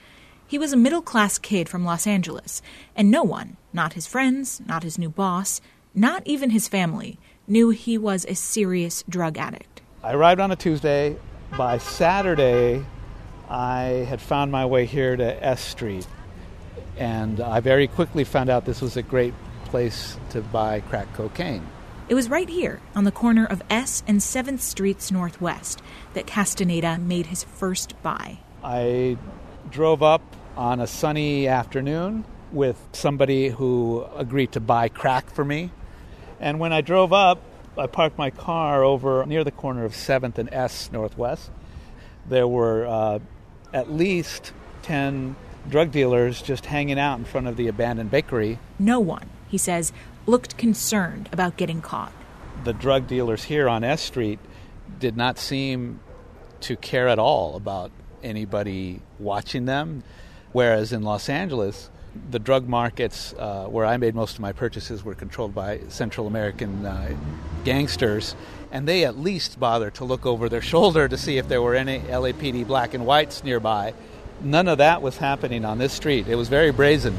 He 0.46 0.58
was 0.58 0.74
a 0.74 0.76
middle 0.76 1.00
class 1.00 1.38
kid 1.38 1.70
from 1.70 1.86
Los 1.86 2.06
Angeles, 2.06 2.60
and 2.94 3.10
no 3.10 3.22
one, 3.22 3.56
not 3.72 3.94
his 3.94 4.06
friends, 4.06 4.60
not 4.66 4.82
his 4.82 4.98
new 4.98 5.08
boss, 5.08 5.62
not 5.94 6.22
even 6.26 6.50
his 6.50 6.68
family, 6.68 7.18
knew 7.48 7.70
he 7.70 7.96
was 7.96 8.26
a 8.26 8.34
serious 8.34 9.02
drug 9.08 9.38
addict. 9.38 9.80
I 10.02 10.12
arrived 10.12 10.42
on 10.42 10.50
a 10.50 10.56
Tuesday. 10.56 11.16
By 11.56 11.78
Saturday, 11.78 12.84
I 13.48 14.04
had 14.06 14.20
found 14.20 14.52
my 14.52 14.66
way 14.66 14.84
here 14.84 15.16
to 15.16 15.42
S 15.42 15.62
Street, 15.62 16.06
and 16.98 17.40
I 17.40 17.60
very 17.60 17.86
quickly 17.86 18.24
found 18.24 18.50
out 18.50 18.66
this 18.66 18.82
was 18.82 18.98
a 18.98 19.02
great 19.02 19.32
place 19.64 20.18
to 20.32 20.42
buy 20.42 20.80
crack 20.80 21.10
cocaine. 21.14 21.66
It 22.08 22.14
was 22.14 22.30
right 22.30 22.48
here, 22.48 22.80
on 22.94 23.02
the 23.02 23.10
corner 23.10 23.44
of 23.44 23.62
S 23.68 24.04
and 24.06 24.20
7th 24.20 24.60
Streets 24.60 25.10
Northwest, 25.10 25.82
that 26.14 26.24
Castaneda 26.24 26.98
made 26.98 27.26
his 27.26 27.42
first 27.42 28.00
buy. 28.00 28.38
I 28.62 29.18
drove 29.70 30.04
up 30.04 30.22
on 30.56 30.78
a 30.78 30.86
sunny 30.86 31.48
afternoon 31.48 32.24
with 32.52 32.76
somebody 32.92 33.48
who 33.48 34.06
agreed 34.14 34.52
to 34.52 34.60
buy 34.60 34.88
crack 34.88 35.30
for 35.30 35.44
me. 35.44 35.72
And 36.38 36.60
when 36.60 36.72
I 36.72 36.80
drove 36.80 37.12
up, 37.12 37.42
I 37.76 37.88
parked 37.88 38.16
my 38.16 38.30
car 38.30 38.84
over 38.84 39.26
near 39.26 39.42
the 39.42 39.50
corner 39.50 39.84
of 39.84 39.92
7th 39.92 40.38
and 40.38 40.48
S 40.52 40.90
Northwest. 40.92 41.50
There 42.28 42.46
were 42.46 42.86
uh, 42.86 43.18
at 43.74 43.90
least 43.90 44.52
10 44.82 45.34
drug 45.68 45.90
dealers 45.90 46.40
just 46.40 46.66
hanging 46.66 47.00
out 47.00 47.18
in 47.18 47.24
front 47.24 47.48
of 47.48 47.56
the 47.56 47.66
abandoned 47.66 48.12
bakery. 48.12 48.60
No 48.78 49.00
one, 49.00 49.28
he 49.48 49.58
says, 49.58 49.92
looked 50.26 50.56
concerned 50.58 51.28
about 51.32 51.56
getting 51.56 51.80
caught. 51.80 52.12
The 52.64 52.72
drug 52.72 53.06
dealers 53.06 53.44
here 53.44 53.68
on 53.68 53.84
S 53.84 54.02
Street 54.02 54.38
did 54.98 55.16
not 55.16 55.38
seem 55.38 56.00
to 56.60 56.76
care 56.76 57.08
at 57.08 57.18
all 57.18 57.56
about 57.56 57.90
anybody 58.22 59.00
watching 59.18 59.66
them. 59.66 60.02
Whereas 60.52 60.92
in 60.92 61.02
Los 61.02 61.28
Angeles, 61.28 61.90
the 62.30 62.38
drug 62.38 62.66
markets 62.66 63.34
uh, 63.38 63.66
where 63.66 63.84
I 63.84 63.96
made 63.98 64.14
most 64.14 64.34
of 64.34 64.40
my 64.40 64.52
purchases 64.52 65.04
were 65.04 65.14
controlled 65.14 65.54
by 65.54 65.80
Central 65.88 66.26
American 66.26 66.84
uh, 66.84 67.14
gangsters, 67.64 68.34
and 68.72 68.88
they 68.88 69.04
at 69.04 69.18
least 69.18 69.60
bothered 69.60 69.94
to 69.96 70.04
look 70.04 70.24
over 70.26 70.48
their 70.48 70.62
shoulder 70.72 71.08
to 71.08 71.16
see 71.16 71.38
if 71.38 71.48
there 71.48 71.62
were 71.62 71.74
any 71.74 72.00
LAPD 72.00 72.66
black 72.66 72.94
and 72.94 73.06
whites 73.06 73.44
nearby. 73.44 73.92
None 74.42 74.68
of 74.68 74.78
that 74.78 75.02
was 75.02 75.16
happening 75.16 75.64
on 75.64 75.78
this 75.78 75.92
street. 75.92 76.28
It 76.28 76.36
was 76.36 76.48
very 76.48 76.70
brazen. 76.70 77.18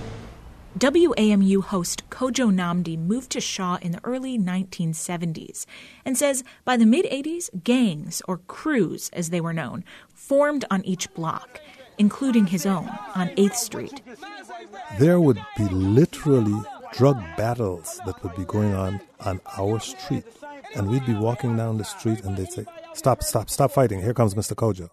WAMU 0.78 1.64
host 1.64 2.08
Kojo 2.12 2.52
Nnamdi 2.52 3.00
moved 3.00 3.32
to 3.32 3.42
Shaw 3.42 3.78
in 3.82 3.94
the 3.94 4.00
early 4.04 4.38
1970s 4.38 5.66
and 6.06 6.16
says 6.16 6.44
by 6.66 6.78
the 6.78 6.86
mid 6.86 7.06
80s, 7.06 7.50
gangs, 7.64 8.22
or 8.28 8.38
crews 8.48 9.10
as 9.12 9.32
they 9.32 9.42
were 9.42 9.54
known, 9.54 9.84
formed 10.14 10.66
on 10.70 10.86
each 10.86 11.12
block, 11.16 11.60
including 11.98 12.46
his 12.46 12.68
own 12.68 12.90
on 13.16 13.30
8th 13.30 13.56
Street. 13.56 14.02
There 15.00 15.20
would 15.20 15.44
be 15.58 15.66
literally 15.66 16.62
drug 16.94 17.18
battles 17.36 18.00
that 18.06 18.22
would 18.22 18.36
be 18.36 18.46
going 18.46 18.76
on 18.76 19.02
on 19.22 19.42
our 19.58 19.80
street. 19.80 20.26
And 20.76 20.90
we'd 20.92 21.08
be 21.08 21.16
walking 21.16 21.58
down 21.58 21.80
the 21.80 21.86
street 21.86 22.22
and 22.22 22.38
they'd 22.38 22.52
say, 22.52 22.66
Stop, 22.94 23.24
stop, 23.24 23.50
stop 23.50 23.72
fighting. 23.72 24.02
Here 24.02 24.14
comes 24.14 24.36
Mr. 24.36 24.54
Kojo. 24.54 24.90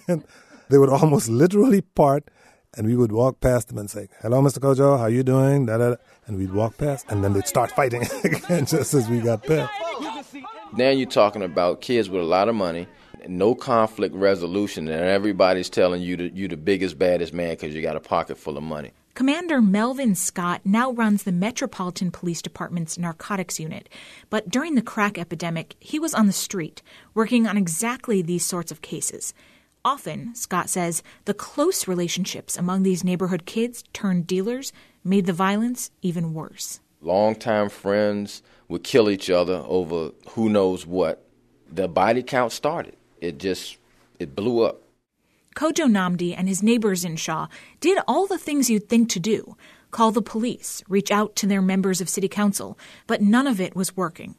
and 0.08 0.24
they 0.70 0.78
would 0.78 0.88
almost 0.88 1.28
literally 1.28 1.82
part 1.82 2.30
and 2.76 2.86
we 2.86 2.96
would 2.96 3.12
walk 3.12 3.40
past 3.40 3.68
them 3.68 3.78
and 3.78 3.90
say, 3.90 4.08
"Hello, 4.22 4.40
Mr. 4.42 4.58
Kojo, 4.58 4.98
how 4.98 5.06
you 5.06 5.22
doing?" 5.22 5.66
Da, 5.66 5.78
da, 5.78 5.90
da. 5.90 5.96
And 6.26 6.38
we'd 6.38 6.52
walk 6.52 6.78
past, 6.78 7.06
and 7.08 7.22
then 7.22 7.32
they'd 7.32 7.46
start 7.46 7.70
fighting 7.70 8.02
again 8.24 8.66
just 8.66 8.94
as 8.94 9.08
we 9.08 9.20
got 9.20 9.42
past. 9.44 9.72
Now 10.76 10.90
you're 10.90 11.08
talking 11.08 11.42
about 11.42 11.80
kids 11.80 12.10
with 12.10 12.20
a 12.20 12.24
lot 12.24 12.48
of 12.48 12.54
money, 12.54 12.88
no 13.28 13.54
conflict 13.54 14.14
resolution, 14.14 14.88
and 14.88 15.04
everybody's 15.04 15.70
telling 15.70 16.02
you 16.02 16.16
that 16.16 16.34
you 16.34 16.48
the 16.48 16.56
biggest, 16.56 16.98
baddest 16.98 17.32
man 17.32 17.50
because 17.50 17.74
you 17.74 17.82
got 17.82 17.96
a 17.96 18.00
pocket 18.00 18.38
full 18.38 18.56
of 18.56 18.64
money. 18.64 18.92
Commander 19.14 19.62
Melvin 19.62 20.16
Scott 20.16 20.62
now 20.64 20.90
runs 20.90 21.22
the 21.22 21.30
Metropolitan 21.30 22.10
Police 22.10 22.42
Department's 22.42 22.98
narcotics 22.98 23.60
unit, 23.60 23.88
but 24.28 24.50
during 24.50 24.74
the 24.74 24.82
crack 24.82 25.16
epidemic, 25.16 25.76
he 25.78 26.00
was 26.00 26.14
on 26.14 26.26
the 26.26 26.32
street 26.32 26.82
working 27.14 27.46
on 27.46 27.56
exactly 27.56 28.22
these 28.22 28.44
sorts 28.44 28.72
of 28.72 28.82
cases. 28.82 29.32
Often, 29.84 30.34
Scott 30.34 30.70
says, 30.70 31.02
the 31.26 31.34
close 31.34 31.86
relationships 31.86 32.56
among 32.56 32.82
these 32.82 33.04
neighborhood 33.04 33.44
kids 33.44 33.84
turned 33.92 34.26
dealers 34.26 34.72
made 35.04 35.26
the 35.26 35.32
violence 35.34 35.90
even 36.00 36.32
worse. 36.32 36.80
Longtime 37.02 37.68
friends 37.68 38.42
would 38.68 38.82
kill 38.82 39.10
each 39.10 39.28
other 39.28 39.62
over 39.66 40.12
who 40.30 40.48
knows 40.48 40.86
what. 40.86 41.26
The 41.70 41.86
body 41.86 42.22
count 42.22 42.52
started. 42.52 42.96
It 43.20 43.38
just 43.38 43.76
it 44.18 44.34
blew 44.34 44.62
up. 44.62 44.80
Kojo 45.54 45.86
Nnamdi 45.86 46.34
and 46.36 46.48
his 46.48 46.62
neighbors 46.62 47.04
in 47.04 47.16
Shaw 47.16 47.48
did 47.80 47.98
all 48.08 48.26
the 48.26 48.38
things 48.38 48.70
you'd 48.70 48.88
think 48.88 49.10
to 49.10 49.20
do 49.20 49.56
call 49.90 50.10
the 50.10 50.20
police, 50.20 50.82
reach 50.88 51.12
out 51.12 51.36
to 51.36 51.46
their 51.46 51.62
members 51.62 52.00
of 52.00 52.08
city 52.08 52.26
council, 52.26 52.76
but 53.06 53.22
none 53.22 53.46
of 53.46 53.60
it 53.60 53.76
was 53.76 53.96
working. 53.96 54.34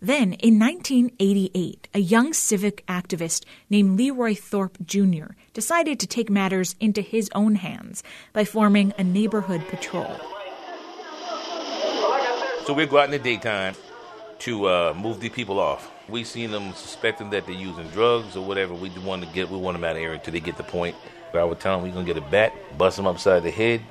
Then, 0.00 0.34
in 0.34 0.60
1988, 0.60 1.88
a 1.92 1.98
young 1.98 2.32
civic 2.32 2.86
activist 2.86 3.44
named 3.68 3.98
Leroy 3.98 4.36
Thorpe 4.36 4.78
Jr. 4.84 5.34
decided 5.52 5.98
to 5.98 6.06
take 6.06 6.30
matters 6.30 6.76
into 6.78 7.00
his 7.00 7.28
own 7.34 7.56
hands 7.56 8.04
by 8.32 8.44
forming 8.44 8.92
a 8.96 9.02
neighborhood 9.02 9.66
patrol. 9.66 10.20
So 12.64 12.74
we 12.74 12.86
go 12.86 12.98
out 12.98 13.06
in 13.06 13.10
the 13.10 13.18
daytime 13.18 13.74
to 14.40 14.68
uh, 14.68 14.94
move 14.96 15.18
the 15.18 15.30
people 15.30 15.58
off. 15.58 15.90
We 16.08 16.22
seen 16.22 16.52
them 16.52 16.74
suspecting 16.74 17.30
that 17.30 17.46
they're 17.46 17.56
using 17.56 17.88
drugs 17.88 18.36
or 18.36 18.46
whatever. 18.46 18.74
We 18.74 18.90
want 19.00 19.24
to 19.24 19.28
get, 19.32 19.50
we 19.50 19.58
want 19.58 19.74
them 19.74 19.82
out 19.82 19.96
of 19.96 19.98
here 19.98 20.12
until 20.12 20.32
they 20.32 20.38
get 20.38 20.58
the 20.58 20.62
point. 20.62 20.94
But 21.32 21.40
I 21.40 21.44
would 21.44 21.58
tell 21.58 21.74
them 21.74 21.82
we're 21.82 21.92
gonna 21.92 22.06
get 22.06 22.16
a 22.16 22.30
bat, 22.30 22.52
bust 22.78 22.98
them 22.98 23.06
upside 23.08 23.42
the 23.42 23.50
head. 23.50 23.82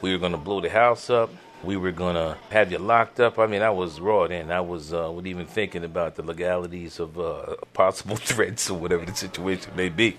We 0.00 0.12
were 0.12 0.18
gonna 0.18 0.38
blow 0.38 0.60
the 0.60 0.70
house 0.70 1.10
up 1.10 1.30
we 1.64 1.76
were 1.76 1.92
gonna 1.92 2.36
have 2.50 2.70
you 2.70 2.78
locked 2.78 3.20
up. 3.20 3.38
I 3.38 3.46
mean, 3.46 3.62
I 3.62 3.70
was 3.70 4.00
raw 4.00 4.26
then. 4.26 4.50
I 4.50 4.60
was 4.60 4.92
uh, 4.92 5.10
not 5.10 5.26
even 5.26 5.46
thinking 5.46 5.84
about 5.84 6.16
the 6.16 6.22
legalities 6.22 7.00
of 7.00 7.18
uh, 7.18 7.56
possible 7.72 8.16
threats 8.30 8.70
or 8.70 8.78
whatever 8.78 9.04
the 9.04 9.14
situation 9.14 9.72
may 9.76 9.88
be. 9.88 10.16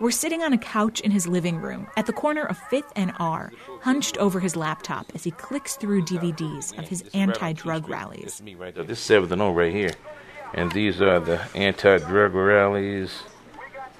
We're 0.00 0.10
sitting 0.10 0.42
on 0.42 0.52
a 0.52 0.58
couch 0.58 1.00
in 1.00 1.12
his 1.12 1.28
living 1.28 1.58
room 1.58 1.86
at 1.96 2.06
the 2.06 2.12
corner 2.12 2.44
of 2.44 2.58
Fifth 2.58 2.92
and 2.96 3.12
R, 3.20 3.52
hunched 3.82 4.16
over 4.16 4.40
his 4.40 4.56
laptop 4.56 5.12
as 5.14 5.22
he 5.22 5.30
clicks 5.30 5.76
through 5.76 6.02
DVDs 6.06 6.76
of 6.76 6.88
his 6.88 7.04
anti-drug 7.14 7.88
rallies. 7.88 8.42
me 8.42 8.56
right 8.56 8.74
there. 8.74 8.82
This 8.82 8.98
is 8.98 9.04
Seventh 9.04 9.30
and 9.30 9.40
O 9.40 9.52
right 9.52 9.72
here, 9.72 9.92
and 10.54 10.72
these 10.72 11.00
are 11.00 11.20
the 11.20 11.40
anti-drug 11.54 12.34
rallies 12.34 13.22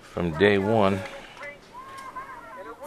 from 0.02 0.36
day 0.38 0.58
one. 0.58 0.98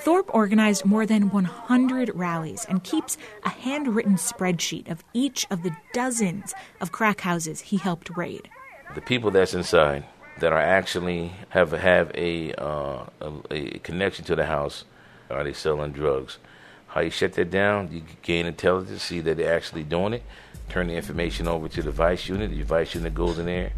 Thorpe 0.06 0.30
organized 0.36 0.86
more 0.86 1.08
than 1.08 1.32
100 1.32 2.12
rallies 2.14 2.64
and 2.70 2.84
keeps 2.84 3.18
a 3.44 3.50
handwritten 3.50 4.18
spreadsheet 4.18 4.88
of 4.88 5.04
each 5.16 5.48
of 5.50 5.64
the 5.64 5.76
dozens 5.94 6.54
of 6.80 6.92
crack 6.92 7.22
houses 7.22 7.60
he 7.60 7.78
helped 7.78 8.16
raid. 8.16 8.48
The 8.94 9.02
people 9.02 9.32
that's 9.32 9.56
inside 9.56 10.06
that 10.38 10.54
are 10.54 10.62
actually 10.62 11.32
have 11.50 11.72
have 11.72 12.12
a, 12.14 12.54
uh, 12.54 13.06
a, 13.20 13.34
a 13.50 13.80
connection 13.80 14.24
to 14.26 14.36
the 14.36 14.46
house 14.46 14.84
are 15.32 15.44
they 15.44 15.54
selling 15.54 15.92
drugs? 15.92 16.38
How 16.86 17.02
you 17.02 17.10
shut 17.10 17.34
that 17.34 17.50
down? 17.50 17.92
You 17.92 18.04
gain 18.22 18.46
intelligence, 18.46 19.02
see 19.02 19.22
that 19.22 19.38
they're 19.38 19.56
actually 19.56 19.86
doing 19.86 20.14
it. 20.14 20.24
Turn 20.70 20.86
the 20.86 20.94
information 20.94 21.48
over 21.48 21.68
to 21.68 21.82
the 21.82 21.90
vice 21.90 22.30
unit. 22.30 22.52
The 22.52 22.62
vice 22.62 22.94
unit 22.94 23.16
goes 23.16 23.40
in 23.40 23.48
there. 23.48 23.72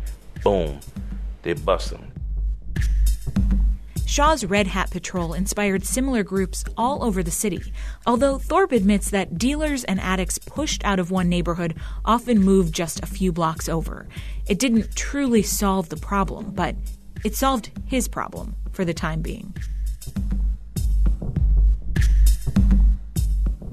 Boom, 0.43 0.81
they 1.43 1.53
bust 1.53 1.91
them. 1.91 2.11
Shaw's 4.07 4.45
Red 4.45 4.67
Hat 4.67 4.89
Patrol 4.89 5.33
inspired 5.33 5.85
similar 5.85 6.23
groups 6.23 6.63
all 6.77 7.03
over 7.03 7.21
the 7.21 7.29
city, 7.29 7.73
although 8.05 8.37
Thorpe 8.37 8.71
admits 8.71 9.09
that 9.09 9.37
dealers 9.37 9.83
and 9.83 9.99
addicts 9.99 10.37
pushed 10.37 10.83
out 10.85 10.97
of 10.97 11.11
one 11.11 11.27
neighborhood 11.27 11.75
often 12.05 12.41
moved 12.41 12.73
just 12.73 13.03
a 13.03 13.05
few 13.05 13.33
blocks 13.33 13.67
over. 13.67 14.07
It 14.47 14.59
didn't 14.59 14.95
truly 14.95 15.43
solve 15.43 15.89
the 15.89 15.97
problem, 15.97 16.51
but 16.51 16.77
it 17.25 17.35
solved 17.35 17.69
his 17.85 18.07
problem 18.07 18.55
for 18.71 18.85
the 18.85 18.93
time 18.93 19.21
being. 19.21 19.53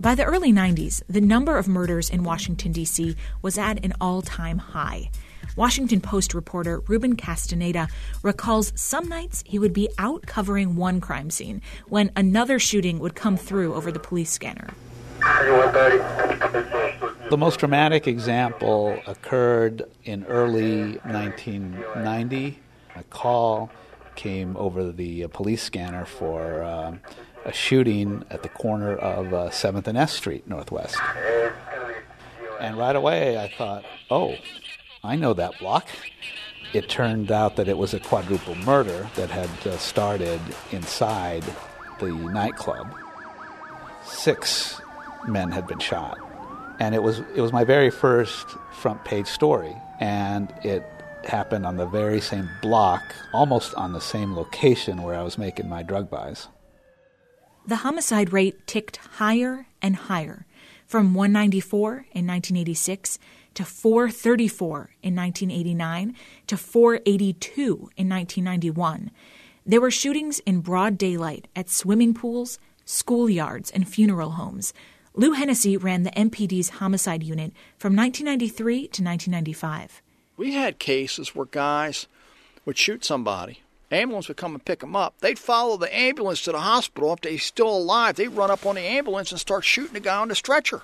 By 0.01 0.17
the 0.17 0.25
early 0.25 0.53
90s, 0.53 1.01
the 1.09 1.21
number 1.21 1.57
of 1.57 1.69
murders 1.69 2.11
in 2.11 2.25
Washington, 2.25 2.73
D.C. 2.73 3.15
was 3.41 3.57
at 3.57 3.85
an 3.85 3.95
all 4.01 4.21
time 4.21 4.59
high. 4.59 5.11
Washington 5.57 6.01
Post 6.01 6.35
reporter 6.35 6.81
Ruben 6.89 7.17
Castaneda 7.17 7.89
recalls 8.23 8.73
some 8.75 9.09
nights 9.09 9.43
he 9.47 9.59
would 9.59 9.73
be 9.73 9.89
out 9.99 10.27
covering 10.27 10.77
one 10.77 11.01
crime 11.01 11.31
scene 11.31 11.63
when 11.89 12.11
another 12.17 12.59
shooting 12.59 12.99
would 12.99 13.15
come 13.15 13.37
through 13.37 13.75
over 13.75 13.93
the 13.93 14.01
police 14.01 14.31
scanner. 14.31 14.71
The 17.31 17.37
most 17.39 17.61
dramatic 17.61 18.07
example 18.07 18.99
occurred 19.07 19.85
in 20.05 20.25
early 20.25 20.99
1990. 21.05 22.59
A 22.97 23.03
call 23.05 23.71
came 24.17 24.57
over 24.57 24.93
the 24.93 25.27
police 25.29 25.63
scanner 25.63 26.05
for 26.05 26.63
uh, 26.63 26.97
a 27.45 27.53
shooting 27.53 28.25
at 28.31 28.43
the 28.43 28.49
corner 28.49 28.95
of 28.97 29.33
uh, 29.33 29.51
7th 29.51 29.87
and 29.87 29.99
S 29.99 30.13
Street 30.13 30.47
Northwest. 30.49 30.97
And 32.61 32.77
right 32.77 32.97
away 32.97 33.39
I 33.39 33.49
thought, 33.49 33.85
oh, 34.11 34.37
I 35.05 35.17
know 35.17 35.35
that 35.35 35.59
block. 35.59 35.87
It 36.73 36.89
turned 36.89 37.31
out 37.31 37.57
that 37.57 37.69
it 37.69 37.77
was 37.77 37.93
a 37.93 38.01
quadruple 38.01 38.55
murder 38.57 39.07
that 39.17 39.31
had 39.31 39.51
uh, 39.67 39.77
started 39.77 40.41
inside 40.73 41.45
the 42.01 42.11
nightclub. 42.11 42.93
Six 44.05 44.81
men 45.29 45.53
had 45.53 45.67
been 45.67 45.79
shot, 45.79 46.19
and 46.81 46.95
it 46.95 47.03
was 47.03 47.21
it 47.37 47.43
was 47.43 47.53
my 47.53 47.65
very 47.65 47.91
first 47.91 48.49
front 48.73 49.05
page 49.05 49.27
story, 49.27 49.77
and 50.01 50.53
it 50.65 50.83
happened 51.25 51.67
on 51.67 51.77
the 51.77 51.87
very 51.87 52.21
same 52.21 52.49
block, 52.63 53.03
almost 53.35 53.75
on 53.75 53.93
the 53.93 54.01
same 54.01 54.35
location 54.35 55.03
where 55.03 55.15
I 55.15 55.23
was 55.23 55.37
making 55.37 55.69
my 55.69 55.83
drug 55.83 56.11
buys. 56.11 56.49
The 57.67 57.77
homicide 57.77 58.33
rate 58.33 58.67
ticked 58.67 58.97
higher 58.97 59.67
and 59.81 59.97
higher, 59.97 60.47
from 60.87 61.15
194 61.15 61.91
in 62.13 62.27
1986 62.27 63.19
to 63.55 63.65
434 63.65 64.91
in 65.03 65.15
1989 65.17 66.15
to 66.47 66.57
482 66.57 67.91
in 67.97 68.09
1991. 68.09 69.11
There 69.67 69.81
were 69.81 69.91
shootings 69.91 70.41
in 70.41 70.61
broad 70.61 70.99
daylight 70.99 71.49
at 71.57 71.71
swimming 71.71 72.15
pools, 72.15 72.59
schoolyards, 72.87 73.71
and 73.75 73.89
funeral 73.89 74.33
homes. 74.33 74.75
Lou 75.15 75.33
Hennessy 75.33 75.77
ran 75.77 76.03
the 76.03 76.11
MPD's 76.11 76.71
homicide 76.71 77.23
unit 77.23 77.53
from 77.79 77.97
1993 77.97 78.77
to 78.77 79.03
1995. 79.03 80.03
We 80.37 80.55
had 80.55 80.79
cases 80.79 81.35
where 81.35 81.47
guys 81.47 82.07
would 82.65 82.77
shoot 82.77 83.05
somebody 83.05 83.61
ambulance 83.95 84.29
would 84.29 84.37
come 84.37 84.55
and 84.55 84.65
pick 84.65 84.81
them 84.81 84.97
up. 84.97 85.15
They'd 85.21 85.39
follow 85.39 85.77
the 85.77 85.95
ambulance 85.95 86.43
to 86.43 86.53
the 86.53 86.61
hospital. 86.61 87.13
If 87.13 87.21
they're 87.21 87.39
still 87.39 87.75
alive, 87.75 88.17
they'd 88.17 88.29
run 88.29 88.51
up 88.51 88.67
on 88.67 88.75
the 88.75 88.83
ambulance 88.83 89.31
and 89.31 89.41
start 89.41 89.65
shooting 89.65 89.95
the 89.95 90.01
guy 90.01 90.17
on 90.17 90.29
the 90.29 90.35
stretcher. 90.35 90.83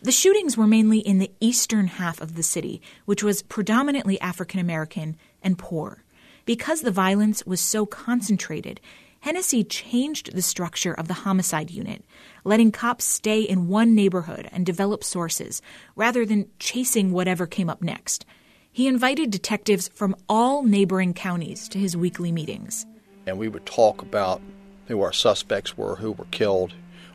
The 0.00 0.12
shootings 0.12 0.56
were 0.56 0.68
mainly 0.68 1.00
in 1.00 1.18
the 1.18 1.32
eastern 1.40 1.88
half 1.88 2.20
of 2.20 2.36
the 2.36 2.44
city, 2.44 2.80
which 3.04 3.24
was 3.24 3.42
predominantly 3.42 4.20
African 4.20 4.60
American 4.60 5.16
and 5.42 5.58
poor. 5.58 6.04
Because 6.44 6.82
the 6.82 6.92
violence 6.92 7.44
was 7.44 7.60
so 7.60 7.84
concentrated, 7.84 8.80
Hennessy 9.20 9.64
changed 9.64 10.32
the 10.32 10.42
structure 10.42 10.92
of 10.92 11.08
the 11.08 11.14
homicide 11.14 11.72
unit, 11.72 12.04
letting 12.44 12.70
cops 12.70 13.04
stay 13.04 13.40
in 13.40 13.66
one 13.66 13.96
neighborhood 13.96 14.48
and 14.52 14.64
develop 14.64 15.02
sources 15.02 15.60
rather 15.96 16.24
than 16.24 16.48
chasing 16.60 17.10
whatever 17.10 17.48
came 17.48 17.68
up 17.68 17.82
next. 17.82 18.24
He 18.70 18.86
invited 18.86 19.32
detectives 19.32 19.88
from 19.88 20.14
all 20.28 20.62
neighboring 20.62 21.12
counties 21.12 21.68
to 21.70 21.78
his 21.78 21.96
weekly 21.96 22.30
meetings. 22.30 22.86
And 23.26 23.36
we 23.36 23.48
would 23.48 23.66
talk 23.66 24.00
about 24.00 24.40
who 24.86 25.02
our 25.02 25.12
suspects 25.12 25.76
were, 25.76 25.96
who 25.96 26.12
were 26.12 26.26
killed, 26.30 26.72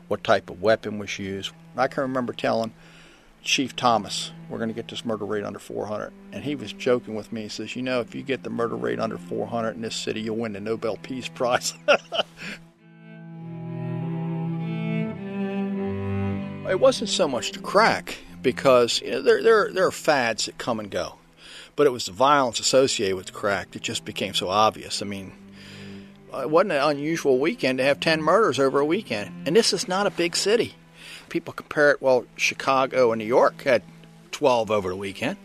what 0.08 0.22
type 0.22 0.50
of 0.50 0.60
weapon 0.60 0.98
was 0.98 1.18
used. 1.18 1.52
I 1.76 1.88
can 1.88 2.02
remember 2.02 2.32
telling 2.32 2.72
Chief 3.44 3.76
Thomas, 3.76 4.32
we're 4.48 4.56
going 4.58 4.70
to 4.70 4.74
get 4.74 4.88
this 4.88 5.04
murder 5.04 5.26
rate 5.26 5.44
under 5.44 5.58
400. 5.58 6.12
And 6.32 6.42
he 6.44 6.54
was 6.54 6.72
joking 6.72 7.14
with 7.14 7.30
me. 7.30 7.42
He 7.42 7.48
says, 7.48 7.76
You 7.76 7.82
know, 7.82 8.00
if 8.00 8.14
you 8.14 8.22
get 8.22 8.42
the 8.42 8.50
murder 8.50 8.76
rate 8.76 8.98
under 8.98 9.18
400 9.18 9.72
in 9.76 9.82
this 9.82 9.94
city, 9.94 10.22
you'll 10.22 10.36
win 10.36 10.54
the 10.54 10.60
Nobel 10.60 10.96
Peace 10.96 11.28
Prize. 11.28 11.74
it 16.68 16.80
wasn't 16.80 17.10
so 17.10 17.28
much 17.28 17.52
the 17.52 17.58
crack 17.58 18.16
because 18.40 19.02
you 19.02 19.10
know, 19.10 19.22
there, 19.22 19.42
there, 19.42 19.72
there 19.72 19.86
are 19.86 19.92
fads 19.92 20.46
that 20.46 20.56
come 20.56 20.80
and 20.80 20.90
go. 20.90 21.16
But 21.76 21.86
it 21.86 21.90
was 21.90 22.06
the 22.06 22.12
violence 22.12 22.60
associated 22.60 23.16
with 23.16 23.26
the 23.26 23.32
crack 23.32 23.72
that 23.72 23.82
just 23.82 24.04
became 24.04 24.32
so 24.32 24.48
obvious. 24.48 25.02
I 25.02 25.06
mean, 25.06 25.32
uh, 26.32 26.38
it 26.38 26.50
wasn't 26.50 26.72
an 26.72 26.82
unusual 26.82 27.38
weekend 27.38 27.78
to 27.78 27.84
have 27.84 28.00
10 28.00 28.22
murders 28.22 28.58
over 28.58 28.78
a 28.80 28.84
weekend. 28.84 29.46
And 29.46 29.54
this 29.54 29.72
is 29.72 29.86
not 29.86 30.06
a 30.06 30.10
big 30.10 30.34
city 30.34 30.76
people 31.34 31.52
compare 31.52 31.90
it, 31.90 32.00
well, 32.00 32.24
Chicago 32.36 33.10
and 33.10 33.18
New 33.18 33.24
York 33.24 33.62
had 33.62 33.82
12 34.30 34.70
over 34.70 34.90
the 34.90 34.96
weekend. 34.96 35.36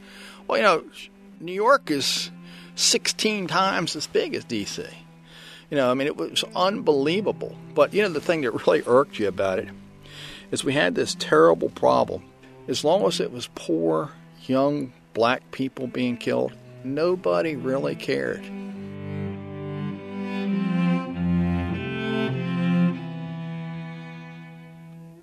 Well, 0.48 0.60
you 0.60 0.64
know, 0.64 0.84
New 1.40 1.52
York 1.52 1.90
is 1.90 2.30
16 2.76 3.48
times 3.48 3.96
as 3.96 4.06
big 4.06 4.36
as 4.36 4.44
D.C. 4.44 4.84
You 5.72 5.78
know, 5.78 5.90
I 5.90 5.96
mean, 5.96 6.06
it 6.06 6.16
was 6.16 6.44
unbelievable. 6.56 7.56
But, 7.74 7.92
you 7.96 8.04
know, 8.04 8.10
the 8.10 8.22
thing 8.22 8.42
that 8.42 8.52
really 8.68 8.84
irked 8.86 9.18
you 9.18 9.28
about 9.28 9.58
it 9.58 9.70
is 10.52 10.64
we 10.64 10.74
had 10.74 10.94
this 10.94 11.16
terrible 11.18 11.70
problem. 11.70 12.24
As 12.68 12.84
long 12.84 13.04
as 13.08 13.20
it 13.20 13.32
was 13.32 13.50
poor, 13.56 14.12
young 14.46 14.94
black 15.16 15.50
people 15.50 15.88
being 15.88 16.18
killed, 16.18 16.54
nobody 16.84 17.56
really 17.56 17.96
cared. 17.96 18.46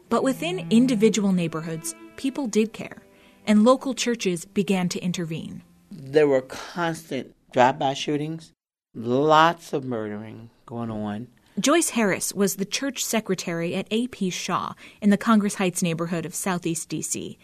But 0.09 0.23
within 0.23 0.67
individual 0.71 1.33
neighborhoods, 1.33 1.95
people 2.17 2.47
did 2.47 2.73
care, 2.73 3.03
and 3.47 3.65
local 3.65 3.95
churches 3.95 4.45
began 4.45 4.89
to 4.91 5.01
intervene. 5.01 5.63
There 5.91 6.29
were 6.29 6.43
constant 6.43 7.35
drive 7.53 7.79
by 7.79 7.95
shootings, 7.95 8.53
lots 8.95 9.73
of 9.73 9.85
murdering 9.85 10.51
going 10.65 10.91
on. 10.91 11.29
Joyce 11.59 11.91
Harris 11.91 12.35
was 12.35 12.57
the 12.57 12.65
church 12.65 13.05
secretary 13.05 13.75
at 13.75 13.89
A.P. 13.91 14.31
Shaw 14.31 14.75
in 15.01 15.11
the 15.11 15.17
Congress 15.17 15.55
Heights 15.55 15.83
neighborhood 15.83 16.27
of 16.27 16.35
Southeast 16.35 16.89
D.C. 16.89 17.39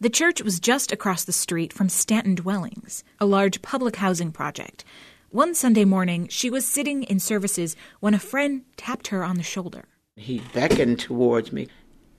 The 0.00 0.10
church 0.10 0.42
was 0.42 0.58
just 0.58 0.90
across 0.90 1.24
the 1.24 1.32
street 1.32 1.72
from 1.72 1.88
Stanton 1.88 2.34
Dwellings, 2.34 3.04
a 3.20 3.26
large 3.26 3.60
public 3.62 3.96
housing 3.96 4.32
project. 4.32 4.84
One 5.30 5.54
Sunday 5.54 5.84
morning, 5.84 6.28
she 6.28 6.48
was 6.48 6.66
sitting 6.66 7.02
in 7.02 7.20
services 7.20 7.76
when 8.00 8.14
a 8.14 8.18
friend 8.18 8.62
tapped 8.76 9.08
her 9.08 9.22
on 9.22 9.36
the 9.36 9.42
shoulder. 9.42 9.84
He 10.16 10.40
beckoned 10.52 10.98
towards 10.98 11.52
me 11.52 11.68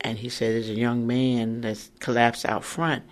and 0.02 0.18
he 0.18 0.30
said 0.30 0.54
there's 0.54 0.70
a 0.70 0.74
young 0.74 1.06
man 1.06 1.62
that's 1.62 1.91
collapsed 2.00 2.45
out 2.45 2.64
front. 2.64 3.04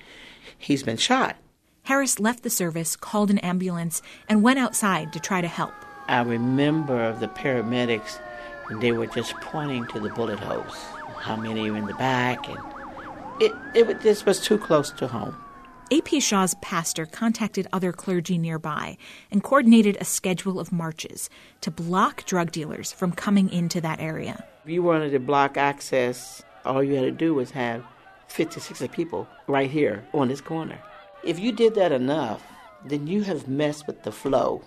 He's 0.57 0.83
been 0.83 0.97
shot. 0.97 1.37
Harris 1.83 2.19
left 2.19 2.43
the 2.43 2.49
service, 2.49 2.95
called 2.95 3.29
an 3.29 3.37
ambulance, 3.39 4.01
and 4.27 4.43
went 4.43 4.59
outside 4.59 5.13
to 5.13 5.19
try 5.19 5.39
to 5.41 5.47
help. 5.47 5.73
I 6.07 6.21
remember 6.21 7.13
the 7.13 7.27
paramedics, 7.27 8.19
and 8.69 8.81
they 8.81 8.91
were 8.91 9.07
just 9.07 9.33
pointing 9.35 9.87
to 9.87 9.99
the 9.99 10.09
bullet 10.09 10.39
holes, 10.39 10.75
how 11.19 11.35
many 11.35 11.69
are 11.69 11.77
in 11.77 11.85
the 11.85 11.93
back, 11.93 12.47
and 12.49 12.57
it, 13.39 13.53
it 13.73 14.01
just 14.01 14.25
was 14.25 14.41
too 14.41 14.57
close 14.57 14.91
to 14.91 15.07
home. 15.07 15.35
A.P. 15.89 16.19
Shaw's 16.19 16.53
pastor 16.55 17.05
contacted 17.05 17.67
other 17.71 17.93
clergy 17.93 18.37
nearby 18.37 18.97
and 19.31 19.41
coordinated 19.41 19.97
a 20.01 20.05
schedule 20.05 20.59
of 20.59 20.73
marches 20.73 21.29
to 21.61 21.71
block 21.71 22.25
drug 22.25 22.51
dealers 22.51 22.91
from 22.91 23.13
coming 23.13 23.49
into 23.49 23.79
that 23.79 24.01
area. 24.01 24.43
We 24.65 24.79
wanted 24.79 25.11
to 25.11 25.19
block 25.19 25.55
access 25.55 26.43
all 26.67 26.83
you 26.83 26.95
had 26.95 27.01
to 27.01 27.11
do 27.11 27.33
was 27.33 27.51
have 27.51 27.83
50, 28.27 28.59
60 28.59 28.87
people 28.89 29.27
right 29.47 29.69
here 29.69 30.05
on 30.13 30.27
this 30.27 30.41
corner. 30.41 30.79
If 31.23 31.39
you 31.39 31.51
did 31.51 31.75
that 31.75 31.91
enough, 31.91 32.43
then 32.85 33.07
you 33.07 33.23
have 33.23 33.47
messed 33.47 33.87
with 33.87 34.03
the 34.03 34.11
flow 34.11 34.61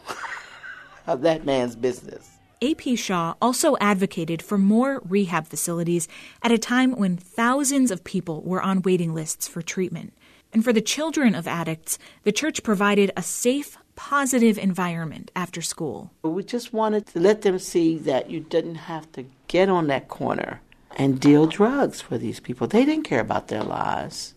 of 1.07 1.23
that 1.23 1.45
man's 1.45 1.77
business. 1.77 2.29
A.P. 2.63 2.97
Shaw 2.97 3.35
also 3.41 3.77
advocated 3.81 4.43
for 4.43 4.59
more 4.59 5.01
rehab 5.09 5.47
facilities 5.47 6.09
at 6.43 6.53
a 6.53 6.59
time 6.59 6.93
when 6.93 7.17
thousands 7.17 7.91
of 7.91 8.05
people 8.05 8.43
were 8.43 8.61
on 8.61 8.83
waiting 8.83 9.15
lists 9.15 9.49
for 9.49 9.63
treatment. 9.63 10.13
And 10.53 10.63
for 10.63 10.73
the 10.73 10.83
children 10.83 11.35
of 11.35 11.47
addicts, 11.47 11.99
the 12.25 12.33
church 12.33 12.63
provided 12.63 13.13
a 13.17 13.23
safe, 13.23 13.79
positive 13.97 14.59
environment 14.59 15.31
after 15.35 15.63
school. 15.63 16.11
We 16.23 16.43
just 16.43 16.73
wanted 16.73 17.07
to 17.09 17.21
let 17.21 17.43
them 17.43 17.59
see 17.59 17.97
that 17.99 18.29
you 18.31 18.41
didn't 18.41 18.75
have 18.75 19.11
to 19.13 19.25
get 19.47 19.71
on 19.71 19.87
that 19.87 20.09
corner 20.09 20.61
and 20.97 21.21
deal 21.21 21.47
drugs 21.47 22.01
for 22.01 22.19
these 22.19 22.41
people. 22.41 22.67
They 22.67 22.85
didn't 22.85 23.05
care 23.05 23.21
about 23.21 23.49
their 23.49 23.63
lives. 23.63 24.35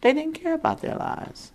They 0.00 0.12
didn't 0.12 0.34
care 0.34 0.54
about 0.54 0.80
their 0.80 0.96
lives. 0.96 1.52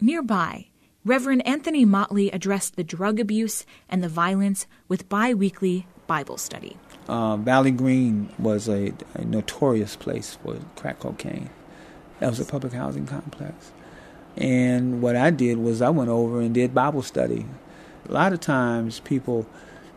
Nearby, 0.00 0.68
Reverend 1.04 1.46
Anthony 1.46 1.84
Motley 1.84 2.30
addressed 2.30 2.76
the 2.76 2.84
drug 2.84 3.20
abuse 3.20 3.66
and 3.88 4.02
the 4.02 4.08
violence 4.08 4.66
with 4.88 5.08
bi 5.08 5.34
weekly 5.34 5.86
Bible 6.06 6.36
study. 6.36 6.76
Uh, 7.08 7.36
Valley 7.36 7.70
Green 7.70 8.32
was 8.38 8.68
a, 8.68 8.92
a, 9.14 9.24
notorious 9.24 9.96
place 9.96 10.38
for 10.42 10.58
crack 10.76 11.00
cocaine. 11.00 11.50
That 12.20 12.30
was 12.30 12.38
a 12.38 12.44
public 12.44 12.72
housing 12.72 13.06
complex. 13.06 13.72
And 14.36 15.02
what 15.02 15.16
I 15.16 15.30
did 15.30 15.58
was 15.58 15.82
I 15.82 15.90
went 15.90 16.10
over 16.10 16.40
and 16.40 16.54
did 16.54 16.74
Bible 16.74 17.02
study. 17.02 17.46
A 18.08 18.12
lot 18.12 18.32
of 18.32 18.40
times 18.40 19.00
people 19.00 19.46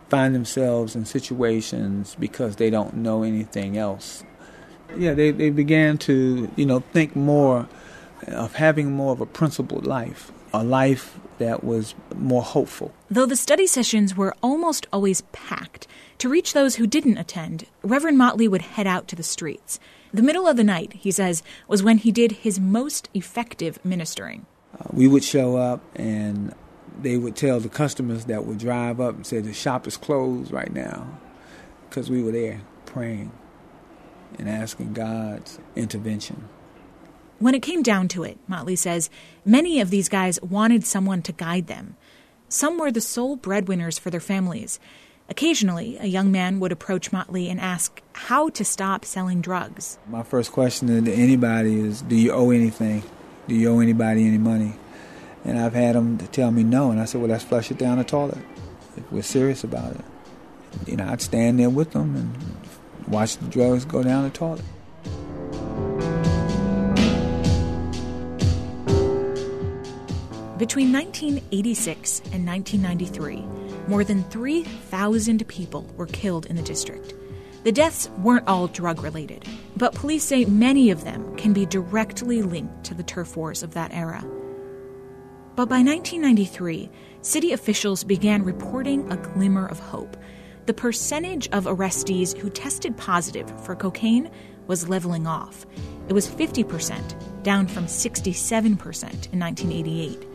find 0.10 0.36
themselves 0.36 0.95
in 0.95 1.06
situations 1.06 2.16
because 2.20 2.58
they 2.58 2.70
don't 2.70 2.95
know 2.95 3.24
anything 3.24 3.78
else. 3.78 4.24
Yeah, 4.97 5.14
they, 5.14 5.32
they 5.32 5.49
began 5.49 5.97
to, 5.99 6.49
you 6.56 6.66
know, 6.66 6.80
think 6.93 7.16
more 7.16 7.68
of 8.28 8.56
having 8.56 8.91
more 8.91 9.12
of 9.12 9.22
a 9.22 9.26
principled 9.26 9.86
life, 9.86 10.32
a 10.53 10.64
life 10.64 11.20
that 11.38 11.64
was 11.64 11.95
more 12.16 12.43
hopeful. 12.43 12.93
Though 13.10 13.26
the 13.26 13.36
study 13.36 13.68
sessions 13.68 14.16
were 14.16 14.36
almost 14.41 14.88
always 14.93 15.22
packed, 15.32 15.88
to 16.20 16.30
reach 16.30 16.53
those 16.53 16.76
who 16.76 16.88
didn't 16.88 17.18
attend, 17.18 17.66
Reverend 17.84 18.18
Motley 18.18 18.47
would 18.47 18.62
head 18.62 18.88
out 18.88 19.08
to 19.10 19.16
the 19.16 19.24
streets. 19.24 19.80
The 20.14 20.24
middle 20.24 20.47
of 20.47 20.56
the 20.56 20.64
night, 20.64 20.93
he 20.93 21.12
says, 21.12 21.43
was 21.68 21.84
when 21.84 21.97
he 21.97 22.12
did 22.12 22.32
his 22.32 22.58
most 22.60 23.10
effective 23.14 23.84
ministering. 23.84 24.45
Uh, 24.80 24.86
we 24.93 25.08
would 25.08 25.26
show 25.26 25.58
up 25.58 25.82
and 25.95 26.53
they 27.02 27.18
would 27.18 27.36
tell 27.36 27.60
the 27.60 27.70
customers 27.70 28.26
that 28.26 28.46
would 28.46 28.58
drive 28.58 29.00
up 29.00 29.16
and 29.16 29.26
say 29.26 29.39
the 29.39 29.54
shop 29.54 29.88
is 29.88 29.98
closed 29.98 30.52
right 30.52 30.74
now 30.74 31.20
because 31.89 32.10
we 32.10 32.22
were 32.22 32.32
there 32.32 32.62
praying 32.86 33.32
and 34.38 34.50
asking 34.50 34.93
God's 34.93 35.60
intervention. 35.76 36.50
When 37.39 37.54
it 37.54 37.62
came 37.62 37.84
down 37.84 38.08
to 38.10 38.24
it, 38.24 38.38
Motley 38.48 38.76
says, 38.76 39.10
many 39.46 39.82
of 39.82 39.89
these 39.89 40.08
guys 40.08 40.41
wanted 40.41 40.86
someone 40.86 41.22
to 41.24 41.32
guide 41.32 41.68
them. 41.68 41.96
Some 42.48 42.78
were 42.78 42.91
the 42.91 43.02
sole 43.02 43.36
breadwinners 43.36 44.00
for 44.00 44.10
their 44.10 44.20
families. 44.22 44.80
Occasionally, 45.30 45.98
a 46.00 46.06
young 46.06 46.32
man 46.32 46.60
would 46.60 46.72
approach 46.72 47.12
Motley 47.12 47.50
and 47.50 47.60
ask 47.60 48.02
how 48.14 48.50
to 48.50 48.64
stop 48.64 49.04
selling 49.04 49.41
drugs. 49.41 49.98
My 50.08 50.24
first 50.24 50.52
question 50.52 51.04
to 51.04 51.12
anybody 51.12 51.80
is 51.80 52.02
Do 52.04 52.16
you 52.16 52.32
owe 52.32 52.52
anything? 52.52 53.04
Do 53.48 53.56
you 53.56 53.70
owe 53.70 53.80
anybody 53.80 54.28
any 54.28 54.38
money? 54.38 54.74
And 55.46 55.60
I've 55.60 55.74
had 55.74 55.96
them 55.96 56.18
to 56.18 56.28
tell 56.28 56.52
me 56.52 56.64
no, 56.64 56.89
and 56.91 57.00
I 57.00 57.06
said, 57.06 57.22
well, 57.22 57.30
let's 57.30 57.43
flush 57.43 57.70
it 57.70 57.78
down 57.78 58.00
the 58.00 58.04
toilet 58.04 58.39
if 58.98 59.12
we're 59.12 59.22
serious 59.22 59.64
about 59.64 59.91
it. 59.93 60.02
You 60.88 60.98
know, 60.98 61.08
I'd 61.08 61.22
stand 61.22 61.60
there 61.60 61.70
with 61.70 61.91
them 61.91 62.16
and 62.16 63.08
watch 63.08 63.38
the 63.38 63.46
drugs 63.46 63.86
go 63.86 64.02
down 64.02 64.24
the 64.24 64.32
toilet. 64.32 64.66
Between 70.58 70.91
1986 70.93 72.20
and 72.32 72.48
1993, 72.48 73.46
more 73.88 74.04
than 74.04 74.24
3,000 74.26 75.48
people 75.48 75.84
were 75.96 76.08
killed 76.08 76.46
in 76.48 76.56
the 76.56 76.62
district. 76.64 77.14
The 77.64 77.72
deaths 77.72 78.10
weren't 78.20 78.48
all 78.48 78.68
drug 78.68 79.04
related, 79.04 79.46
but 79.76 79.93
police 79.93 80.24
say 80.24 80.46
many 80.46 80.91
of 80.91 81.04
them 81.04 81.36
can 81.36 81.54
be 81.54 81.66
directly 81.66 82.41
linked 82.41 82.86
to 82.86 82.93
the 82.93 83.04
turf 83.04 83.36
wars 83.36 83.64
of 83.64 83.74
that 83.74 83.93
era. 83.93 84.24
But 85.56 85.70
by 85.70 85.82
1993, 85.82 86.89
city 87.22 87.53
officials 87.53 88.03
began 88.03 88.43
reporting 88.43 89.10
a 89.10 89.16
glimmer 89.16 89.66
of 89.66 89.80
hope. 89.80 90.18
The 90.66 90.74
percentage 90.74 91.47
of 91.49 91.64
arrestees 91.64 92.36
who 92.36 92.49
tested 92.49 92.97
positive 92.97 93.49
for 93.64 93.74
cocaine 93.74 94.30
was 94.68 94.89
leveling 94.89 95.28
off. 95.28 95.66
It 96.10 96.14
was 96.14 96.28
50%, 96.28 97.43
down 97.43 97.68
from 97.68 97.86
67% 97.86 98.24
in 99.32 99.39
1988. 99.39 100.28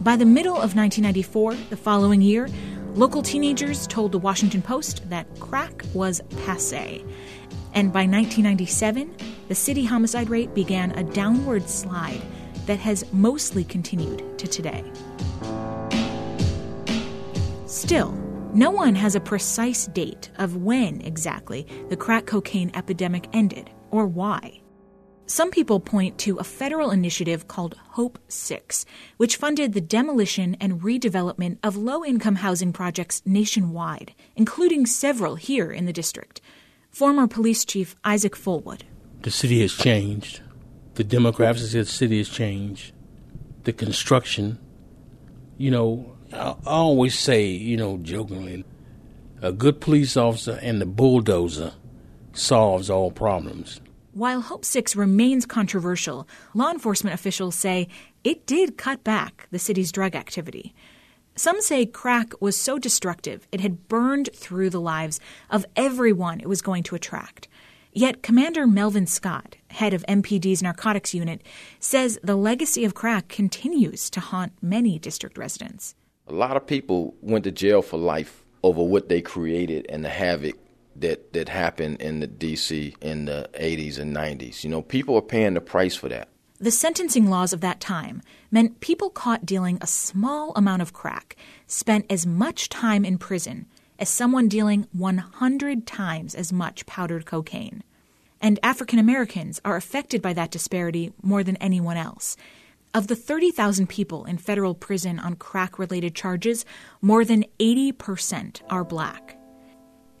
By 0.00 0.16
the 0.16 0.24
middle 0.24 0.56
of 0.56 0.74
1994, 0.74 1.54
the 1.70 1.76
following 1.76 2.20
year, 2.20 2.48
local 2.94 3.22
teenagers 3.22 3.86
told 3.86 4.10
the 4.10 4.18
Washington 4.18 4.62
Post 4.62 5.08
that 5.08 5.28
crack 5.38 5.84
was 5.94 6.20
passe. 6.44 7.04
And 7.74 7.92
by 7.92 8.06
1997, 8.06 9.14
the 9.46 9.54
city 9.54 9.84
homicide 9.84 10.30
rate 10.30 10.52
began 10.52 10.90
a 10.92 11.04
downward 11.04 11.68
slide 11.68 12.22
that 12.68 12.78
has 12.78 13.10
mostly 13.12 13.64
continued 13.64 14.22
to 14.38 14.46
today. 14.46 14.84
Still, 17.66 18.12
no 18.52 18.70
one 18.70 18.94
has 18.94 19.14
a 19.14 19.20
precise 19.20 19.86
date 19.86 20.30
of 20.36 20.56
when 20.56 21.00
exactly 21.00 21.66
the 21.88 21.96
crack 21.96 22.26
cocaine 22.26 22.70
epidemic 22.74 23.26
ended 23.32 23.70
or 23.90 24.06
why. 24.06 24.60
Some 25.24 25.50
people 25.50 25.80
point 25.80 26.18
to 26.18 26.36
a 26.36 26.44
federal 26.44 26.90
initiative 26.90 27.48
called 27.48 27.76
Hope 27.90 28.18
6, 28.28 28.84
which 29.16 29.36
funded 29.36 29.72
the 29.72 29.80
demolition 29.80 30.54
and 30.60 30.80
redevelopment 30.80 31.58
of 31.62 31.76
low 31.76 32.04
income 32.04 32.36
housing 32.36 32.74
projects 32.74 33.22
nationwide, 33.24 34.14
including 34.36 34.84
several 34.84 35.36
here 35.36 35.72
in 35.72 35.86
the 35.86 35.92
district. 35.92 36.42
Former 36.90 37.26
police 37.26 37.64
chief 37.64 37.96
Isaac 38.04 38.34
Fullwood. 38.34 38.82
The 39.22 39.30
city 39.30 39.60
has 39.60 39.72
changed 39.72 40.40
the 40.98 41.04
demographics 41.04 41.66
of 41.66 41.70
the 41.72 41.84
city 41.84 42.18
has 42.18 42.28
changed, 42.28 42.90
the 43.62 43.72
construction. 43.72 44.58
You 45.56 45.70
know, 45.70 46.16
I, 46.32 46.56
always 46.66 47.16
say, 47.16 47.46
you 47.46 47.76
know, 47.76 47.98
jokingly, 47.98 48.64
a 49.40 49.52
good 49.52 49.80
police 49.80 50.16
officer 50.16 50.58
and 50.60 50.80
the 50.80 50.86
bulldozer 50.86 51.74
solves 52.32 52.90
all 52.90 53.12
problems. 53.12 53.80
While 54.12 54.40
Hope 54.40 54.64
6 54.64 54.96
remains 54.96 55.46
controversial, 55.46 56.26
law 56.52 56.72
enforcement 56.72 57.14
officials 57.14 57.54
say 57.54 57.86
it 58.24 58.44
did 58.44 58.76
cut 58.76 59.04
back 59.04 59.46
the 59.52 59.60
city's 59.60 59.92
drug 59.92 60.16
activity. 60.16 60.74
Some 61.36 61.60
say 61.60 61.86
crack 61.86 62.32
was 62.40 62.56
so 62.56 62.76
destructive 62.76 63.46
it 63.52 63.60
had 63.60 63.86
burned 63.86 64.30
through 64.34 64.70
the 64.70 64.80
lives 64.80 65.20
of 65.48 65.64
everyone 65.76 66.40
it 66.40 66.48
was 66.48 66.60
going 66.60 66.82
to 66.82 66.96
attract. 66.96 67.46
Yet 67.92 68.22
Commander 68.22 68.66
Melvin 68.66 69.06
Scott, 69.06 69.56
head 69.70 69.94
of 69.94 70.04
MPD's 70.06 70.62
narcotics 70.62 71.14
unit, 71.14 71.42
says 71.80 72.18
the 72.22 72.36
legacy 72.36 72.84
of 72.84 72.94
crack 72.94 73.28
continues 73.28 74.10
to 74.10 74.20
haunt 74.20 74.52
many 74.60 74.98
district 74.98 75.38
residents. 75.38 75.94
A 76.26 76.34
lot 76.34 76.56
of 76.56 76.66
people 76.66 77.14
went 77.22 77.44
to 77.44 77.50
jail 77.50 77.80
for 77.80 77.96
life 77.96 78.44
over 78.62 78.82
what 78.82 79.08
they 79.08 79.22
created 79.22 79.86
and 79.88 80.04
the 80.04 80.10
havoc 80.10 80.56
that, 80.96 81.32
that 81.32 81.48
happened 81.48 82.02
in 82.02 82.20
the 82.20 82.28
DC 82.28 82.94
in 83.00 83.24
the 83.24 83.48
80s 83.54 83.98
and 83.98 84.14
90s. 84.14 84.64
You 84.64 84.70
know, 84.70 84.82
people 84.82 85.16
are 85.16 85.22
paying 85.22 85.54
the 85.54 85.60
price 85.60 85.94
for 85.94 86.08
that. 86.08 86.28
The 86.60 86.70
sentencing 86.72 87.30
laws 87.30 87.52
of 87.52 87.60
that 87.60 87.80
time 87.80 88.20
meant 88.50 88.80
people 88.80 89.10
caught 89.10 89.46
dealing 89.46 89.78
a 89.80 89.86
small 89.86 90.52
amount 90.56 90.82
of 90.82 90.92
crack 90.92 91.36
spent 91.68 92.04
as 92.10 92.26
much 92.26 92.68
time 92.68 93.04
in 93.04 93.16
prison 93.16 93.66
as 93.98 94.08
someone 94.08 94.48
dealing 94.48 94.86
100 94.92 95.86
times 95.86 96.34
as 96.34 96.52
much 96.52 96.86
powdered 96.86 97.26
cocaine. 97.26 97.82
And 98.40 98.58
African 98.62 98.98
Americans 98.98 99.60
are 99.64 99.76
affected 99.76 100.22
by 100.22 100.32
that 100.34 100.50
disparity 100.50 101.12
more 101.22 101.42
than 101.42 101.56
anyone 101.56 101.96
else. 101.96 102.36
Of 102.94 103.08
the 103.08 103.16
30,000 103.16 103.88
people 103.88 104.24
in 104.24 104.38
federal 104.38 104.74
prison 104.74 105.18
on 105.18 105.34
crack 105.34 105.78
related 105.78 106.14
charges, 106.14 106.64
more 107.02 107.24
than 107.24 107.44
80% 107.58 108.62
are 108.70 108.84
black. 108.84 109.38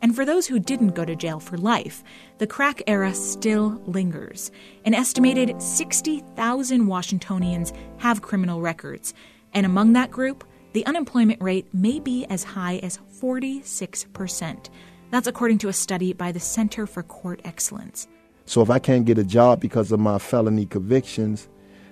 And 0.00 0.14
for 0.14 0.24
those 0.24 0.46
who 0.46 0.58
didn't 0.58 0.94
go 0.94 1.04
to 1.04 1.16
jail 1.16 1.40
for 1.40 1.56
life, 1.56 2.04
the 2.38 2.46
crack 2.46 2.82
era 2.86 3.14
still 3.14 3.82
lingers. 3.86 4.50
An 4.84 4.94
estimated 4.94 5.60
60,000 5.60 6.86
Washingtonians 6.86 7.72
have 7.98 8.22
criminal 8.22 8.60
records, 8.60 9.12
and 9.52 9.66
among 9.66 9.94
that 9.94 10.10
group, 10.10 10.44
the 10.72 10.84
unemployment 10.86 11.42
rate 11.42 11.66
may 11.72 11.98
be 12.00 12.24
as 12.26 12.44
high 12.44 12.76
as 12.78 12.98
46%. 13.20 14.68
That's 15.10 15.26
according 15.26 15.58
to 15.58 15.68
a 15.68 15.72
study 15.72 16.12
by 16.12 16.32
the 16.32 16.40
Center 16.40 16.86
for 16.86 17.02
Court 17.02 17.40
Excellence. 17.44 18.06
So 18.44 18.62
if 18.62 18.70
I 18.70 18.78
can't 18.78 19.04
get 19.04 19.18
a 19.18 19.24
job 19.24 19.60
because 19.60 19.92
of 19.92 20.00
my 20.00 20.18
felony 20.18 20.66
convictions, 20.66 21.48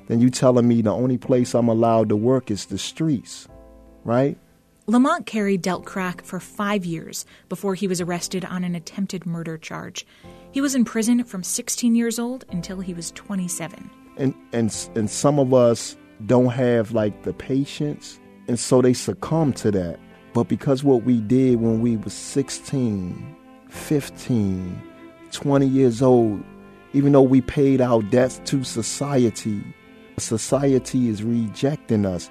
then 0.09 0.21
you 0.21 0.31
telling 0.31 0.69
me 0.69 0.83
the 0.83 0.93
only 0.93 1.19
place 1.19 1.55
I'm 1.55 1.69
allowed 1.69 2.09
to 2.11 2.17
work 2.17 2.51
is 2.51 2.67
the 2.67 2.79
streets, 2.79 3.49
right? 4.05 4.39
Lamont 4.87 5.27
Carey 5.27 5.57
dealt 5.57 5.85
crack 5.85 6.25
for 6.25 6.39
five 6.39 6.85
years 6.85 7.27
before 7.49 7.75
he 7.75 7.89
was 7.89 8.01
arrested 8.01 8.45
on 8.45 8.63
an 8.63 8.77
attempted 8.77 9.27
murder 9.27 9.59
charge. 9.59 10.07
He 10.53 10.61
was 10.61 10.77
in 10.77 10.85
prison 10.85 11.25
from 11.25 11.43
16 11.43 11.97
years 11.97 12.21
old 12.21 12.45
until 12.51 12.81
he 12.81 12.95
was 12.95 13.11
27. 13.13 13.91
And 14.17 14.33
and 14.53 14.89
and 14.95 15.11
some 15.11 15.39
of 15.39 15.53
us 15.53 15.97
don't 16.25 16.51
have 16.51 16.93
like 16.93 17.25
the 17.25 17.33
patience, 17.33 18.21
and 18.49 18.59
so 18.59 18.81
they 18.81 18.93
succumb 18.93 19.53
to 19.55 19.71
that. 19.73 19.99
But 20.33 20.49
because 20.49 20.85
what 20.85 21.05
we 21.05 21.21
did 21.21 21.61
when 21.61 21.81
we 21.81 21.97
was 21.97 22.13
16, 22.13 23.37
15, 23.69 24.83
20 25.33 25.67
years 25.67 26.03
old, 26.03 26.43
even 26.93 27.13
though 27.13 27.23
we 27.23 27.41
paid 27.41 27.81
our 27.81 28.03
debts 28.03 28.41
to 28.45 28.63
society, 28.63 29.63
society 30.19 31.09
is 31.09 31.23
rejecting 31.23 32.07
us. 32.07 32.31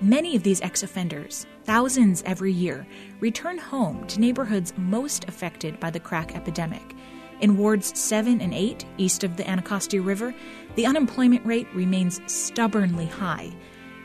Many 0.00 0.36
of 0.36 0.42
these 0.42 0.60
ex 0.60 0.82
offenders, 0.82 1.46
thousands 1.64 2.22
every 2.26 2.52
year, 2.52 2.86
return 3.20 3.56
home 3.56 4.06
to 4.08 4.20
neighborhoods 4.20 4.74
most 4.76 5.24
affected 5.28 5.80
by 5.80 5.90
the 5.90 6.00
crack 6.00 6.36
epidemic. 6.36 6.94
In 7.40 7.56
wards 7.56 7.98
7 7.98 8.40
and 8.40 8.52
8, 8.52 8.84
east 8.98 9.24
of 9.24 9.36
the 9.36 9.48
Anacostia 9.48 10.02
River, 10.02 10.34
the 10.74 10.86
unemployment 10.86 11.46
rate 11.46 11.68
remains 11.74 12.20
stubbornly 12.26 13.06
high 13.06 13.52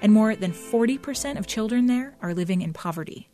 and 0.02 0.12
more 0.12 0.36
than 0.36 0.52
40% 0.52 1.38
of 1.38 1.48
children 1.48 1.86
there 1.86 2.16
are 2.22 2.34
living 2.34 2.62
in 2.62 2.74
poverty. 2.74 3.30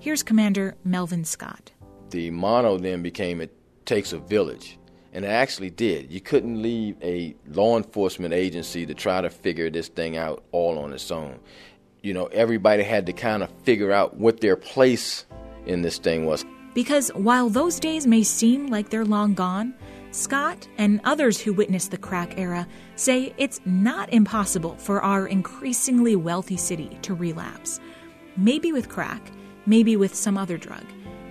Here's 0.00 0.22
Commander 0.22 0.76
Melvin 0.84 1.24
Scott. 1.24 1.72
The 2.10 2.30
motto 2.30 2.78
then 2.78 3.02
became 3.02 3.40
it 3.40 3.54
takes 3.84 4.12
a 4.12 4.18
village. 4.18 4.78
And 5.12 5.24
it 5.24 5.28
actually 5.28 5.70
did. 5.70 6.12
You 6.12 6.20
couldn't 6.20 6.60
leave 6.60 6.96
a 7.02 7.34
law 7.48 7.76
enforcement 7.76 8.34
agency 8.34 8.84
to 8.86 8.94
try 8.94 9.20
to 9.20 9.30
figure 9.30 9.70
this 9.70 9.88
thing 9.88 10.16
out 10.16 10.44
all 10.52 10.78
on 10.78 10.92
its 10.92 11.10
own. 11.10 11.40
You 12.02 12.14
know, 12.14 12.26
everybody 12.26 12.82
had 12.82 13.06
to 13.06 13.12
kind 13.12 13.42
of 13.42 13.50
figure 13.62 13.90
out 13.90 14.16
what 14.16 14.40
their 14.40 14.54
place 14.54 15.24
in 15.66 15.82
this 15.82 15.98
thing 15.98 16.26
was. 16.26 16.44
Because 16.74 17.08
while 17.14 17.48
those 17.48 17.80
days 17.80 18.06
may 18.06 18.22
seem 18.22 18.68
like 18.68 18.90
they're 18.90 19.04
long 19.04 19.34
gone, 19.34 19.74
Scott 20.10 20.66
and 20.78 21.00
others 21.04 21.40
who 21.40 21.52
witnessed 21.52 21.90
the 21.90 21.98
crack 21.98 22.38
era 22.38 22.66
say 22.96 23.34
it's 23.36 23.60
not 23.64 24.12
impossible 24.12 24.76
for 24.76 25.02
our 25.02 25.26
increasingly 25.26 26.16
wealthy 26.16 26.56
city 26.56 26.98
to 27.02 27.14
relapse. 27.14 27.78
Maybe 28.36 28.72
with 28.72 28.88
crack, 28.88 29.30
maybe 29.66 29.96
with 29.96 30.14
some 30.14 30.38
other 30.38 30.56
drug. 30.56 30.84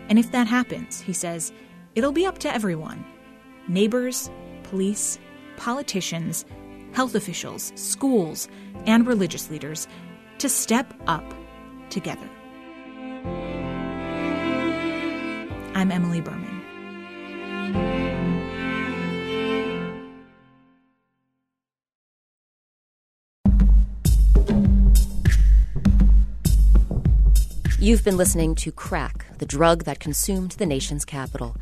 And 0.10 0.20
if 0.20 0.32
that 0.32 0.48
happens, 0.48 1.02
he 1.02 1.14
says, 1.14 1.52
it'll 1.96 2.12
be 2.12 2.26
up 2.26 2.38
to 2.40 2.54
everyone 2.54 3.04
neighbors, 3.68 4.30
police, 4.64 5.20
politicians, 5.58 6.46
health 6.94 7.16
officials, 7.16 7.74
schools, 7.76 8.48
and 8.86 9.06
religious 9.06 9.50
leaders 9.50 9.88
to 10.38 10.48
step 10.48 10.94
up 11.08 11.34
together. 11.90 12.30
I'm 15.76 15.92
Emily 15.92 16.22
Berman. 16.22 18.07
You've 27.80 28.04
been 28.04 28.18
listening 28.18 28.56
to 28.56 28.72
Crack, 28.72 29.38
the 29.38 29.46
drug 29.46 29.84
that 29.84 30.00
consumed 30.00 30.54
the 30.54 30.66
nation's 30.66 31.06
capital. 31.06 31.56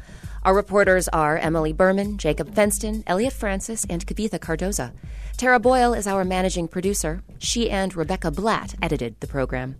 Our 0.43 0.55
reporters 0.55 1.09
are 1.09 1.37
Emily 1.37 1.73
Berman, 1.73 2.17
Jacob 2.17 2.55
Fenston, 2.55 3.03
Elliot 3.05 3.33
Francis, 3.33 3.85
and 3.89 4.07
Kavitha 4.07 4.39
Cardoza. 4.39 4.93
Tara 5.35 5.59
Boyle 5.59 5.93
is 5.93 6.07
our 6.07 6.23
managing 6.23 6.69
producer. 6.69 7.21
She 7.37 7.69
and 7.69 7.93
Rebecca 7.93 8.31
Blatt 8.31 8.75
edited 8.81 9.19
the 9.19 9.27
program. 9.27 9.75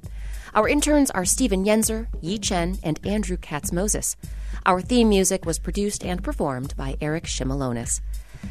Our 0.54 0.68
interns 0.68 1.10
are 1.12 1.24
Stephen 1.24 1.64
Yenzer, 1.64 2.08
Yi 2.20 2.38
Chen, 2.38 2.80
and 2.84 3.00
Andrew 3.06 3.38
Katz 3.38 3.72
Moses. 3.72 4.18
Our 4.66 4.82
theme 4.82 5.08
music 5.08 5.46
was 5.46 5.58
produced 5.58 6.04
and 6.04 6.22
performed 6.22 6.76
by 6.76 6.98
Eric 7.00 7.24
Shimelonis. 7.24 8.02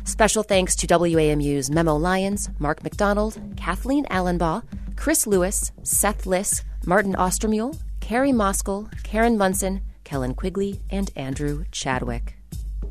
Special 0.05 0.43
thanks 0.43 0.75
to 0.77 0.87
WAMU's 0.87 1.71
Memo 1.71 1.97
Lyons, 1.97 2.51
Mark 2.59 2.83
McDonald, 2.83 3.41
Kathleen 3.57 4.05
Allenbaugh, 4.07 4.63
Chris 4.97 5.27
Lewis, 5.27 5.73
Seth 5.83 6.27
Liss, 6.27 6.65
Martin 6.87 7.15
Austermuhle, 7.15 7.79
Carrie 8.01 8.33
Moskal, 8.33 8.91
Karen 9.03 9.39
Munson, 9.39 9.81
Kellen 10.05 10.35
Quigley, 10.35 10.81
and 10.91 11.11
Andrew 11.17 11.65
Chadwick. 11.71 12.37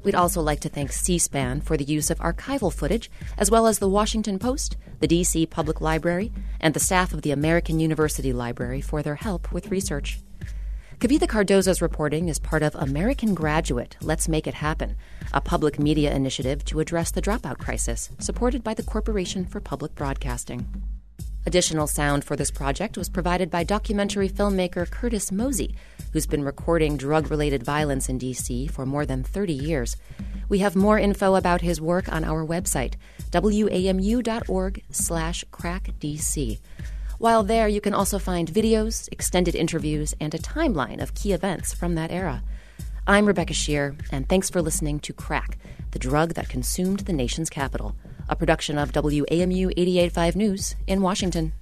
We'd 0.03 0.15
also 0.15 0.41
like 0.41 0.59
to 0.61 0.69
thank 0.69 0.91
C 0.91 1.17
SPAN 1.17 1.61
for 1.61 1.77
the 1.77 1.83
use 1.83 2.09
of 2.09 2.19
archival 2.19 2.73
footage, 2.73 3.09
as 3.37 3.49
well 3.49 3.67
as 3.67 3.79
the 3.79 3.87
Washington 3.87 4.37
Post, 4.37 4.75
the 4.99 5.07
D.C. 5.07 5.45
Public 5.45 5.79
Library, 5.79 6.31
and 6.59 6.73
the 6.73 6.79
staff 6.79 7.13
of 7.13 7.21
the 7.21 7.31
American 7.31 7.79
University 7.79 8.33
Library 8.33 8.81
for 8.81 9.01
their 9.01 9.15
help 9.15 9.51
with 9.53 9.71
research. 9.71 10.19
Kavitha 11.03 11.27
Cardoza's 11.27 11.81
reporting 11.81 12.29
is 12.29 12.39
part 12.39 12.63
of 12.63 12.75
American 12.75 13.33
Graduate 13.33 13.97
Let's 14.01 14.29
Make 14.29 14.47
It 14.47 14.53
Happen, 14.53 14.95
a 15.33 15.41
public 15.41 15.77
media 15.77 16.15
initiative 16.15 16.63
to 16.63 16.79
address 16.79 17.11
the 17.11 17.21
dropout 17.21 17.57
crisis, 17.57 18.09
supported 18.19 18.63
by 18.63 18.73
the 18.73 18.83
Corporation 18.83 19.45
for 19.45 19.59
Public 19.59 19.93
Broadcasting. 19.95 20.65
Additional 21.45 21.87
sound 21.87 22.23
for 22.23 22.37
this 22.37 22.51
project 22.51 22.97
was 22.97 23.09
provided 23.09 23.51
by 23.51 23.65
documentary 23.65 24.29
filmmaker 24.29 24.89
Curtis 24.89 25.29
Mosey, 25.29 25.75
who's 26.13 26.25
been 26.25 26.45
recording 26.45 26.95
drug 26.95 27.29
related 27.29 27.63
violence 27.63 28.07
in 28.07 28.17
D.C. 28.17 28.67
for 28.67 28.85
more 28.85 29.05
than 29.05 29.25
30 29.25 29.51
years. 29.51 29.97
We 30.47 30.59
have 30.59 30.73
more 30.73 30.97
info 30.97 31.35
about 31.35 31.59
his 31.59 31.81
work 31.81 32.07
on 32.07 32.23
our 32.23 32.45
website, 32.45 32.93
wamu.org 33.31 34.83
slash 34.89 35.43
crackdc. 35.51 36.59
While 37.23 37.43
there, 37.43 37.69
you 37.69 37.79
can 37.79 37.93
also 37.93 38.19
find 38.19 38.51
videos, 38.51 39.07
extended 39.09 39.55
interviews, 39.55 40.13
and 40.19 40.35
a 40.35 40.37
timeline 40.37 41.01
of 41.01 41.15
key 41.15 41.31
events 41.31 41.73
from 41.73 41.95
that 41.95 42.11
era. 42.11 42.43
I'm 43.07 43.25
Rebecca 43.25 43.53
Sheir, 43.53 43.97
and 44.11 44.27
thanks 44.27 44.49
for 44.49 44.61
listening 44.61 44.99
to 44.99 45.13
Crack, 45.13 45.57
the 45.91 45.99
drug 45.99 46.33
that 46.33 46.49
consumed 46.49 46.99
the 46.99 47.13
nation's 47.13 47.49
capital, 47.49 47.95
a 48.27 48.35
production 48.35 48.77
of 48.77 48.91
WAMU 48.91 49.71
885 49.71 50.35
News 50.35 50.75
in 50.85 51.01
Washington. 51.01 51.53